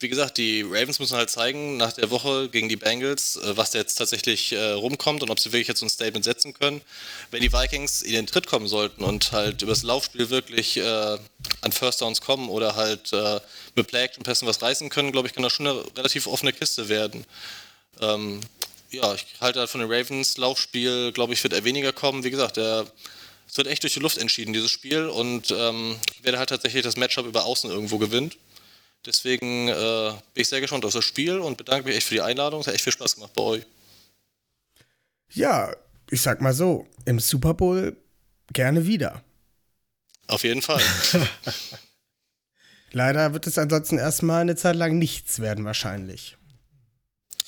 wie 0.00 0.08
gesagt, 0.08 0.36
die 0.36 0.62
Ravens 0.62 0.98
müssen 0.98 1.16
halt 1.16 1.30
zeigen 1.30 1.78
nach 1.78 1.92
der 1.92 2.10
Woche 2.10 2.48
gegen 2.50 2.68
die 2.68 2.76
Bengals, 2.76 3.36
äh, 3.36 3.56
was 3.56 3.70
da 3.70 3.78
jetzt 3.78 3.94
tatsächlich 3.94 4.52
äh, 4.52 4.72
rumkommt 4.72 5.22
und 5.22 5.30
ob 5.30 5.40
sie 5.40 5.52
wirklich 5.52 5.68
jetzt 5.68 5.80
so 5.80 5.86
ein 5.86 5.90
Statement 5.90 6.24
setzen 6.24 6.52
können. 6.52 6.82
Wenn 7.30 7.40
die 7.40 7.52
Vikings 7.52 8.02
in 8.02 8.12
den 8.12 8.26
Tritt 8.26 8.46
kommen 8.46 8.66
sollten 8.66 9.02
und 9.02 9.32
halt 9.32 9.62
übers 9.62 9.82
Laufspiel 9.82 10.28
wirklich 10.30 10.76
äh, 10.76 11.18
an 11.60 11.72
First 11.72 12.02
Downs 12.02 12.20
kommen 12.20 12.48
oder 12.50 12.76
halt 12.76 13.12
äh, 13.12 13.40
mit 13.76 13.86
Play-Action-Pässen 13.86 14.46
was 14.46 14.60
reißen 14.60 14.90
können, 14.90 15.10
glaube 15.10 15.28
ich, 15.28 15.34
kann 15.34 15.42
das 15.42 15.52
schon 15.52 15.66
eine 15.66 15.82
relativ 15.96 16.26
offene 16.26 16.52
Kiste 16.52 16.88
werden. 16.88 17.24
Ähm, 18.00 18.40
ja, 18.90 19.14
ich 19.14 19.24
halte 19.40 19.60
halt 19.60 19.70
von 19.70 19.80
den 19.80 19.90
Ravens 19.90 20.36
Laufspiel, 20.36 21.12
glaube 21.12 21.32
ich, 21.32 21.42
wird 21.42 21.52
er 21.52 21.64
weniger 21.64 21.92
kommen. 21.92 22.24
Wie 22.24 22.30
gesagt, 22.30 22.58
der, 22.58 22.86
es 23.48 23.56
wird 23.56 23.68
echt 23.68 23.82
durch 23.82 23.94
die 23.94 24.00
Luft 24.00 24.18
entschieden, 24.18 24.52
dieses 24.52 24.70
Spiel. 24.70 25.06
Und 25.06 25.50
ähm, 25.50 25.96
wer 26.22 26.38
halt 26.38 26.50
tatsächlich 26.50 26.82
das 26.82 26.96
Matchup 26.96 27.26
über 27.26 27.44
Außen 27.44 27.70
irgendwo 27.70 27.98
gewinnt. 27.98 28.36
Deswegen 29.06 29.68
äh, 29.68 30.10
bin 30.32 30.42
ich 30.42 30.48
sehr 30.48 30.60
gespannt 30.60 30.84
auf 30.84 30.92
das 30.92 31.04
Spiel 31.04 31.38
und 31.38 31.56
bedanke 31.56 31.88
mich 31.88 31.96
echt 31.96 32.08
für 32.08 32.14
die 32.14 32.22
Einladung. 32.22 32.60
Es 32.60 32.66
hat 32.66 32.74
echt 32.74 32.84
viel 32.84 32.92
Spaß 32.92 33.16
gemacht 33.16 33.32
bei 33.34 33.42
euch. 33.42 33.66
Ja, 35.32 35.74
ich 36.10 36.22
sag 36.22 36.40
mal 36.40 36.54
so, 36.54 36.86
im 37.04 37.18
Super 37.18 37.54
Bowl 37.54 37.96
gerne 38.52 38.86
wieder. 38.86 39.22
Auf 40.26 40.44
jeden 40.44 40.62
Fall. 40.62 40.80
Leider 42.92 43.32
wird 43.32 43.46
es 43.46 43.58
ansonsten 43.58 43.98
erstmal 43.98 44.42
eine 44.42 44.56
Zeit 44.56 44.76
lang 44.76 44.98
nichts 44.98 45.40
werden, 45.40 45.64
wahrscheinlich. 45.64 46.36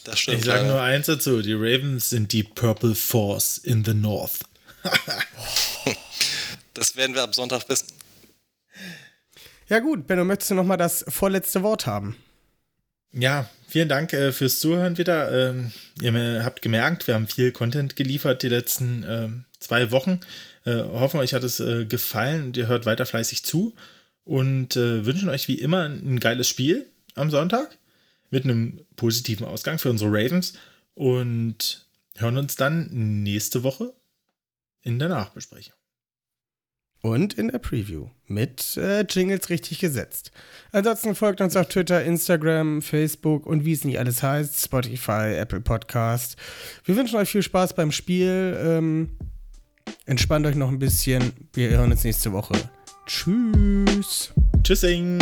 Das 0.04 0.18
stimmt. 0.18 0.38
Ich 0.38 0.44
sage 0.44 0.66
nur 0.66 0.82
eins 0.82 1.06
dazu: 1.06 1.40
Die 1.40 1.54
Ravens 1.54 2.10
sind 2.10 2.32
die 2.32 2.42
Purple 2.42 2.94
Force 2.94 3.58
in 3.58 3.84
the 3.84 3.94
North. 3.94 4.40
das 6.74 6.96
werden 6.96 7.14
wir 7.14 7.22
ab 7.22 7.34
Sonntag 7.34 7.68
wissen. 7.68 7.88
Ja, 9.68 9.80
gut, 9.80 10.06
Benno, 10.06 10.24
möchtest 10.24 10.52
du 10.52 10.54
nochmal 10.54 10.76
das 10.76 11.04
vorletzte 11.08 11.62
Wort 11.64 11.86
haben? 11.86 12.16
Ja, 13.12 13.50
vielen 13.66 13.88
Dank 13.88 14.12
äh, 14.12 14.30
fürs 14.30 14.60
Zuhören 14.60 14.96
wieder. 14.96 15.50
Ähm, 15.50 15.72
ihr 16.00 16.44
habt 16.44 16.62
gemerkt, 16.62 17.06
wir 17.08 17.14
haben 17.14 17.26
viel 17.26 17.50
Content 17.50 17.96
geliefert 17.96 18.42
die 18.42 18.48
letzten 18.48 19.02
äh, 19.02 19.28
zwei 19.58 19.90
Wochen. 19.90 20.20
Äh, 20.64 20.82
hoffen, 20.82 21.18
euch 21.18 21.34
hat 21.34 21.42
es 21.42 21.58
äh, 21.58 21.84
gefallen 21.84 22.44
und 22.44 22.56
ihr 22.56 22.68
hört 22.68 22.86
weiter 22.86 23.06
fleißig 23.06 23.44
zu 23.44 23.74
und 24.24 24.76
äh, 24.76 25.04
wünschen 25.04 25.28
euch 25.30 25.48
wie 25.48 25.58
immer 25.58 25.84
ein 25.84 26.20
geiles 26.20 26.48
Spiel 26.48 26.86
am 27.14 27.30
Sonntag 27.30 27.76
mit 28.30 28.44
einem 28.44 28.80
positiven 28.96 29.46
Ausgang 29.46 29.78
für 29.78 29.90
unsere 29.90 30.10
Ravens 30.10 30.54
und 30.94 31.86
hören 32.16 32.38
uns 32.38 32.54
dann 32.54 32.88
nächste 33.22 33.62
Woche 33.62 33.94
in 34.82 34.98
der 34.98 35.08
Nachbesprechung. 35.08 35.75
Und 37.06 37.34
in 37.34 37.46
der 37.52 37.60
Preview 37.60 38.08
mit 38.26 38.76
äh, 38.76 39.02
Jingles 39.02 39.48
richtig 39.48 39.78
gesetzt. 39.78 40.32
Ansonsten 40.72 41.14
folgt 41.14 41.40
uns 41.40 41.54
auf 41.54 41.68
Twitter, 41.68 42.02
Instagram, 42.02 42.82
Facebook 42.82 43.46
und 43.46 43.64
wie 43.64 43.74
es 43.74 43.84
nicht 43.84 44.00
alles 44.00 44.24
heißt, 44.24 44.64
Spotify, 44.64 45.36
Apple 45.36 45.60
Podcast. 45.60 46.34
Wir 46.84 46.96
wünschen 46.96 47.14
euch 47.14 47.28
viel 47.28 47.44
Spaß 47.44 47.74
beim 47.74 47.92
Spiel. 47.92 48.58
Ähm, 48.60 49.10
entspannt 50.06 50.46
euch 50.46 50.56
noch 50.56 50.68
ein 50.68 50.80
bisschen. 50.80 51.32
Wir 51.52 51.70
hören 51.70 51.92
uns 51.92 52.02
nächste 52.02 52.32
Woche. 52.32 52.54
Tschüss. 53.06 54.32
Tschüssing. 54.64 55.20